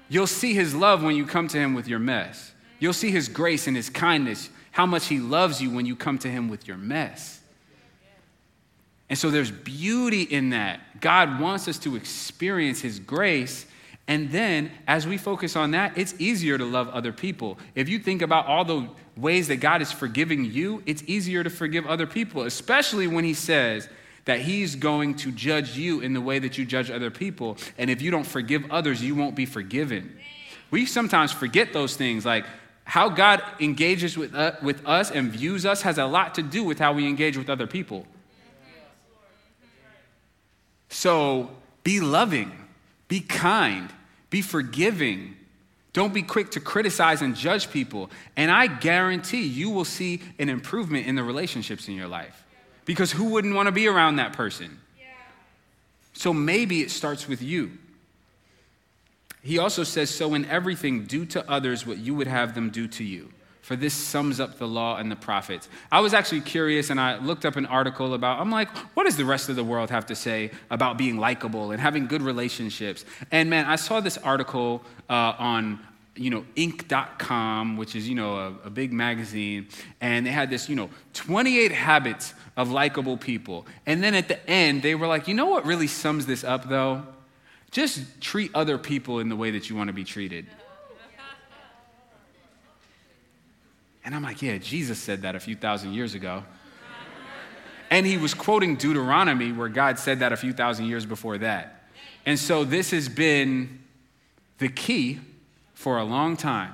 You'll 0.09 0.27
see 0.27 0.53
His 0.53 0.75
love 0.75 1.03
when 1.03 1.15
you 1.15 1.25
come 1.25 1.47
to 1.49 1.57
Him 1.57 1.73
with 1.73 1.87
your 1.87 1.99
mess. 1.99 2.53
You'll 2.79 2.93
see 2.93 3.11
His 3.11 3.27
grace 3.27 3.67
and 3.67 3.75
His 3.75 3.89
kindness, 3.89 4.49
how 4.71 4.85
much 4.85 5.07
He 5.07 5.19
loves 5.19 5.61
you 5.61 5.71
when 5.71 5.85
you 5.85 5.95
come 5.95 6.17
to 6.19 6.29
Him 6.29 6.49
with 6.49 6.67
your 6.67 6.77
mess. 6.77 7.39
And 9.09 9.17
so 9.17 9.29
there's 9.29 9.51
beauty 9.51 10.23
in 10.23 10.49
that. 10.49 10.99
God 10.99 11.39
wants 11.39 11.67
us 11.67 11.77
to 11.79 11.95
experience 11.95 12.81
His 12.81 12.99
grace 12.99 13.65
and 14.07 14.29
then, 14.29 14.71
as 14.87 15.07
we 15.07 15.17
focus 15.17 15.55
on 15.55 15.71
that, 15.71 15.97
it's 15.97 16.13
easier 16.19 16.57
to 16.57 16.65
love 16.65 16.89
other 16.89 17.11
people. 17.11 17.57
If 17.73 17.89
you 17.89 17.97
think 17.97 18.21
about 18.21 18.45
all 18.45 18.63
the 18.63 18.87
ways 19.17 19.47
that 19.47 19.57
God 19.57 19.81
is 19.81 19.91
forgiving 19.91 20.45
you, 20.45 20.83
it's 20.85 21.03
easier 21.07 21.43
to 21.43 21.49
forgive 21.49 21.87
other 21.87 22.05
people, 22.05 22.43
especially 22.43 23.07
when 23.07 23.23
He 23.23 23.33
says 23.33 23.89
that 24.25 24.41
He's 24.41 24.75
going 24.75 25.15
to 25.15 25.31
judge 25.31 25.77
you 25.77 26.01
in 26.01 26.13
the 26.13 26.21
way 26.21 26.39
that 26.39 26.57
you 26.57 26.65
judge 26.65 26.91
other 26.91 27.11
people. 27.11 27.57
And 27.77 27.89
if 27.89 28.01
you 28.01 28.11
don't 28.11 28.25
forgive 28.25 28.69
others, 28.71 29.01
you 29.03 29.15
won't 29.15 29.35
be 29.35 29.45
forgiven. 29.45 30.17
We 30.71 30.85
sometimes 30.85 31.31
forget 31.31 31.73
those 31.73 31.95
things, 31.95 32.25
like 32.25 32.45
how 32.83 33.09
God 33.09 33.41
engages 33.59 34.17
with, 34.17 34.35
uh, 34.35 34.53
with 34.61 34.85
us 34.85 35.11
and 35.11 35.31
views 35.31 35.65
us 35.65 35.81
has 35.83 35.97
a 35.97 36.05
lot 36.05 36.35
to 36.35 36.43
do 36.43 36.63
with 36.63 36.79
how 36.79 36.93
we 36.93 37.07
engage 37.07 37.37
with 37.37 37.49
other 37.49 37.67
people. 37.67 38.05
So 40.89 41.51
be 41.83 41.99
loving 41.99 42.51
be 43.07 43.19
kind, 43.19 43.91
be 44.29 44.41
forgiving. 44.41 45.35
Don't 45.93 46.13
be 46.13 46.23
quick 46.23 46.51
to 46.51 46.59
criticize 46.59 47.21
and 47.21 47.35
judge 47.35 47.71
people. 47.71 48.09
And 48.35 48.51
I 48.51 48.67
guarantee 48.67 49.43
you 49.43 49.69
will 49.69 49.85
see 49.85 50.21
an 50.39 50.49
improvement 50.49 51.07
in 51.07 51.15
the 51.15 51.23
relationships 51.23 51.87
in 51.87 51.93
your 51.93 52.07
life. 52.07 52.44
Because 52.85 53.11
who 53.11 53.25
wouldn't 53.25 53.55
want 53.55 53.67
to 53.67 53.71
be 53.71 53.87
around 53.87 54.17
that 54.17 54.33
person? 54.33 54.79
So 56.13 56.33
maybe 56.33 56.81
it 56.81 56.91
starts 56.91 57.27
with 57.27 57.41
you. 57.41 57.77
He 59.41 59.57
also 59.57 59.83
says, 59.83 60.09
So 60.09 60.33
in 60.33 60.45
everything, 60.45 61.03
do 61.03 61.25
to 61.25 61.49
others 61.49 61.85
what 61.85 61.97
you 61.97 62.15
would 62.15 62.27
have 62.27 62.55
them 62.55 62.69
do 62.69 62.87
to 62.87 63.03
you 63.03 63.31
for 63.65 63.75
this 63.75 63.95
sums 63.95 64.39
up 64.39 64.59
the 64.59 64.67
law 64.67 64.97
and 64.97 65.11
the 65.11 65.15
prophets. 65.15 65.67
I 65.91 65.99
was 65.99 66.13
actually 66.13 66.41
curious 66.41 66.91
and 66.91 66.99
I 66.99 67.17
looked 67.17 67.45
up 67.45 67.55
an 67.55 67.65
article 67.65 68.13
about, 68.13 68.39
I'm 68.39 68.51
like, 68.51 68.69
what 68.95 69.05
does 69.05 69.17
the 69.17 69.25
rest 69.25 69.49
of 69.49 69.55
the 69.55 69.63
world 69.63 69.89
have 69.89 70.05
to 70.05 70.15
say 70.15 70.51
about 70.69 70.99
being 70.99 71.17
likable 71.17 71.71
and 71.71 71.81
having 71.81 72.05
good 72.05 72.21
relationships? 72.21 73.05
And 73.31 73.49
man, 73.49 73.65
I 73.65 73.75
saw 73.77 74.01
this 74.01 74.19
article 74.19 74.83
uh, 75.09 75.33
on, 75.39 75.79
you 76.15 76.29
know, 76.29 76.45
Inc.com, 76.55 77.77
which 77.77 77.95
is, 77.95 78.07
you 78.07 78.15
know, 78.15 78.35
a, 78.35 78.67
a 78.67 78.69
big 78.69 78.93
magazine, 78.93 79.67
and 79.99 80.25
they 80.25 80.31
had 80.31 80.49
this, 80.49 80.69
you 80.69 80.75
know, 80.75 80.89
28 81.13 81.71
habits 81.71 82.33
of 82.55 82.71
likable 82.71 83.17
people. 83.17 83.65
And 83.85 84.01
then 84.03 84.15
at 84.15 84.27
the 84.27 84.49
end, 84.49 84.81
they 84.81 84.95
were 84.95 85.07
like, 85.07 85.27
you 85.27 85.33
know 85.33 85.47
what 85.47 85.65
really 85.65 85.87
sums 85.87 86.25
this 86.25 86.43
up 86.43 86.69
though? 86.69 87.03
Just 87.71 88.21
treat 88.21 88.51
other 88.55 88.77
people 88.77 89.19
in 89.19 89.27
the 89.27 89.35
way 89.35 89.51
that 89.51 89.69
you 89.69 89.75
want 89.75 89.89
to 89.89 89.93
be 89.93 90.05
treated. 90.05 90.45
And 94.05 94.13
I'm 94.13 94.21
like, 94.21 94.41
yeah, 94.41 94.57
Jesus 94.59 94.99
said 94.99 95.23
that 95.23 95.35
a 95.35 95.39
few 95.39 95.55
thousand 95.55 95.93
years 95.93 96.13
ago. 96.13 96.43
And 97.89 98.05
he 98.05 98.17
was 98.17 98.33
quoting 98.33 98.75
Deuteronomy, 98.75 99.51
where 99.51 99.67
God 99.67 99.99
said 99.99 100.19
that 100.19 100.31
a 100.31 100.37
few 100.37 100.53
thousand 100.53 100.85
years 100.85 101.05
before 101.05 101.37
that. 101.39 101.83
And 102.25 102.39
so 102.39 102.63
this 102.63 102.91
has 102.91 103.09
been 103.09 103.79
the 104.59 104.69
key 104.69 105.19
for 105.75 105.99
a 105.99 106.03
long 106.03 106.35
time. 106.35 106.73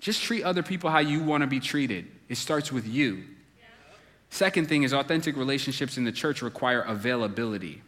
Just 0.00 0.22
treat 0.22 0.42
other 0.42 0.62
people 0.62 0.90
how 0.90 1.00
you 1.00 1.22
want 1.22 1.42
to 1.42 1.46
be 1.46 1.60
treated. 1.60 2.06
It 2.28 2.36
starts 2.36 2.72
with 2.72 2.86
you. 2.86 3.24
Second 4.30 4.68
thing 4.68 4.82
is 4.82 4.92
authentic 4.92 5.36
relationships 5.36 5.96
in 5.96 6.04
the 6.04 6.12
church 6.12 6.42
require 6.42 6.80
availability. 6.80 7.82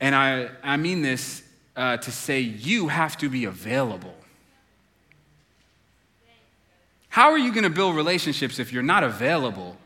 And 0.00 0.14
I, 0.14 0.48
I 0.62 0.76
mean 0.76 1.02
this 1.02 1.42
uh, 1.76 1.98
to 1.98 2.10
say 2.10 2.40
you 2.40 2.88
have 2.88 3.16
to 3.18 3.28
be 3.28 3.44
available. 3.44 4.14
How 7.08 7.30
are 7.30 7.38
you 7.38 7.52
going 7.52 7.64
to 7.64 7.70
build 7.70 7.96
relationships 7.96 8.58
if 8.58 8.72
you're 8.72 8.82
not 8.82 9.02
available? 9.02 9.76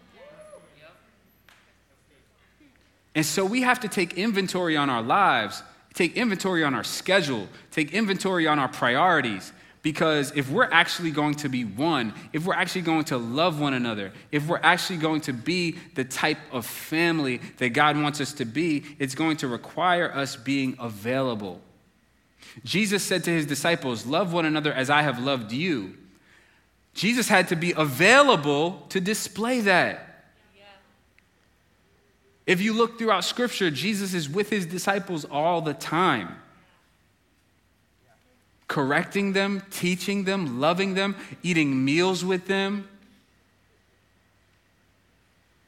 And 3.14 3.24
so 3.24 3.44
we 3.44 3.62
have 3.62 3.80
to 3.80 3.88
take 3.88 4.14
inventory 4.14 4.76
on 4.76 4.88
our 4.88 5.03
lives, 5.03 5.62
take 5.95 6.16
inventory 6.16 6.64
on 6.64 6.74
our 6.74 6.84
schedule, 6.84 7.49
take 7.70 7.93
inventory 7.93 8.47
on 8.47 8.59
our 8.59 8.68
priorities. 8.68 9.53
Because 9.82 10.32
if 10.36 10.49
we're 10.49 10.70
actually 10.70 11.11
going 11.11 11.34
to 11.36 11.49
be 11.49 11.64
one, 11.64 12.14
if 12.32 12.47
we're 12.47 12.55
actually 12.55 12.82
going 12.82 13.05
to 13.07 13.18
love 13.18 13.61
one 13.61 13.74
another, 13.74 14.12
if 14.30 14.47
we're 14.47 14.61
actually 14.62 14.99
going 14.99 15.22
to 15.22 15.32
be 15.32 15.72
the 15.95 16.05
type 16.05 16.38
of 16.53 16.64
family 16.64 17.40
that 17.59 17.70
God 17.70 18.01
wants 18.01 18.20
us 18.20 18.32
to 18.34 18.45
be, 18.45 18.84
it's 19.01 19.16
going 19.16 19.38
to 19.38 19.49
require 19.49 20.12
us 20.14 20.36
being 20.36 20.76
available. 20.78 21.61
Jesus 22.64 23.03
said 23.03 23.24
to 23.24 23.30
his 23.30 23.45
disciples, 23.45 24.07
Love 24.07 24.32
one 24.32 24.47
another 24.47 24.72
as 24.72 24.88
I 24.88 25.03
have 25.03 25.18
loved 25.18 25.51
you. 25.51 25.97
Jesus 26.95 27.28
had 27.28 27.49
to 27.49 27.57
be 27.57 27.72
available 27.72 28.86
to 28.90 29.01
display 29.01 29.61
that. 29.62 30.11
If 32.47 32.61
you 32.61 32.72
look 32.72 32.99
throughout 32.99 33.24
Scripture, 33.24 33.70
Jesus 33.70 34.14
is 34.14 34.28
with 34.28 34.51
his 34.51 34.66
disciples 34.66 35.24
all 35.24 35.61
the 35.61 35.74
time, 35.74 36.36
correcting 38.68 39.32
them, 39.32 39.62
teaching 39.70 40.24
them, 40.24 40.61
loving 40.61 40.95
them, 40.95 41.16
eating 41.43 41.84
meals 41.84 42.24
with 42.24 42.47
them, 42.47 42.88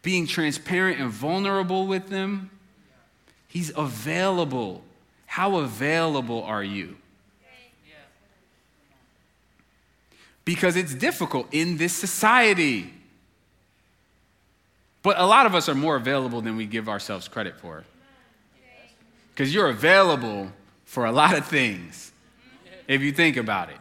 being 0.02 0.26
transparent 0.26 1.00
and 1.00 1.10
vulnerable 1.10 1.86
with 1.86 2.08
them. 2.08 2.50
He's 3.46 3.72
available. 3.76 4.82
How 5.26 5.58
available 5.58 6.42
are 6.42 6.64
you? 6.64 6.96
because 10.44 10.76
it's 10.76 10.94
difficult 10.94 11.48
in 11.52 11.76
this 11.76 11.92
society. 11.92 12.92
But 15.04 15.20
a 15.20 15.26
lot 15.26 15.44
of 15.44 15.54
us 15.54 15.68
are 15.68 15.74
more 15.74 15.96
available 15.96 16.40
than 16.40 16.56
we 16.56 16.64
give 16.64 16.88
ourselves 16.88 17.28
credit 17.28 17.60
for. 17.60 17.84
Because 19.30 19.54
you're 19.54 19.68
available 19.68 20.50
for 20.86 21.04
a 21.04 21.12
lot 21.12 21.36
of 21.36 21.46
things, 21.46 22.10
if 22.88 23.02
you 23.02 23.12
think 23.12 23.36
about 23.36 23.68
it. 23.68 23.76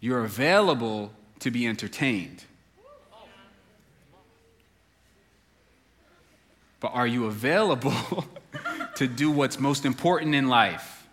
You're 0.00 0.24
available 0.24 1.12
to 1.40 1.52
be 1.52 1.66
entertained. 1.66 2.42
But 6.80 6.88
are 6.88 7.06
you 7.06 7.26
available 7.26 8.24
to 8.96 9.06
do 9.06 9.30
what's 9.30 9.60
most 9.60 9.84
important 9.84 10.34
in 10.34 10.48
life? 10.48 11.06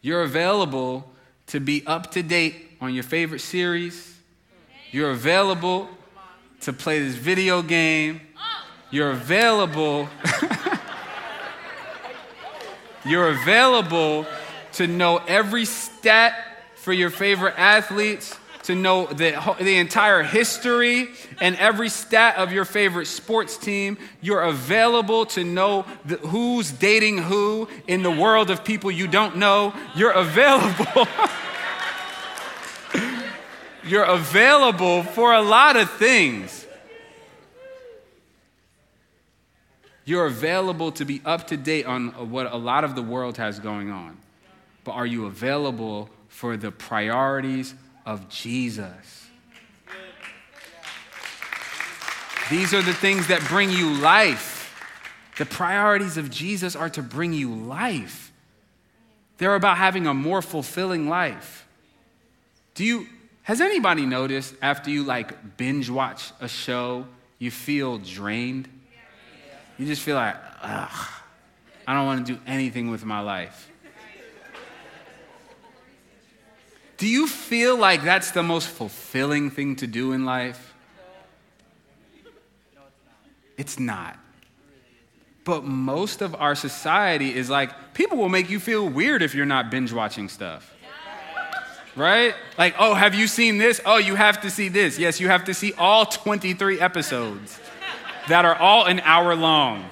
You're 0.00 0.22
available 0.22 1.08
to 1.48 1.60
be 1.60 1.84
up 1.86 2.10
to 2.12 2.22
date 2.22 2.76
on 2.80 2.94
your 2.94 3.04
favorite 3.04 3.40
series. 3.40 4.17
You're 4.90 5.10
available 5.10 5.88
to 6.62 6.72
play 6.72 7.00
this 7.00 7.14
video 7.14 7.60
game. 7.60 8.22
You're 8.90 9.10
available. 9.10 10.08
You're 13.04 13.28
available 13.28 14.26
to 14.74 14.86
know 14.86 15.18
every 15.28 15.66
stat 15.66 16.34
for 16.76 16.92
your 16.92 17.10
favorite 17.10 17.54
athletes 17.58 18.36
to 18.62 18.74
know 18.74 19.06
the, 19.06 19.56
the 19.60 19.76
entire 19.76 20.22
history 20.22 21.08
and 21.40 21.56
every 21.56 21.88
stat 21.88 22.36
of 22.36 22.52
your 22.52 22.64
favorite 22.64 23.06
sports 23.06 23.56
team. 23.56 23.98
You're 24.20 24.42
available 24.42 25.26
to 25.26 25.44
know 25.44 25.86
the, 26.04 26.16
who's 26.16 26.70
dating 26.70 27.18
who 27.18 27.68
in 27.86 28.02
the 28.02 28.10
world 28.10 28.50
of 28.50 28.64
people 28.64 28.90
you 28.90 29.06
don't 29.06 29.36
know. 29.36 29.74
You're 29.94 30.12
available. 30.12 31.06
You're 33.88 34.04
available 34.04 35.02
for 35.02 35.32
a 35.32 35.40
lot 35.40 35.76
of 35.76 35.90
things. 35.90 36.66
You're 40.04 40.26
available 40.26 40.92
to 40.92 41.04
be 41.04 41.20
up 41.24 41.48
to 41.48 41.56
date 41.56 41.86
on 41.86 42.30
what 42.30 42.52
a 42.52 42.56
lot 42.56 42.84
of 42.84 42.94
the 42.94 43.02
world 43.02 43.36
has 43.36 43.58
going 43.58 43.90
on. 43.90 44.16
But 44.84 44.92
are 44.92 45.06
you 45.06 45.26
available 45.26 46.08
for 46.28 46.56
the 46.56 46.70
priorities 46.70 47.74
of 48.06 48.28
Jesus. 48.28 49.26
These 52.48 52.72
are 52.72 52.80
the 52.80 52.94
things 52.94 53.26
that 53.26 53.42
bring 53.48 53.70
you 53.70 53.90
life. 53.94 54.74
The 55.36 55.44
priorities 55.44 56.16
of 56.16 56.30
Jesus 56.30 56.74
are 56.74 56.88
to 56.90 57.02
bring 57.02 57.34
you 57.34 57.54
life. 57.54 58.32
They're 59.36 59.54
about 59.54 59.76
having 59.76 60.06
a 60.06 60.14
more 60.14 60.40
fulfilling 60.40 61.08
life. 61.08 61.66
Do 62.74 62.84
you 62.84 63.08
has 63.48 63.62
anybody 63.62 64.04
noticed 64.04 64.54
after 64.60 64.90
you 64.90 65.04
like 65.04 65.56
binge 65.56 65.88
watch 65.88 66.32
a 66.38 66.46
show, 66.46 67.06
you 67.38 67.50
feel 67.50 67.96
drained? 67.96 68.68
You 69.78 69.86
just 69.86 70.02
feel 70.02 70.16
like, 70.16 70.36
ugh, 70.60 71.08
I 71.86 71.94
don't 71.94 72.04
want 72.04 72.26
to 72.26 72.34
do 72.34 72.40
anything 72.46 72.90
with 72.90 73.06
my 73.06 73.20
life. 73.20 73.70
Do 76.98 77.08
you 77.08 77.26
feel 77.26 77.74
like 77.78 78.02
that's 78.02 78.32
the 78.32 78.42
most 78.42 78.68
fulfilling 78.68 79.50
thing 79.50 79.76
to 79.76 79.86
do 79.86 80.12
in 80.12 80.26
life? 80.26 80.74
It's 83.56 83.78
not. 83.78 84.18
But 85.44 85.64
most 85.64 86.20
of 86.20 86.34
our 86.34 86.54
society 86.54 87.34
is 87.34 87.48
like, 87.48 87.94
people 87.94 88.18
will 88.18 88.28
make 88.28 88.50
you 88.50 88.60
feel 88.60 88.86
weird 88.86 89.22
if 89.22 89.34
you're 89.34 89.46
not 89.46 89.70
binge 89.70 89.90
watching 89.90 90.28
stuff. 90.28 90.74
Right? 91.98 92.34
Like, 92.56 92.76
oh, 92.78 92.94
have 92.94 93.14
you 93.14 93.26
seen 93.26 93.58
this? 93.58 93.80
Oh, 93.84 93.98
you 93.98 94.14
have 94.14 94.40
to 94.42 94.50
see 94.50 94.68
this. 94.68 94.98
Yes, 94.98 95.20
you 95.20 95.28
have 95.28 95.44
to 95.44 95.54
see 95.54 95.72
all 95.74 96.06
23 96.06 96.80
episodes 96.80 97.60
that 98.28 98.44
are 98.44 98.54
all 98.54 98.86
an 98.86 99.00
hour 99.00 99.34
long 99.34 99.84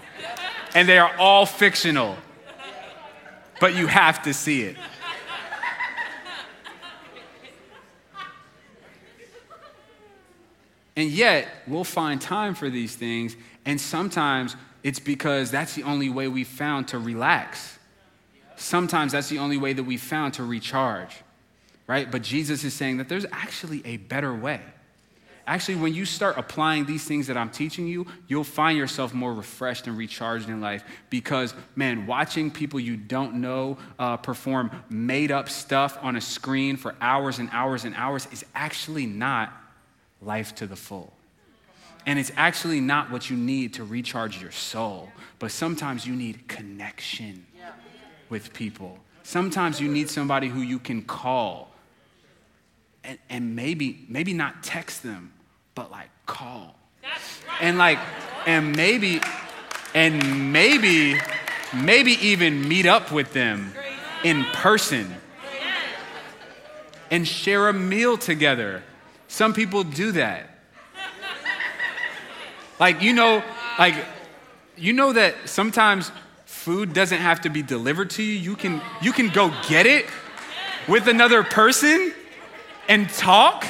and 0.77 0.87
they 0.87 0.99
are 0.99 1.17
all 1.19 1.47
fictional. 1.47 2.17
But 3.61 3.75
you 3.75 3.87
have 3.87 4.23
to 4.25 4.35
see 4.35 4.63
it. 4.63 4.77
And 10.95 11.11
yet, 11.11 11.49
we'll 11.67 11.85
find 11.85 12.21
time 12.21 12.55
for 12.55 12.71
these 12.71 12.97
things, 12.97 13.37
and 13.67 13.79
sometimes 13.79 14.57
it's 14.83 14.99
because 14.99 15.51
that's 15.51 15.75
the 15.75 15.83
only 15.83 16.09
way 16.09 16.29
we 16.29 16.45
found 16.45 16.89
to 16.89 16.99
relax. 16.99 17.79
Sometimes 18.57 19.13
that's 19.13 19.29
the 19.29 19.39
only 19.39 19.59
way 19.59 19.75
that 19.75 19.85
we 19.85 19.99
found 19.99 20.35
to 20.35 20.45
recharge, 20.45 21.23
right? 21.87 22.11
But 22.11 22.23
Jesus 22.23 22.65
is 22.65 22.75
saying 22.75 22.99
that 22.99 23.09
there's 23.09 23.27
actually 23.33 23.83
a 23.85 23.97
better 23.97 24.35
way. 24.35 24.61
Actually, 25.47 25.77
when 25.77 25.95
you 25.95 26.05
start 26.05 26.37
applying 26.37 26.87
these 26.87 27.05
things 27.05 27.29
that 27.29 27.37
I'm 27.37 27.51
teaching 27.51 27.87
you, 27.87 28.05
you'll 28.27 28.43
find 28.43 28.77
yourself 28.77 29.15
more 29.15 29.33
refreshed 29.33 29.87
and 29.87 29.97
recharged 29.97 30.49
in 30.49 30.61
life 30.61 30.83
because, 31.09 31.55
man, 31.77 32.05
watching 32.09 32.51
people 32.51 32.81
you 32.81 32.97
don't 32.97 33.35
know 33.35 33.79
uh, 33.97 34.17
perform 34.17 34.73
made 34.91 35.31
up 35.31 35.49
stuff 35.49 35.99
on 36.03 36.17
a 36.17 36.21
screen 36.21 36.77
for 36.77 36.97
hours 37.01 37.39
and 37.39 37.49
hours 37.53 37.85
and 37.85 37.95
hours 37.95 38.27
is 38.33 38.45
actually 38.57 39.07
not 39.07 39.53
life 40.21 40.53
to 40.57 40.67
the 40.67 40.75
full. 40.75 41.13
And 42.07 42.19
it's 42.19 42.33
actually 42.37 42.81
not 42.81 43.13
what 43.13 43.31
you 43.31 43.37
need 43.37 43.75
to 43.75 43.85
recharge 43.85 44.43
your 44.43 44.53
soul, 44.53 45.11
but 45.39 45.53
sometimes 45.53 46.05
you 46.05 46.17
need 46.17 46.49
connection 46.49 47.47
with 48.29 48.53
people. 48.53 48.99
Sometimes 49.23 49.81
you 49.81 49.89
need 49.89 50.11
somebody 50.11 50.49
who 50.49 50.61
you 50.61 50.81
can 50.81 51.03
call 51.03 51.71
and, 53.07 53.19
and 53.31 53.57
maybe, 53.57 54.05
maybe 54.09 54.35
not 54.35 54.63
text 54.63 55.03
them, 55.03 55.33
but 55.75 55.91
like 55.91 56.09
call. 56.27 56.77
And 57.61 57.79
like, 57.79 57.99
and 58.47 58.75
maybe, 58.77 59.21
and 59.95 60.53
maybe, 60.53 61.17
maybe 61.73 62.13
even 62.13 62.69
meet 62.69 62.87
up 62.87 63.13
with 63.13 63.33
them 63.33 63.73
in 64.25 64.45
person 64.47 65.15
and 67.11 67.27
share 67.27 67.69
a 67.69 67.73
meal 67.73 68.19
together. 68.19 68.83
Some 69.29 69.55
people 69.55 69.85
do 69.85 70.13
that. 70.13 70.51
Like, 72.81 73.01
you 73.01 73.13
know, 73.13 73.43
like, 73.79 73.95
you 74.77 74.93
know 74.93 75.13
that 75.13 75.35
sometimes 75.47 76.11
food 76.45 76.93
doesn't 76.93 77.19
have 77.19 77.43
to 77.43 77.49
be 77.49 77.63
delivered 77.63 78.11
to 78.11 78.23
you. 78.23 78.33
You 78.33 78.57
can, 78.57 78.83
you 79.01 79.13
can 79.13 79.29
go 79.29 79.55
get 79.69 79.87
it 79.87 80.07
with 80.89 81.07
another 81.07 81.43
person 81.43 82.13
and 82.89 83.09
talk. 83.11 83.67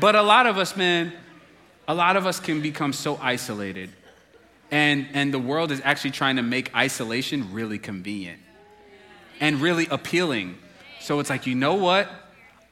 but 0.00 0.14
a 0.14 0.22
lot 0.22 0.46
of 0.46 0.58
us, 0.58 0.76
man, 0.76 1.12
a 1.88 1.94
lot 1.94 2.16
of 2.16 2.26
us 2.26 2.40
can 2.40 2.60
become 2.60 2.92
so 2.92 3.18
isolated. 3.20 3.90
And, 4.70 5.06
and 5.12 5.32
the 5.34 5.38
world 5.38 5.70
is 5.70 5.80
actually 5.84 6.12
trying 6.12 6.36
to 6.36 6.42
make 6.42 6.74
isolation 6.74 7.52
really 7.52 7.78
convenient 7.78 8.40
and 9.40 9.60
really 9.60 9.86
appealing. 9.90 10.56
So 11.00 11.20
it's 11.20 11.28
like, 11.28 11.46
you 11.46 11.54
know 11.54 11.74
what? 11.74 12.10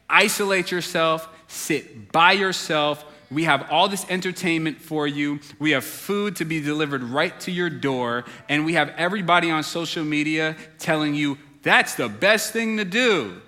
Isolate 0.08 0.70
yourself 0.70 1.28
sit 1.50 2.12
by 2.12 2.32
yourself. 2.32 3.04
We 3.30 3.44
have 3.44 3.70
all 3.70 3.88
this 3.88 4.06
entertainment 4.08 4.80
for 4.80 5.06
you. 5.06 5.40
We 5.58 5.72
have 5.72 5.84
food 5.84 6.36
to 6.36 6.44
be 6.44 6.60
delivered 6.60 7.02
right 7.02 7.38
to 7.40 7.50
your 7.50 7.70
door. 7.70 8.24
And 8.48 8.64
we 8.64 8.74
have 8.74 8.90
everybody 8.96 9.50
on 9.50 9.62
social 9.62 10.04
media 10.04 10.56
telling 10.78 11.14
you 11.14 11.38
that's 11.62 11.94
the 11.94 12.08
best 12.08 12.52
thing 12.52 12.76
to 12.78 12.84
do. 12.84 13.40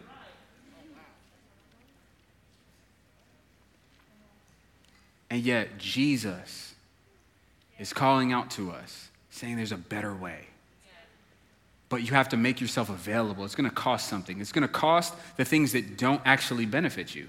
And 5.31 5.43
yet, 5.43 5.79
Jesus 5.79 6.75
is 7.79 7.93
calling 7.93 8.33
out 8.33 8.51
to 8.53 8.71
us, 8.71 9.09
saying 9.31 9.57
there's 9.57 9.73
a 9.73 9.79
better 9.79 10.15
way. 10.15 10.41
But 11.89 12.03
you 12.03 12.13
have 12.15 12.29
to 12.31 12.37
make 12.37 12.61
yourself 12.61 12.91
available. 12.91 13.45
It's 13.45 13.55
going 13.55 13.69
to 13.69 13.75
cost 13.75 14.09
something, 14.09 14.41
it's 14.41 14.53
going 14.53 14.63
to 14.63 14.69
cost 14.69 15.15
the 15.37 15.45
things 15.45 15.73
that 15.73 15.97
don't 15.97 16.21
actually 16.25 16.67
benefit 16.67 17.15
you. 17.15 17.29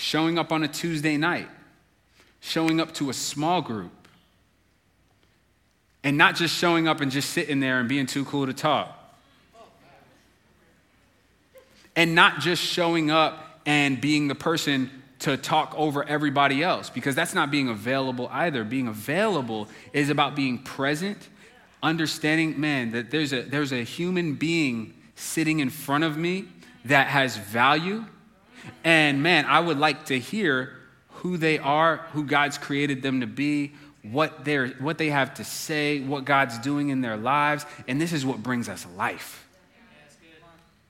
showing 0.00 0.38
up 0.38 0.50
on 0.50 0.62
a 0.64 0.68
Tuesday 0.68 1.18
night, 1.18 1.48
showing 2.40 2.80
up 2.80 2.92
to 2.94 3.10
a 3.10 3.12
small 3.12 3.60
group, 3.60 3.99
and 6.02 6.16
not 6.16 6.34
just 6.34 6.56
showing 6.56 6.88
up 6.88 7.00
and 7.00 7.10
just 7.10 7.30
sitting 7.30 7.60
there 7.60 7.78
and 7.80 7.88
being 7.88 8.06
too 8.06 8.24
cool 8.24 8.46
to 8.46 8.52
talk. 8.52 8.96
And 11.96 12.14
not 12.14 12.40
just 12.40 12.62
showing 12.62 13.10
up 13.10 13.60
and 13.66 14.00
being 14.00 14.28
the 14.28 14.34
person 14.34 14.90
to 15.20 15.36
talk 15.36 15.74
over 15.76 16.02
everybody 16.08 16.62
else, 16.62 16.88
because 16.88 17.14
that's 17.14 17.34
not 17.34 17.50
being 17.50 17.68
available 17.68 18.28
either. 18.32 18.64
Being 18.64 18.88
available 18.88 19.68
is 19.92 20.08
about 20.08 20.34
being 20.34 20.58
present, 20.58 21.28
understanding, 21.82 22.58
man, 22.58 22.92
that 22.92 23.10
there's 23.10 23.32
a, 23.32 23.42
there's 23.42 23.72
a 23.72 23.82
human 23.82 24.34
being 24.34 24.94
sitting 25.16 25.58
in 25.58 25.68
front 25.68 26.04
of 26.04 26.16
me 26.16 26.46
that 26.86 27.08
has 27.08 27.36
value 27.36 28.06
and 28.84 29.22
man, 29.22 29.46
I 29.46 29.60
would 29.60 29.78
like 29.78 30.06
to 30.06 30.18
hear 30.18 30.76
who 31.08 31.36
they 31.36 31.58
are, 31.58 31.98
who 32.12 32.24
God's 32.24 32.58
created 32.58 33.02
them 33.02 33.20
to 33.20 33.26
be, 33.26 33.72
what, 34.02 34.44
they're, 34.44 34.68
what 34.68 34.98
they 34.98 35.10
have 35.10 35.34
to 35.34 35.44
say, 35.44 36.00
what 36.00 36.24
God's 36.24 36.58
doing 36.58 36.88
in 36.88 37.00
their 37.00 37.16
lives. 37.16 37.66
And 37.86 38.00
this 38.00 38.12
is 38.12 38.24
what 38.24 38.42
brings 38.42 38.68
us 38.68 38.86
life. 38.96 39.46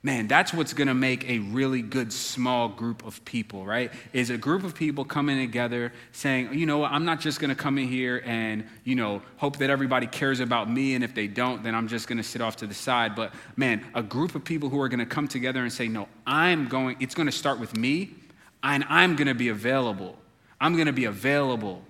Man, 0.03 0.29
that's 0.29 0.55
what's 0.55 0.73
to 0.89 0.95
make 0.95 1.29
a 1.29 1.41
really 1.41 1.83
good 1.83 2.11
small 2.11 2.71
group 2.71 3.05
of 3.05 3.23
people, 3.27 3.67
right? 3.67 3.93
Is 4.15 4.31
a 4.31 4.39
group 4.39 4.65
of 4.65 4.75
people 4.75 5.05
coming 5.05 5.39
together 5.39 5.93
saying, 6.13 6.55
you 6.55 6.65
know 6.65 6.79
what, 6.79 6.91
I'm 6.91 7.05
not 7.05 7.21
just 7.21 7.39
to 7.51 7.55
come 7.55 7.77
in 7.77 7.87
here 7.87 8.23
and, 8.25 8.67
you 8.83 8.95
know, 8.95 9.21
hope 9.37 9.59
that 9.59 9.69
everybody 9.69 10.07
cares 10.07 10.41
about 10.41 10.71
me. 10.71 10.95
And 10.95 11.05
if 11.05 11.15
they 11.15 11.27
don't, 11.27 11.63
then 11.63 11.75
I'm 11.75 11.87
just 11.87 12.09
to 12.17 12.25
sit 12.25 12.41
off 12.41 12.57
to 12.57 12.67
the 12.67 12.73
side. 12.73 13.15
But 13.15 13.35
man, 13.57 13.85
a 13.95 14.03
group 14.03 14.35
of 14.35 14.43
people 14.43 14.71
who 14.71 14.81
are 14.81 14.89
to 15.01 15.07
come 15.07 15.29
together 15.29 15.61
and 15.61 15.71
say, 15.71 15.87
no, 15.87 16.09
I'm 16.27 16.69
going, 16.69 16.97
it's 16.99 17.15
to 17.27 17.33
start 17.33 17.61
with 17.61 17.77
me 17.77 18.15
and 18.63 18.85
I'm 18.89 19.17
to 19.29 19.35
be 19.35 19.51
available. 19.51 20.17
I'm 20.63 20.77
to 20.87 20.95
be 20.95 21.05
available. 21.05 21.83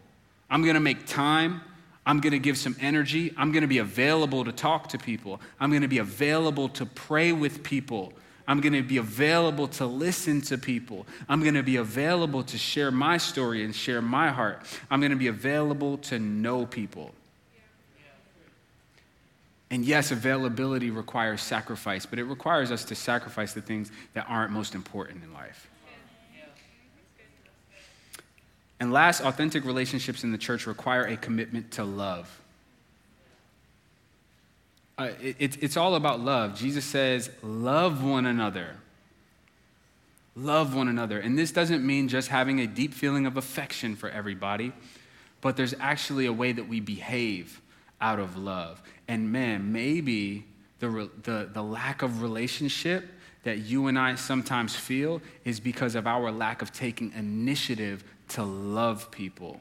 I'm 0.50 0.62
going 0.62 0.74
to 0.74 0.80
make 0.80 1.06
time. 1.06 1.62
I'm 2.04 2.20
going 2.20 2.32
to 2.32 2.38
give 2.38 2.58
some 2.58 2.76
energy. 2.80 3.32
I'm 3.36 3.52
going 3.52 3.62
to 3.62 3.68
be 3.68 3.78
available 3.78 4.44
to 4.44 4.52
talk 4.52 4.88
to 4.88 4.98
people. 4.98 5.40
I'm 5.60 5.70
going 5.70 5.82
to 5.82 5.88
be 5.88 5.98
available 5.98 6.68
to 6.70 6.86
pray 6.86 7.32
with 7.32 7.62
people. 7.62 8.12
I'm 8.48 8.60
going 8.60 8.72
to 8.72 8.82
be 8.82 8.96
available 8.96 9.68
to 9.68 9.86
listen 9.86 10.40
to 10.42 10.58
people. 10.58 11.06
I'm 11.28 11.40
going 11.40 11.54
to 11.54 11.62
be 11.62 11.76
available 11.76 12.42
to 12.42 12.58
share 12.58 12.90
my 12.90 13.16
story 13.16 13.64
and 13.64 13.72
share 13.72 14.02
my 14.02 14.30
heart. 14.30 14.66
I'm 14.90 14.98
going 15.00 15.12
to 15.12 15.16
be 15.16 15.28
available 15.28 15.98
to 15.98 16.18
know 16.18 16.66
people. 16.66 17.12
And 19.70 19.84
yes, 19.84 20.10
availability 20.10 20.90
requires 20.90 21.42
sacrifice, 21.42 22.04
but 22.06 22.18
it 22.18 22.24
requires 22.24 22.72
us 22.72 22.84
to 22.86 22.96
sacrifice 22.96 23.52
the 23.52 23.62
things 23.62 23.92
that 24.14 24.26
aren't 24.28 24.50
most 24.50 24.74
important 24.74 25.22
in 25.22 25.32
life. 25.32 25.69
And 28.80 28.92
last, 28.92 29.20
authentic 29.20 29.64
relationships 29.64 30.24
in 30.24 30.32
the 30.32 30.38
church 30.38 30.66
require 30.66 31.04
a 31.04 31.16
commitment 31.16 31.72
to 31.72 31.84
love. 31.84 32.40
Uh, 34.96 35.10
it, 35.22 35.62
it's 35.62 35.76
all 35.76 35.94
about 35.94 36.20
love. 36.20 36.54
Jesus 36.54 36.84
says, 36.84 37.30
Love 37.42 38.02
one 38.02 38.26
another. 38.26 38.76
Love 40.34 40.74
one 40.74 40.88
another. 40.88 41.18
And 41.18 41.38
this 41.38 41.52
doesn't 41.52 41.86
mean 41.86 42.08
just 42.08 42.28
having 42.28 42.60
a 42.60 42.66
deep 42.66 42.94
feeling 42.94 43.26
of 43.26 43.36
affection 43.36 43.96
for 43.96 44.08
everybody, 44.08 44.72
but 45.40 45.56
there's 45.56 45.74
actually 45.78 46.26
a 46.26 46.32
way 46.32 46.52
that 46.52 46.68
we 46.68 46.80
behave 46.80 47.60
out 48.00 48.18
of 48.18 48.36
love. 48.36 48.82
And 49.08 49.30
man, 49.32 49.72
maybe 49.72 50.44
the, 50.78 51.10
the, 51.22 51.50
the 51.52 51.62
lack 51.62 52.02
of 52.02 52.22
relationship 52.22 53.04
that 53.44 53.58
you 53.58 53.86
and 53.86 53.98
I 53.98 54.14
sometimes 54.16 54.76
feel 54.76 55.22
is 55.44 55.60
because 55.60 55.94
of 55.94 56.06
our 56.06 56.30
lack 56.30 56.62
of 56.62 56.72
taking 56.72 57.12
initiative 57.12 58.04
to 58.28 58.42
love 58.42 59.10
people. 59.10 59.60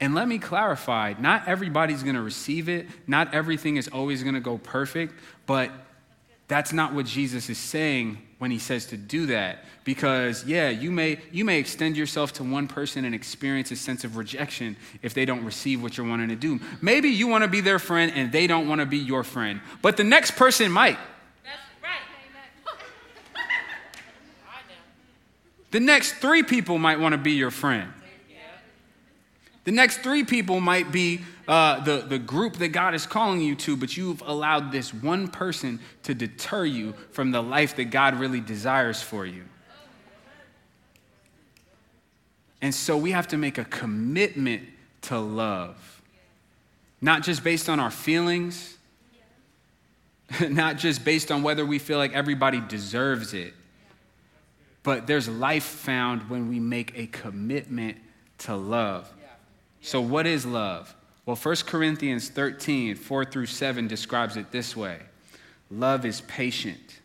And 0.00 0.14
let 0.14 0.28
me 0.28 0.38
clarify 0.38 1.14
not 1.18 1.48
everybody's 1.48 2.02
to 2.14 2.22
receive 2.22 2.68
it, 2.68 2.86
not 3.06 3.34
everything 3.34 3.76
is 3.76 3.88
always 3.88 4.22
to 4.34 4.40
go 4.40 4.58
perfect, 4.58 5.14
but 5.46 5.70
That's 6.48 6.72
not 6.72 6.92
what 6.92 7.06
Jesus 7.06 7.48
is 7.48 7.56
saying 7.56 8.18
when 8.38 8.50
he 8.50 8.58
says 8.58 8.86
to 8.86 8.96
do 8.98 9.26
that. 9.26 9.64
Because 9.84 10.44
yeah 10.44 10.68
you 10.68 10.90
may 10.90 11.18
you 11.30 11.44
may 11.44 11.58
extend 11.58 11.96
yourself 11.96 12.34
to 12.34 12.44
one 12.44 12.68
person 12.68 13.04
and 13.06 13.14
experience 13.14 13.70
a 13.70 13.76
sense 13.76 14.04
of 14.04 14.16
rejection 14.16 14.76
if 15.00 15.14
they 15.14 15.24
don't 15.24 15.44
receive 15.44 15.82
what 15.82 15.96
you're 15.96 16.06
wanting 16.06 16.28
to 16.28 16.36
do. 16.36 16.60
Maybe 16.82 17.08
you 17.08 17.26
want 17.26 17.42
to 17.42 17.48
be 17.48 17.62
their 17.62 17.78
friend 17.78 18.12
and 18.14 18.30
they 18.30 18.46
don't 18.46 18.68
want 18.68 18.80
to 18.80 18.86
be 18.86 18.98
your 18.98 19.24
friend 19.24 19.60
but 19.80 19.96
the 19.96 20.04
next 20.04 20.32
person 20.32 20.70
might 20.70 20.98
the 25.72 25.80
next 25.80 26.12
three 26.14 26.44
people 26.44 26.78
might 26.78 27.00
want 27.00 27.12
to 27.12 27.18
be 27.18 27.32
your 27.32 27.50
friend 27.50 27.92
the 29.64 29.70
next 29.70 29.98
three 29.98 30.24
people 30.24 30.60
might 30.60 30.90
be 30.90 31.20
uh, 31.46 31.80
the, 31.84 31.98
the 31.98 32.18
group 32.18 32.56
that 32.56 32.68
God 32.68 32.94
is 32.94 33.06
calling 33.06 33.40
you 33.40 33.54
to, 33.56 33.76
but 33.76 33.96
you've 33.96 34.20
allowed 34.22 34.72
this 34.72 34.92
one 34.92 35.28
person 35.28 35.78
to 36.02 36.14
deter 36.14 36.64
you 36.64 36.94
from 37.12 37.30
the 37.30 37.40
life 37.40 37.76
that 37.76 37.86
God 37.86 38.14
really 38.14 38.40
desires 38.40 39.00
for 39.00 39.24
you. 39.24 39.44
And 42.60 42.74
so 42.74 42.96
we 42.96 43.12
have 43.12 43.28
to 43.28 43.36
make 43.36 43.58
a 43.58 43.64
commitment 43.64 44.62
to 45.02 45.18
love, 45.18 46.02
not 47.00 47.22
just 47.22 47.44
based 47.44 47.68
on 47.68 47.78
our 47.78 47.90
feelings, 47.90 48.76
not 50.48 50.76
just 50.76 51.04
based 51.04 51.30
on 51.30 51.42
whether 51.42 51.64
we 51.64 51.78
feel 51.78 51.98
like 51.98 52.12
everybody 52.14 52.60
deserves 52.60 53.32
it, 53.32 53.54
but 54.82 55.06
there's 55.06 55.28
life 55.28 55.64
found 55.64 56.28
when 56.28 56.48
we 56.48 56.58
make 56.58 56.92
a 56.96 57.06
commitment 57.06 57.98
to 58.38 58.56
love. 58.56 59.12
So, 59.80 60.00
what 60.00 60.26
is 60.26 60.46
love? 60.46 60.94
Well, 61.24 61.36
1 61.36 61.56
Corinthians 61.66 62.28
13, 62.28 62.96
4 62.96 63.24
through 63.24 63.46
7 63.46 63.86
describes 63.86 64.36
it 64.36 64.50
this 64.50 64.76
way. 64.76 64.98
Love 65.70 66.04
is 66.04 66.20
patient, 66.22 67.00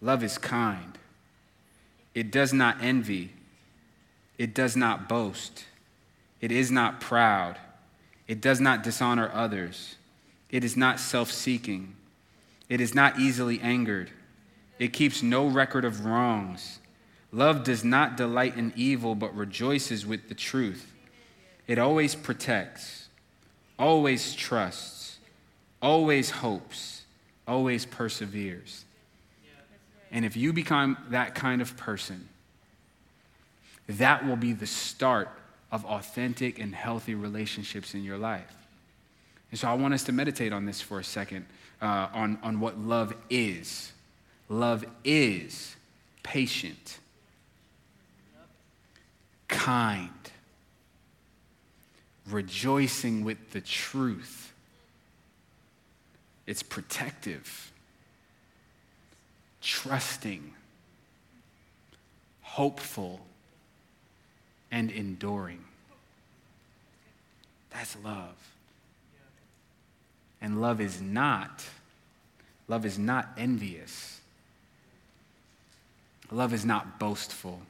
love 0.00 0.22
is 0.22 0.38
kind, 0.38 0.96
it 2.14 2.30
does 2.30 2.52
not 2.52 2.78
envy, 2.80 3.32
it 4.38 4.54
does 4.54 4.74
not 4.74 5.08
boast, 5.08 5.64
it 6.40 6.50
is 6.50 6.70
not 6.70 7.00
proud, 7.00 7.58
it 8.26 8.40
does 8.40 8.60
not 8.60 8.82
dishonor 8.82 9.30
others, 9.34 9.96
it 10.48 10.64
is 10.64 10.76
not 10.76 10.98
self 10.98 11.30
seeking, 11.30 11.94
it 12.70 12.80
is 12.80 12.94
not 12.94 13.18
easily 13.18 13.60
angered, 13.60 14.10
it 14.78 14.92
keeps 14.92 15.22
no 15.22 15.46
record 15.46 15.84
of 15.84 16.04
wrongs. 16.04 16.78
Love 17.32 17.64
does 17.64 17.84
not 17.84 18.16
delight 18.16 18.56
in 18.56 18.72
evil, 18.76 19.14
but 19.14 19.34
rejoices 19.34 20.06
with 20.06 20.28
the 20.28 20.34
truth. 20.34 20.92
It 21.66 21.78
always 21.78 22.14
protects, 22.14 23.08
always 23.78 24.34
trusts, 24.34 25.18
always 25.82 26.30
hopes, 26.30 27.02
always 27.46 27.84
perseveres. 27.84 28.84
And 30.12 30.24
if 30.24 30.36
you 30.36 30.52
become 30.52 30.96
that 31.10 31.34
kind 31.34 31.60
of 31.60 31.76
person, 31.76 32.28
that 33.88 34.26
will 34.26 34.36
be 34.36 34.52
the 34.52 34.66
start 34.66 35.28
of 35.72 35.84
authentic 35.84 36.58
and 36.58 36.74
healthy 36.74 37.14
relationships 37.14 37.94
in 37.94 38.04
your 38.04 38.18
life. 38.18 38.54
And 39.50 39.58
so 39.58 39.68
I 39.68 39.74
want 39.74 39.94
us 39.94 40.04
to 40.04 40.12
meditate 40.12 40.52
on 40.52 40.64
this 40.64 40.80
for 40.80 40.98
a 40.98 41.04
second 41.04 41.46
uh, 41.82 42.08
on, 42.12 42.38
on 42.42 42.60
what 42.60 42.78
love 42.78 43.14
is. 43.30 43.92
Love 44.48 44.84
is 45.04 45.74
patient, 46.22 46.98
kind, 49.48 50.10
rejoicing 52.30 53.24
with 53.24 53.50
the 53.50 53.60
truth. 53.60 54.52
It's 56.46 56.62
protective, 56.62 57.72
trusting, 59.60 60.52
hopeful, 62.42 63.20
and 64.70 64.90
enduring. 64.90 65.64
That's 67.70 67.96
love. 68.04 68.34
And 70.40 70.60
love 70.60 70.80
is 70.80 71.00
not, 71.00 71.64
love 72.68 72.86
is 72.86 72.98
not 72.98 73.28
envious. 73.36 74.15
Love 76.30 76.52
is 76.52 76.64
not 76.64 76.98
boastful. 76.98 77.60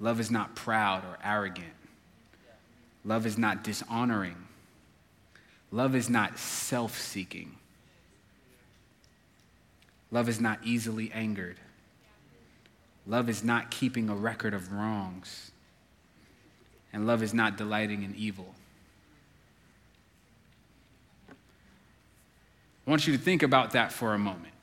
Love 0.00 0.20
is 0.20 0.30
not 0.30 0.54
proud 0.54 1.04
or 1.04 1.18
arrogant. 1.22 1.74
Love 3.04 3.26
is 3.26 3.36
not 3.36 3.62
dishonoring. 3.62 4.36
Love 5.70 5.94
is 5.94 6.08
not 6.08 6.38
self 6.38 6.98
seeking. 6.98 7.56
Love 10.10 10.28
is 10.28 10.40
not 10.40 10.58
easily 10.64 11.10
angered. 11.12 11.56
Love 13.06 13.28
is 13.28 13.44
not 13.44 13.70
keeping 13.70 14.08
a 14.08 14.14
record 14.14 14.54
of 14.54 14.72
wrongs. 14.72 15.50
And 16.92 17.06
love 17.06 17.22
is 17.22 17.34
not 17.34 17.56
delighting 17.56 18.02
in 18.02 18.14
evil. 18.16 18.54
I 22.86 22.90
want 22.90 23.06
you 23.06 23.14
to 23.14 23.22
think 23.22 23.42
about 23.42 23.72
that 23.72 23.92
for 23.92 24.14
a 24.14 24.18
moment. 24.18 24.54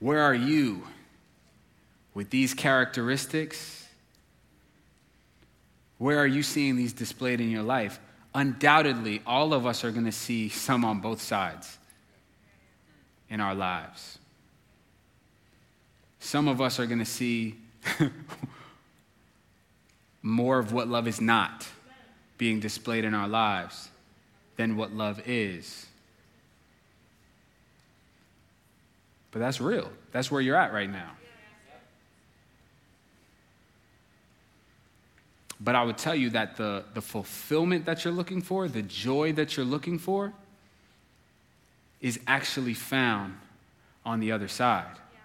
Where 0.00 0.20
are 0.22 0.34
you 0.34 0.86
with 2.14 2.30
these 2.30 2.54
characteristics? 2.54 3.86
Where 5.98 6.18
are 6.18 6.26
you 6.26 6.42
seeing 6.42 6.76
these 6.76 6.92
displayed 6.92 7.40
in 7.40 7.50
your 7.50 7.64
life? 7.64 7.98
Undoubtedly, 8.34 9.22
all 9.26 9.52
of 9.52 9.66
us 9.66 9.84
are 9.84 9.90
going 9.90 10.04
to 10.04 10.12
see 10.12 10.48
some 10.48 10.84
on 10.84 11.00
both 11.00 11.20
sides 11.20 11.78
in 13.28 13.40
our 13.40 13.54
lives. 13.54 14.18
Some 16.20 16.46
of 16.46 16.60
us 16.60 16.78
are 16.78 16.86
going 16.86 17.00
to 17.00 17.04
see 17.04 17.56
more 20.22 20.58
of 20.58 20.72
what 20.72 20.88
love 20.88 21.08
is 21.08 21.20
not 21.20 21.66
being 22.36 22.60
displayed 22.60 23.04
in 23.04 23.14
our 23.14 23.28
lives 23.28 23.88
than 24.56 24.76
what 24.76 24.92
love 24.92 25.20
is. 25.26 25.87
But 29.30 29.40
that's 29.40 29.60
real. 29.60 29.90
That's 30.12 30.30
where 30.30 30.40
you're 30.40 30.56
at 30.56 30.72
right 30.72 30.90
now. 30.90 31.10
But 35.60 35.74
I 35.74 35.82
would 35.82 35.98
tell 35.98 36.14
you 36.14 36.30
that 36.30 36.56
the, 36.56 36.84
the 36.94 37.02
fulfillment 37.02 37.86
that 37.86 38.04
you're 38.04 38.14
looking 38.14 38.42
for, 38.42 38.68
the 38.68 38.82
joy 38.82 39.32
that 39.32 39.56
you're 39.56 39.66
looking 39.66 39.98
for, 39.98 40.32
is 42.00 42.20
actually 42.26 42.74
found 42.74 43.34
on 44.06 44.20
the 44.20 44.30
other 44.32 44.46
side. 44.46 44.86
Yeah. 44.94 45.18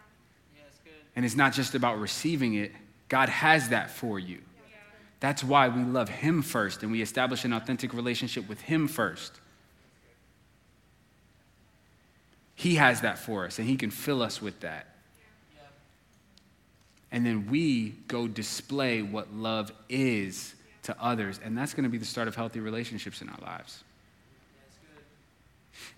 Yeah, 0.56 0.92
and 1.16 1.24
it's 1.24 1.36
not 1.36 1.54
just 1.54 1.76
about 1.76 2.00
receiving 2.00 2.56
it, 2.56 2.72
God 3.10 3.30
has 3.30 3.70
that 3.70 3.92
for 3.92 4.18
you. 4.18 4.38
Yeah. 4.38 4.78
That's 5.20 5.44
why 5.44 5.68
we 5.68 5.84
love 5.84 6.10
Him 6.10 6.42
first 6.42 6.82
and 6.82 6.92
we 6.92 7.04
establish 7.04 7.46
an 7.46 7.54
authentic 7.54 7.94
relationship 7.94 8.50
with 8.50 8.62
Him 8.62 8.88
first. 8.88 9.40
He 12.64 12.76
has 12.76 13.02
that 13.02 13.20
for 13.20 13.44
us 13.44 13.60
and 13.60 13.68
He 13.68 13.76
can 13.76 13.92
fill 13.92 14.24
us 14.24 14.42
with 14.42 14.62
that. 14.62 14.88
And 17.12 17.26
then 17.26 17.48
we 17.50 17.90
go 18.08 18.26
display 18.26 19.02
what 19.02 19.34
love 19.34 19.74
is 19.90 20.56
to 20.84 20.96
others 20.98 21.42
and 21.44 21.58
that's 21.58 21.74
going 21.74 21.84
to 21.84 21.90
be 21.90 21.98
the 21.98 22.06
start 22.06 22.30
of 22.30 22.38
healthy 22.38 22.62
relationships 22.62 23.22
in 23.22 23.28
our 23.28 23.38
lives. 23.42 23.84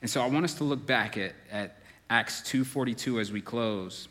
And 0.01 0.09
so 0.09 0.23
i 0.23 0.27
want 0.27 0.43
us 0.43 0.55
to 0.55 0.63
look 0.63 0.83
back 0.87 1.19
at, 1.19 1.33
at 1.51 1.77
acts 2.09 2.41
2.42 2.41 3.21
as 3.21 3.31
we 3.31 3.41
close 3.41 4.07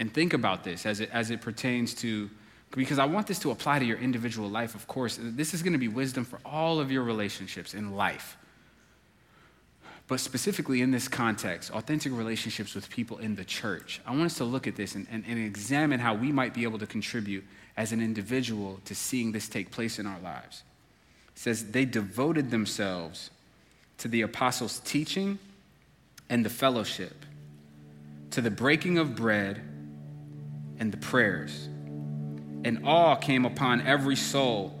and 0.00 0.12
think 0.12 0.32
about 0.32 0.64
this 0.64 0.84
as 0.84 0.98
it, 0.98 1.10
as 1.12 1.30
it 1.30 1.40
pertains 1.40 1.94
to 1.94 2.28
because 2.72 2.98
i 2.98 3.04
want 3.04 3.28
this 3.28 3.38
to 3.38 3.52
apply 3.52 3.78
to 3.78 3.84
your 3.84 3.98
individual 3.98 4.50
life 4.50 4.74
of 4.74 4.88
course. 4.88 5.16
This 5.20 5.54
is 5.54 5.62
going 5.62 5.74
to 5.74 5.78
be 5.78 5.88
wisdom 5.88 6.24
for 6.24 6.40
all 6.44 6.80
of 6.80 6.90
your 6.90 7.04
relationships 7.04 7.72
in 7.72 7.94
life 7.94 8.36
but 10.08 10.20
specifically 10.20 10.82
in 10.82 10.92
this 10.92 11.08
context, 11.08 11.70
authentic 11.72 12.12
relationships 12.12 12.74
with 12.74 12.88
people 12.88 13.18
in 13.18 13.34
the 13.34 13.44
church, 13.44 14.00
I 14.06 14.12
want 14.12 14.24
us 14.24 14.34
to 14.36 14.44
look 14.44 14.66
at 14.66 14.76
this 14.76 14.94
and, 14.94 15.06
and, 15.10 15.24
and, 15.26 15.38
examine 15.38 15.98
how 15.98 16.14
we 16.14 16.30
might 16.30 16.54
be 16.54 16.62
able 16.62 16.78
to 16.78 16.86
contribute 16.86 17.44
as 17.76 17.90
an 17.90 18.00
individual 18.00 18.80
to 18.84 18.94
seeing 18.94 19.32
this 19.32 19.48
take 19.48 19.72
place 19.72 19.98
in 19.98 20.06
our 20.06 20.20
lives. 20.20 20.62
It 21.34 21.38
says, 21.40 21.72
they 21.72 21.84
devoted 21.84 22.50
themselves 22.50 23.30
to 23.98 24.08
the 24.08 24.22
apostles' 24.22 24.80
teaching 24.84 25.38
and 26.30 26.44
the 26.44 26.50
fellowship, 26.50 27.24
to 28.30 28.40
the 28.40 28.50
breaking 28.50 28.98
of 28.98 29.16
bread 29.16 29.60
and 30.78 30.92
the 30.92 30.98
prayers. 30.98 31.68
And 32.64 32.82
awe 32.84 33.16
came 33.16 33.44
upon 33.44 33.80
every 33.80 34.16
soul 34.16 34.80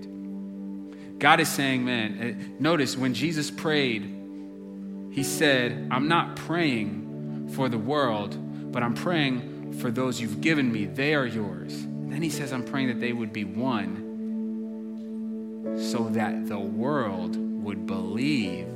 God 1.21 1.39
is 1.39 1.47
saying, 1.47 1.85
man, 1.85 2.17
eh, 2.19 2.33
notice 2.59 2.97
when 2.97 3.13
Jesus 3.13 3.49
prayed, 3.49 4.01
he 5.11 5.23
said, 5.23 5.87
I'm 5.89 6.09
not 6.09 6.35
praying 6.35 7.51
for 7.55 7.69
the 7.69 7.77
world 7.77 8.37
but 8.71 8.83
I'm 8.83 8.93
praying 8.93 9.73
for 9.79 9.91
those 9.91 10.21
you've 10.21 10.41
given 10.41 10.71
me. 10.71 10.85
They 10.85 11.13
are 11.13 11.25
yours. 11.25 11.73
Then 11.81 12.21
he 12.21 12.29
says, 12.29 12.53
I'm 12.53 12.63
praying 12.63 12.87
that 12.87 12.99
they 12.99 13.13
would 13.13 13.33
be 13.33 13.43
one 13.43 14.07
so 15.77 16.09
that 16.09 16.47
the 16.47 16.59
world 16.59 17.35
would 17.63 17.85
believe 17.85 18.67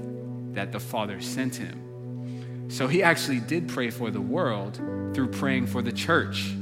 that 0.54 0.72
the 0.72 0.80
Father 0.80 1.20
sent 1.22 1.56
him. 1.56 2.70
So 2.70 2.88
he 2.88 3.04
actually 3.04 3.39
did 3.39 3.68
pray 3.68 3.89
for 3.89 4.12
the 4.12 4.22
world 4.22 4.76
through 5.14 5.28
praying 5.30 5.68
for 5.68 5.82
the 5.82 5.91
church. 5.91 6.54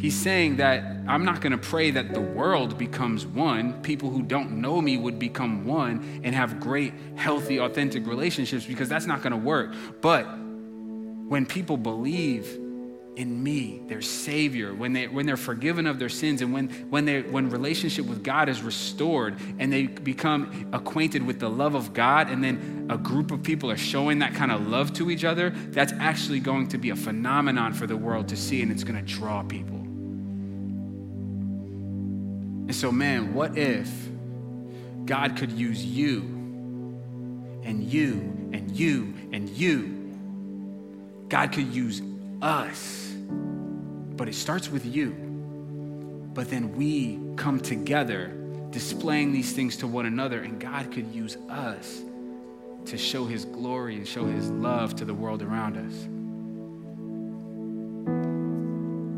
He's 0.00 0.18
saying 0.18 0.56
that 0.56 0.82
I'm 1.06 1.26
not 1.26 1.42
going 1.42 1.52
to 1.52 1.58
pray 1.58 1.90
that 1.90 2.14
the 2.14 2.22
world 2.22 2.78
becomes 2.78 3.26
one. 3.26 3.82
People 3.82 4.08
who 4.08 4.22
don't 4.22 4.52
know 4.52 4.80
me 4.80 4.96
would 4.96 5.18
become 5.18 5.66
one 5.66 6.22
and 6.24 6.34
have 6.34 6.58
great, 6.58 6.94
healthy, 7.16 7.60
authentic 7.60 8.06
relationships 8.06 8.64
because 8.64 8.88
that's 8.88 9.04
not 9.04 9.20
going 9.20 9.32
to 9.32 9.36
work. 9.36 9.74
But 10.00 10.22
when 10.24 11.44
people 11.44 11.76
believe 11.76 12.46
in 13.16 13.42
me, 13.42 13.82
their 13.88 14.00
Savior, 14.00 14.72
when, 14.72 14.94
they, 14.94 15.06
when 15.06 15.26
they're 15.26 15.36
forgiven 15.36 15.86
of 15.86 15.98
their 15.98 16.08
sins, 16.08 16.40
and 16.40 16.50
when, 16.54 16.70
when, 16.88 17.04
they, 17.04 17.20
when 17.20 17.50
relationship 17.50 18.06
with 18.06 18.24
God 18.24 18.48
is 18.48 18.62
restored 18.62 19.36
and 19.58 19.70
they 19.70 19.82
become 19.82 20.70
acquainted 20.72 21.26
with 21.26 21.40
the 21.40 21.50
love 21.50 21.74
of 21.74 21.92
God, 21.92 22.30
and 22.30 22.42
then 22.42 22.86
a 22.88 22.96
group 22.96 23.32
of 23.32 23.42
people 23.42 23.70
are 23.70 23.76
showing 23.76 24.20
that 24.20 24.32
kind 24.32 24.50
of 24.50 24.66
love 24.66 24.94
to 24.94 25.10
each 25.10 25.24
other, 25.24 25.50
that's 25.50 25.92
actually 25.98 26.40
going 26.40 26.68
to 26.68 26.78
be 26.78 26.88
a 26.88 26.96
phenomenon 26.96 27.74
for 27.74 27.86
the 27.86 27.98
world 27.98 28.28
to 28.28 28.36
see, 28.36 28.62
and 28.62 28.72
it's 28.72 28.84
going 28.84 28.96
to 28.96 29.14
draw 29.14 29.42
people. 29.42 29.79
And 32.66 32.74
so, 32.74 32.92
man, 32.92 33.34
what 33.34 33.58
if 33.58 33.90
God 35.04 35.36
could 35.36 35.52
use 35.52 35.84
you 35.84 36.20
and 37.64 37.82
you 37.82 38.50
and 38.52 38.70
you 38.70 39.14
and 39.32 39.48
you 39.48 40.00
God 41.30 41.52
could 41.52 41.72
use 41.72 42.02
us, 42.42 43.14
but 44.16 44.28
it 44.28 44.34
starts 44.34 44.68
with 44.68 44.84
you. 44.84 45.12
But 46.34 46.50
then 46.50 46.76
we 46.76 47.20
come 47.36 47.60
together 47.60 48.36
displaying 48.70 49.32
these 49.32 49.52
things 49.52 49.76
to 49.78 49.86
one 49.86 50.06
another, 50.06 50.40
and 50.42 50.60
God 50.60 50.90
could 50.90 51.06
use 51.14 51.36
us 51.48 52.02
to 52.86 52.98
show 52.98 53.26
his 53.26 53.44
glory 53.44 53.94
and 53.94 54.06
show 54.06 54.26
his 54.26 54.50
love 54.50 54.96
to 54.96 55.04
the 55.04 55.14
world 55.14 55.40
around 55.42 55.76
us. 55.76 55.94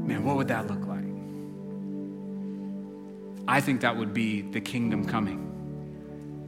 Man, 0.06 0.22
what 0.22 0.36
would 0.36 0.48
that 0.48 0.66
look 0.66 0.86
like? 0.86 0.91
I 3.48 3.60
think 3.60 3.80
that 3.80 3.96
would 3.96 4.14
be 4.14 4.42
the 4.42 4.60
kingdom 4.60 5.04
coming. 5.04 5.48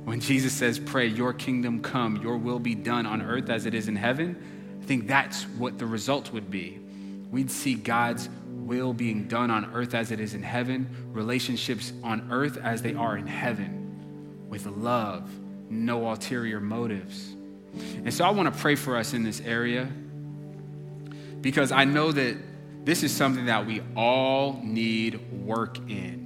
When 0.05 0.21
Jesus 0.21 0.53
says, 0.53 0.79
Pray, 0.79 1.07
your 1.07 1.33
kingdom 1.33 1.81
come, 1.81 2.17
your 2.23 2.37
will 2.37 2.59
be 2.59 2.75
done 2.75 3.07
on 3.07 3.23
earth 3.23 3.51
as 3.51 3.67
it 3.67 3.75
is 3.75 3.89
in 3.89 3.97
heaven 3.97 4.37
I 4.85 4.87
think 4.87 5.07
that's 5.07 5.45
what 5.45 5.79
the 5.79 5.87
result 5.87 6.31
would 6.35 6.51
be. 6.51 6.79
We'd 7.31 7.51
see 7.51 7.73
God's 7.73 8.29
will 8.51 8.93
being 8.93 9.29
done 9.29 9.51
on 9.51 9.73
earth 9.73 9.95
as 9.95 10.11
it 10.11 10.21
is 10.21 10.35
in 10.35 10.43
heaven, 10.43 10.87
relationships 11.11 11.95
on 12.03 12.31
earth 12.31 12.59
as 12.59 12.83
they 12.83 12.93
are 12.93 13.17
in 13.17 13.27
heaven, 13.27 14.45
with 14.51 14.67
love, 14.67 15.31
no 15.71 16.07
ulterior 16.07 16.61
motives. 16.61 17.35
And 17.97 18.13
so 18.13 18.27
I 18.27 18.31
want 18.31 18.53
to 18.53 18.61
pray 18.61 18.75
for 18.75 18.99
us 18.99 19.15
in 19.15 19.25
this 19.25 19.41
area 19.41 19.89
because 21.41 21.73
I 21.73 21.85
know 21.87 22.13
that 22.13 22.37
this 22.85 23.03
is 23.03 23.11
something 23.11 23.47
that 23.47 23.65
we 23.65 23.81
all 23.97 24.61
need 24.63 25.33
work 25.33 25.79
in. 25.89 26.24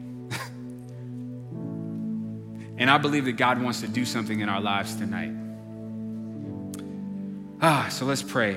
And 2.79 2.89
I 2.89 2.97
believe 2.97 3.25
that 3.25 3.33
God 3.33 3.61
wants 3.61 3.81
to 3.81 3.89
do 3.89 4.05
something 4.05 4.39
in 4.39 4.49
our 4.49 4.61
lives 4.61 4.95
tonight. 4.95 5.33
Ah, 7.61 7.89
so 7.91 8.07
let's 8.07 8.23
pray. 8.23 8.57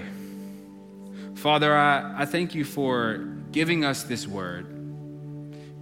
Father, 1.33 1.75
I, 1.75 2.21
I 2.21 2.25
thank 2.25 2.53
you 2.53 2.63
for 2.63 3.17
giving 3.51 3.83
us 3.83 4.03
this 4.03 4.27
word, 4.27 4.67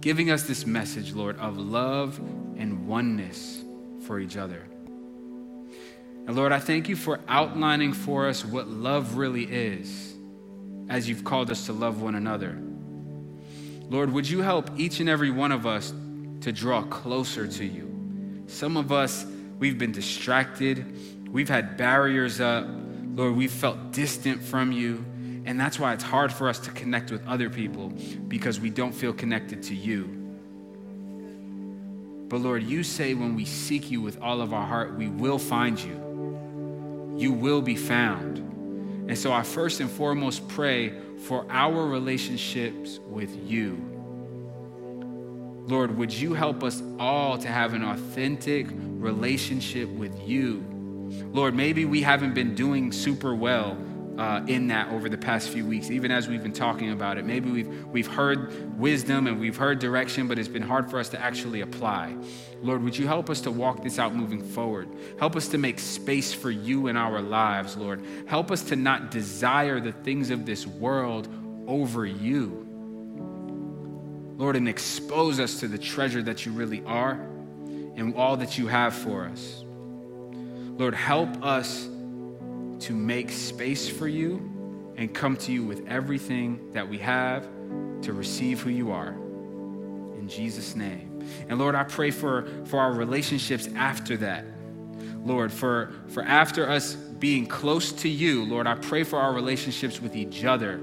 giving 0.00 0.30
us 0.30 0.44
this 0.44 0.64
message, 0.64 1.12
Lord, 1.12 1.38
of 1.38 1.58
love 1.58 2.18
and 2.56 2.88
oneness 2.88 3.62
for 4.06 4.18
each 4.18 4.38
other. 4.38 4.66
And 6.26 6.34
Lord, 6.34 6.52
I 6.52 6.60
thank 6.60 6.88
you 6.88 6.96
for 6.96 7.20
outlining 7.28 7.92
for 7.92 8.26
us 8.26 8.42
what 8.42 8.68
love 8.68 9.16
really 9.16 9.44
is 9.44 10.14
as 10.88 11.08
you've 11.08 11.24
called 11.24 11.50
us 11.50 11.66
to 11.66 11.74
love 11.74 12.00
one 12.00 12.14
another. 12.14 12.58
Lord, 13.90 14.12
would 14.12 14.28
you 14.28 14.40
help 14.40 14.70
each 14.78 15.00
and 15.00 15.10
every 15.10 15.30
one 15.30 15.52
of 15.52 15.66
us 15.66 15.92
to 16.40 16.52
draw 16.52 16.82
closer 16.84 17.46
to 17.46 17.64
you? 17.66 17.89
Some 18.50 18.76
of 18.76 18.90
us, 18.90 19.24
we've 19.58 19.78
been 19.78 19.92
distracted, 19.92 21.30
we've 21.30 21.48
had 21.48 21.76
barriers 21.76 22.40
up, 22.40 22.66
Lord, 23.14 23.36
we've 23.36 23.50
felt 23.50 23.92
distant 23.92 24.42
from 24.42 24.72
you. 24.72 25.04
And 25.46 25.58
that's 25.58 25.78
why 25.78 25.94
it's 25.94 26.04
hard 26.04 26.32
for 26.32 26.48
us 26.48 26.58
to 26.60 26.70
connect 26.70 27.10
with 27.10 27.26
other 27.26 27.48
people 27.48 27.92
because 28.28 28.60
we 28.60 28.68
don't 28.68 28.92
feel 28.92 29.12
connected 29.12 29.62
to 29.64 29.74
you. 29.74 30.04
But 32.28 32.40
Lord, 32.40 32.62
you 32.62 32.82
say 32.82 33.14
when 33.14 33.34
we 33.34 33.44
seek 33.44 33.90
you 33.90 34.00
with 34.00 34.20
all 34.20 34.40
of 34.40 34.52
our 34.52 34.66
heart, 34.66 34.94
we 34.94 35.08
will 35.08 35.38
find 35.38 35.78
you. 35.78 37.16
You 37.16 37.32
will 37.32 37.62
be 37.62 37.76
found. 37.76 38.38
And 39.08 39.18
so 39.18 39.32
I 39.32 39.42
first 39.42 39.80
and 39.80 39.90
foremost 39.90 40.46
pray 40.48 40.94
for 41.26 41.46
our 41.50 41.86
relationships 41.86 43.00
with 43.08 43.34
you. 43.50 43.89
Lord, 45.66 45.96
would 45.96 46.12
you 46.12 46.34
help 46.34 46.64
us 46.64 46.82
all 46.98 47.38
to 47.38 47.48
have 47.48 47.74
an 47.74 47.84
authentic 47.84 48.66
relationship 48.70 49.88
with 49.88 50.28
you? 50.28 50.64
Lord, 51.32 51.54
maybe 51.54 51.84
we 51.84 52.02
haven't 52.02 52.34
been 52.34 52.54
doing 52.54 52.92
super 52.92 53.34
well 53.34 53.76
uh, 54.18 54.44
in 54.46 54.68
that 54.68 54.88
over 54.90 55.08
the 55.08 55.16
past 55.16 55.48
few 55.48 55.64
weeks, 55.64 55.90
even 55.90 56.10
as 56.10 56.28
we've 56.28 56.42
been 56.42 56.52
talking 56.52 56.90
about 56.90 57.16
it. 57.16 57.24
Maybe 57.24 57.50
we've, 57.50 57.86
we've 57.86 58.06
heard 58.06 58.78
wisdom 58.78 59.26
and 59.26 59.40
we've 59.40 59.56
heard 59.56 59.78
direction, 59.78 60.28
but 60.28 60.38
it's 60.38 60.48
been 60.48 60.62
hard 60.62 60.90
for 60.90 60.98
us 60.98 61.08
to 61.10 61.20
actually 61.20 61.62
apply. 61.62 62.14
Lord, 62.62 62.82
would 62.82 62.96
you 62.96 63.06
help 63.06 63.30
us 63.30 63.40
to 63.42 63.50
walk 63.50 63.82
this 63.82 63.98
out 63.98 64.14
moving 64.14 64.42
forward? 64.42 64.88
Help 65.18 65.36
us 65.36 65.48
to 65.48 65.58
make 65.58 65.78
space 65.78 66.34
for 66.34 66.50
you 66.50 66.88
in 66.88 66.96
our 66.96 67.22
lives, 67.22 67.76
Lord. 67.76 68.04
Help 68.26 68.50
us 68.50 68.62
to 68.64 68.76
not 68.76 69.10
desire 69.10 69.80
the 69.80 69.92
things 69.92 70.30
of 70.30 70.44
this 70.44 70.66
world 70.66 71.28
over 71.66 72.04
you. 72.04 72.66
Lord, 74.40 74.56
and 74.56 74.66
expose 74.70 75.38
us 75.38 75.60
to 75.60 75.68
the 75.68 75.76
treasure 75.76 76.22
that 76.22 76.46
you 76.46 76.52
really 76.52 76.82
are 76.86 77.12
and 77.12 78.14
all 78.14 78.38
that 78.38 78.56
you 78.56 78.68
have 78.68 78.94
for 78.94 79.26
us. 79.26 79.62
Lord, 80.32 80.94
help 80.94 81.44
us 81.44 81.84
to 81.84 82.94
make 82.94 83.28
space 83.28 83.86
for 83.86 84.08
you 84.08 84.94
and 84.96 85.12
come 85.12 85.36
to 85.36 85.52
you 85.52 85.62
with 85.62 85.86
everything 85.86 86.72
that 86.72 86.88
we 86.88 86.96
have 86.96 87.46
to 88.00 88.14
receive 88.14 88.62
who 88.62 88.70
you 88.70 88.92
are. 88.92 89.08
In 89.08 90.26
Jesus' 90.26 90.74
name. 90.74 91.22
And 91.50 91.58
Lord, 91.58 91.74
I 91.74 91.84
pray 91.84 92.10
for, 92.10 92.48
for 92.64 92.80
our 92.80 92.94
relationships 92.94 93.68
after 93.76 94.16
that. 94.16 94.46
Lord, 95.22 95.52
for, 95.52 95.92
for 96.08 96.22
after 96.22 96.66
us 96.66 96.94
being 96.94 97.46
close 97.46 97.92
to 97.92 98.08
you, 98.08 98.46
Lord, 98.46 98.66
I 98.66 98.76
pray 98.76 99.04
for 99.04 99.18
our 99.18 99.34
relationships 99.34 100.00
with 100.00 100.16
each 100.16 100.46
other. 100.46 100.80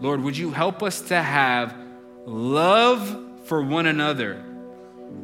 Lord, 0.00 0.22
would 0.22 0.38
you 0.38 0.52
help 0.52 0.82
us 0.82 1.02
to 1.02 1.20
have 1.20 1.83
love 2.26 3.46
for 3.46 3.62
one 3.62 3.86
another, 3.86 4.42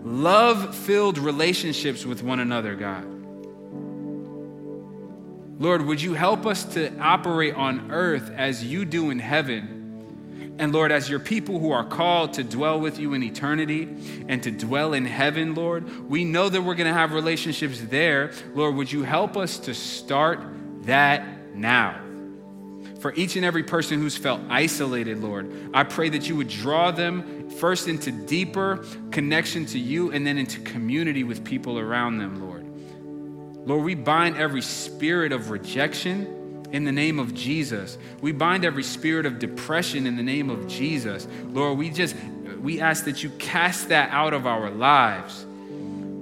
love 0.03 0.75
filled 0.75 1.19
relationships 1.19 2.05
with 2.05 2.23
one 2.23 2.41
another, 2.41 2.75
God. 2.75 3.05
Lord, 5.61 5.85
would 5.85 6.01
you 6.01 6.15
help 6.15 6.47
us 6.47 6.65
to 6.75 6.97
operate 6.99 7.55
on 7.55 7.91
earth 7.91 8.31
as 8.35 8.65
you 8.65 8.87
do 8.87 9.11
in 9.11 9.19
heaven? 9.19 10.57
And 10.59 10.73
Lord, 10.73 10.91
as 10.91 11.09
your 11.09 11.21
people 11.21 11.59
who 11.59 11.71
are 11.71 11.85
called 11.85 12.35
to 12.35 12.45
dwell 12.45 12.81
with 12.81 12.99
you 12.99 13.15
in 13.15 13.23
eternity 13.23 13.89
and 14.29 14.43
to 14.43 14.51
dwell 14.51 14.95
in 14.95 15.05
heaven, 15.05 15.55
Lord, 15.55 16.09
we 16.09 16.25
know 16.25 16.49
that 16.49 16.63
we're 16.63 16.75
going 16.75 16.87
to 16.87 16.99
have 16.99 17.13
relationships 17.13 17.81
there. 17.81 18.33
Lord, 18.55 18.75
would 18.75 18.91
you 18.91 19.03
help 19.03 19.37
us 19.37 19.59
to 19.61 19.75
start 19.75 20.41
that 20.83 21.55
now? 21.55 22.10
For 23.01 23.15
each 23.15 23.37
and 23.37 23.45
every 23.45 23.63
person 23.63 23.99
who's 23.99 24.17
felt 24.17 24.41
isolated, 24.51 25.23
Lord, 25.23 25.71
I 25.73 25.85
pray 25.85 26.11
that 26.11 26.29
you 26.29 26.37
would 26.37 26.49
draw 26.49 26.91
them 26.91 27.49
first 27.49 27.89
into 27.89 28.13
deeper 28.13 28.85
connection 29.11 29.65
to 29.67 29.79
you 29.79 30.13
and 30.13 30.27
then 30.27 30.37
into 30.37 30.61
community 30.61 31.25
with 31.25 31.43
people 31.43 31.79
around 31.79 32.19
them, 32.19 32.41
Lord. 32.47 32.67
Lord, 33.67 33.85
we 33.85 33.95
bind 33.95 34.37
every 34.37 34.63
spirit 34.63 35.33
of 35.33 35.51
rejection 35.51 36.67
in 36.73 36.85
the 36.85 36.93
name 36.93 37.19
of 37.19 37.35
Jesus. 37.35 37.99
We 38.21 38.33
bind 38.33 38.65
every 38.65 38.83
spirit 38.83 39.27
of 39.27 39.39
depression 39.39 40.07
in 40.07 40.17
the 40.17 40.23
name 40.23 40.51
of 40.51 40.69
Jesus. 40.69 41.27
Lord, 41.45 41.79
we 41.79 41.91
just 41.91 42.15
we 42.61 42.81
ask 42.81 43.05
that 43.07 43.23
you 43.23 43.31
cast 43.39 43.89
that 43.89 44.11
out 44.11 44.35
of 44.35 44.47
our 44.47 44.71
lives. 44.71 45.47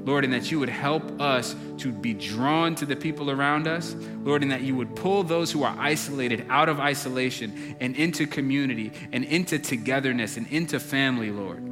Lord, 0.05 0.25
and 0.25 0.33
that 0.33 0.51
you 0.51 0.59
would 0.61 0.69
help 0.69 1.21
us 1.21 1.55
to 1.79 1.93
be 1.93 2.15
drawn 2.15 2.75
to 2.77 2.87
the 2.87 2.97
people 2.97 3.31
around 3.31 3.67
us. 3.67 3.95
Lord, 4.23 4.43
and 4.43 4.53
that 4.53 4.63
you 4.63 4.75
would 4.77 4.97
pull 4.97 5.23
those 5.23 5.53
who 5.53 5.63
are 5.65 5.77
isolated 5.79 6.47
out 6.49 6.69
of 6.69 6.81
isolation 6.81 7.77
and 7.81 7.97
into 7.97 8.27
community 8.27 8.93
and 9.13 9.25
into 9.25 9.59
togetherness 9.59 10.37
and 10.37 10.47
into 10.49 10.81
family, 10.81 11.31
Lord. 11.31 11.65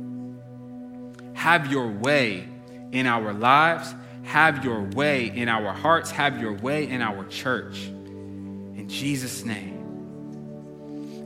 Have 1.34 1.70
your 1.70 1.88
way 1.88 2.48
in 2.92 3.06
our 3.06 3.32
lives. 3.32 3.94
Have 4.24 4.64
your 4.64 4.82
way 4.82 5.26
in 5.26 5.48
our 5.48 5.72
hearts. 5.72 6.10
Have 6.10 6.40
your 6.40 6.54
way 6.54 6.88
in 6.88 7.00
our 7.00 7.24
church. 7.28 7.86
In 7.86 8.88
Jesus' 8.88 9.44
name. 9.44 9.76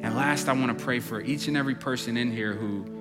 And 0.03 0.16
last, 0.16 0.48
I 0.48 0.53
want 0.53 0.78
to 0.78 0.84
pray 0.84 1.01
for 1.01 1.20
each 1.20 1.48
and 1.48 1.57
every 1.57 1.74
person 1.74 2.16
in 2.16 2.32
here 2.32 2.53
who 2.53 2.99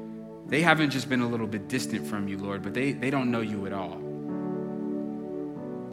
they 0.49 0.61
haven't 0.61 0.89
just 0.89 1.07
been 1.07 1.21
a 1.21 1.27
little 1.27 1.45
bit 1.45 1.67
distant 1.67 2.07
from 2.07 2.27
you, 2.27 2.37
Lord, 2.37 2.63
but 2.63 2.73
they, 2.73 2.91
they 2.91 3.11
don't 3.11 3.29
know 3.29 3.41
you 3.41 3.67
at 3.67 3.73
all. 3.73 3.93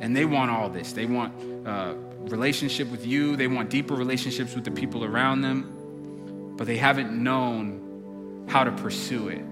And 0.01 0.17
they 0.17 0.25
want 0.25 0.51
all 0.51 0.71
this. 0.71 0.93
They 0.93 1.05
want 1.05 1.67
uh, 1.67 1.95
relationship 2.21 2.91
with 2.91 3.07
you, 3.07 3.37
they 3.37 3.49
want 3.49 3.71
deeper 3.71 3.95
relationships 3.95 4.55
with 4.55 4.65
the 4.65 4.71
people 4.71 5.05
around 5.05 5.43
them, 5.43 6.55
but 6.57 6.67
they 6.67 6.79
haven't 6.79 7.13
known 7.13 8.47
how 8.49 8.65
to 8.65 8.73
pursue 8.73 9.29
it. 9.29 9.45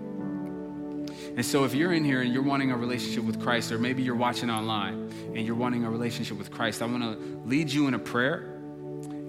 And 1.36 1.44
so, 1.44 1.64
if 1.64 1.74
you're 1.74 1.92
in 1.92 2.04
here 2.04 2.22
and 2.22 2.32
you're 2.32 2.42
wanting 2.42 2.70
a 2.70 2.76
relationship 2.76 3.24
with 3.24 3.42
Christ, 3.42 3.72
or 3.72 3.78
maybe 3.78 4.02
you're 4.02 4.14
watching 4.14 4.50
online 4.50 5.12
and 5.34 5.44
you're 5.44 5.56
wanting 5.56 5.84
a 5.84 5.90
relationship 5.90 6.38
with 6.38 6.50
Christ, 6.50 6.80
I 6.80 6.86
want 6.86 7.02
to 7.02 7.42
lead 7.44 7.70
you 7.70 7.88
in 7.88 7.94
a 7.94 7.98
prayer. 7.98 8.50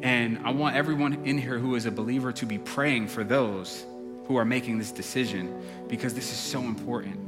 And 0.04 0.40
I 0.46 0.52
want 0.52 0.76
everyone 0.76 1.26
in 1.26 1.38
here 1.38 1.58
who 1.58 1.74
is 1.76 1.88
a 1.88 1.92
believer 1.92 2.32
to 2.34 2.46
be 2.46 2.60
praying 2.60 3.08
for 3.08 3.24
those 3.24 3.86
who 4.28 4.38
are 4.38 4.46
making 4.46 4.78
this 4.78 4.92
decision 4.92 5.62
because 5.88 6.14
this 6.14 6.32
is 6.32 6.38
so 6.38 6.60
important. 6.60 7.20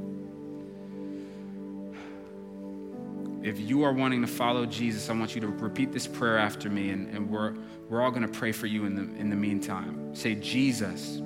If 3.45 3.59
you 3.59 3.83
are 3.83 3.93
wanting 3.93 4.21
to 4.21 4.27
follow 4.27 4.65
Jesus, 4.65 5.09
I 5.09 5.13
want 5.13 5.35
you 5.35 5.41
to 5.41 5.47
repeat 5.47 5.93
this 5.93 6.07
prayer 6.07 6.37
after 6.37 6.69
me, 6.69 6.89
and, 6.89 7.07
and 7.15 7.29
we're, 7.29 7.53
we're 7.87 8.01
all 8.01 8.11
going 8.11 8.23
to 8.23 8.27
pray 8.27 8.51
for 8.51 8.65
you 8.65 8.85
in 8.85 8.95
the, 8.95 9.03
in 9.19 9.29
the 9.29 9.35
meantime. 9.35 10.13
Say, 10.15 10.35
Jesus, 10.35 11.21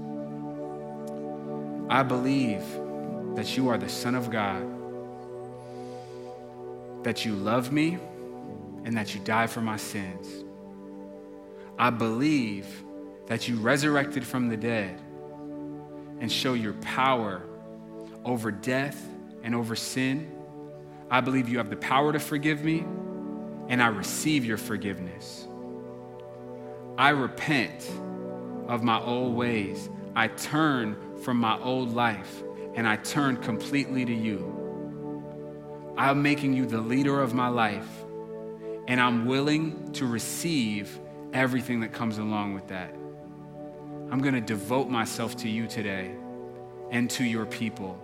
I 1.89 2.03
believe 2.03 2.63
that 3.35 3.57
you 3.57 3.69
are 3.69 3.77
the 3.77 3.89
Son 3.89 4.13
of 4.13 4.29
God, 4.29 4.61
that 7.03 7.25
you 7.25 7.33
love 7.33 7.71
me, 7.71 7.97
and 8.83 8.95
that 8.97 9.15
you 9.15 9.21
died 9.21 9.49
for 9.49 9.61
my 9.61 9.77
sins. 9.77 10.43
I 11.79 11.89
believe 11.89 12.67
that 13.27 13.47
you 13.47 13.55
resurrected 13.55 14.25
from 14.25 14.49
the 14.49 14.57
dead 14.57 14.99
and 16.21 16.31
show 16.31 16.53
your 16.53 16.73
power 16.73 17.41
over 18.23 18.51
death 18.51 19.05
and 19.43 19.53
over 19.55 19.75
sin. 19.75 20.31
I 21.09 21.19
believe 21.19 21.49
you 21.49 21.57
have 21.57 21.69
the 21.69 21.75
power 21.75 22.13
to 22.13 22.19
forgive 22.19 22.63
me, 22.63 22.85
and 23.67 23.81
I 23.81 23.87
receive 23.87 24.45
your 24.45 24.57
forgiveness. 24.57 25.47
I 26.97 27.09
repent 27.09 27.89
of 28.67 28.83
my 28.83 29.01
old 29.01 29.35
ways. 29.35 29.89
I 30.15 30.27
turn 30.27 31.17
from 31.23 31.37
my 31.37 31.59
old 31.59 31.93
life, 31.93 32.43
and 32.75 32.87
I 32.87 32.97
turn 32.97 33.37
completely 33.37 34.05
to 34.05 34.13
you. 34.13 35.93
I'm 35.97 36.21
making 36.21 36.53
you 36.53 36.65
the 36.67 36.81
leader 36.81 37.19
of 37.19 37.33
my 37.33 37.47
life, 37.47 37.89
and 38.87 39.01
I'm 39.01 39.25
willing 39.25 39.91
to 39.93 40.05
receive 40.05 40.99
everything 41.33 41.79
that 41.79 41.93
comes 41.93 42.19
along 42.19 42.53
with 42.53 42.67
that. 42.67 42.95
I'm 44.11 44.19
going 44.19 44.33
to 44.33 44.41
devote 44.41 44.89
myself 44.89 45.37
to 45.37 45.47
you 45.47 45.67
today 45.67 46.11
and 46.91 47.09
to 47.11 47.23
your 47.23 47.45
people 47.45 47.97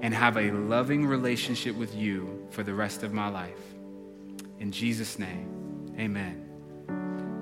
and 0.00 0.14
have 0.14 0.38
a 0.38 0.50
loving 0.52 1.04
relationship 1.04 1.76
with 1.76 1.94
you 1.94 2.46
for 2.48 2.62
the 2.62 2.72
rest 2.72 3.02
of 3.02 3.12
my 3.12 3.28
life. 3.28 3.60
In 4.58 4.72
Jesus' 4.72 5.18
name, 5.18 5.94
amen. 5.98 6.42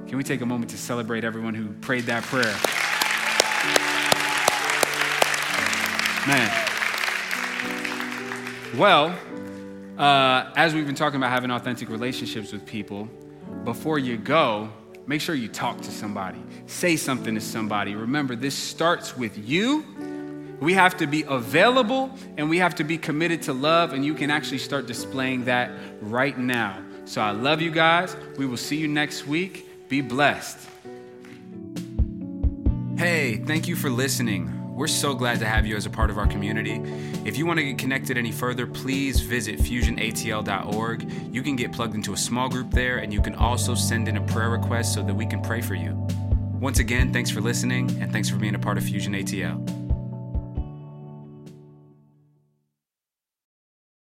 Can 0.08 0.18
we 0.18 0.24
take 0.24 0.40
a 0.40 0.46
moment 0.46 0.72
to 0.72 0.76
celebrate 0.76 1.22
everyone 1.22 1.54
who 1.54 1.68
prayed 1.74 2.06
that 2.06 2.24
prayer? 2.24 2.56
Man. 6.26 6.50
Well, 8.76 9.16
uh, 9.96 10.52
as 10.56 10.74
we've 10.74 10.86
been 10.86 10.96
talking 10.96 11.18
about 11.18 11.30
having 11.30 11.52
authentic 11.52 11.88
relationships 11.88 12.50
with 12.50 12.66
people, 12.66 13.08
before 13.62 14.00
you 14.00 14.16
go, 14.16 14.70
make 15.06 15.20
sure 15.20 15.34
you 15.34 15.48
talk 15.48 15.80
to 15.82 15.90
somebody, 15.90 16.42
say 16.66 16.96
something 16.96 17.34
to 17.34 17.40
somebody. 17.40 17.94
Remember, 17.94 18.36
this 18.36 18.54
starts 18.54 19.16
with 19.16 19.36
you. 19.36 19.84
We 20.60 20.74
have 20.74 20.96
to 20.98 21.06
be 21.06 21.24
available 21.26 22.10
and 22.36 22.48
we 22.48 22.58
have 22.58 22.76
to 22.76 22.84
be 22.84 22.96
committed 22.96 23.42
to 23.42 23.52
love, 23.52 23.92
and 23.92 24.04
you 24.04 24.14
can 24.14 24.30
actually 24.30 24.58
start 24.58 24.86
displaying 24.86 25.44
that 25.44 25.70
right 26.00 26.38
now. 26.38 26.82
So 27.04 27.20
I 27.20 27.32
love 27.32 27.60
you 27.60 27.70
guys. 27.70 28.16
We 28.38 28.46
will 28.46 28.56
see 28.56 28.76
you 28.76 28.88
next 28.88 29.26
week. 29.26 29.88
Be 29.88 30.00
blessed. 30.00 30.58
Hey, 32.96 33.36
thank 33.44 33.68
you 33.68 33.76
for 33.76 33.90
listening. 33.90 34.63
We're 34.74 34.88
so 34.88 35.14
glad 35.14 35.38
to 35.38 35.46
have 35.46 35.66
you 35.66 35.76
as 35.76 35.86
a 35.86 35.90
part 35.90 36.10
of 36.10 36.18
our 36.18 36.26
community. 36.26 36.82
If 37.24 37.38
you 37.38 37.46
want 37.46 37.60
to 37.60 37.64
get 37.64 37.78
connected 37.78 38.18
any 38.18 38.32
further, 38.32 38.66
please 38.66 39.20
visit 39.20 39.60
fusionatl.org. 39.60 41.12
You 41.32 41.42
can 41.42 41.54
get 41.54 41.70
plugged 41.70 41.94
into 41.94 42.12
a 42.12 42.16
small 42.16 42.48
group 42.48 42.72
there, 42.72 42.98
and 42.98 43.12
you 43.12 43.22
can 43.22 43.36
also 43.36 43.76
send 43.76 44.08
in 44.08 44.16
a 44.16 44.22
prayer 44.22 44.50
request 44.50 44.92
so 44.92 45.02
that 45.04 45.14
we 45.14 45.26
can 45.26 45.40
pray 45.40 45.60
for 45.60 45.76
you. 45.76 45.92
Once 46.58 46.80
again, 46.80 47.12
thanks 47.12 47.30
for 47.30 47.40
listening, 47.40 47.88
and 48.00 48.12
thanks 48.12 48.28
for 48.28 48.36
being 48.36 48.56
a 48.56 48.58
part 48.58 48.76
of 48.76 48.82
Fusion 48.82 49.12
ATL. 49.12 49.83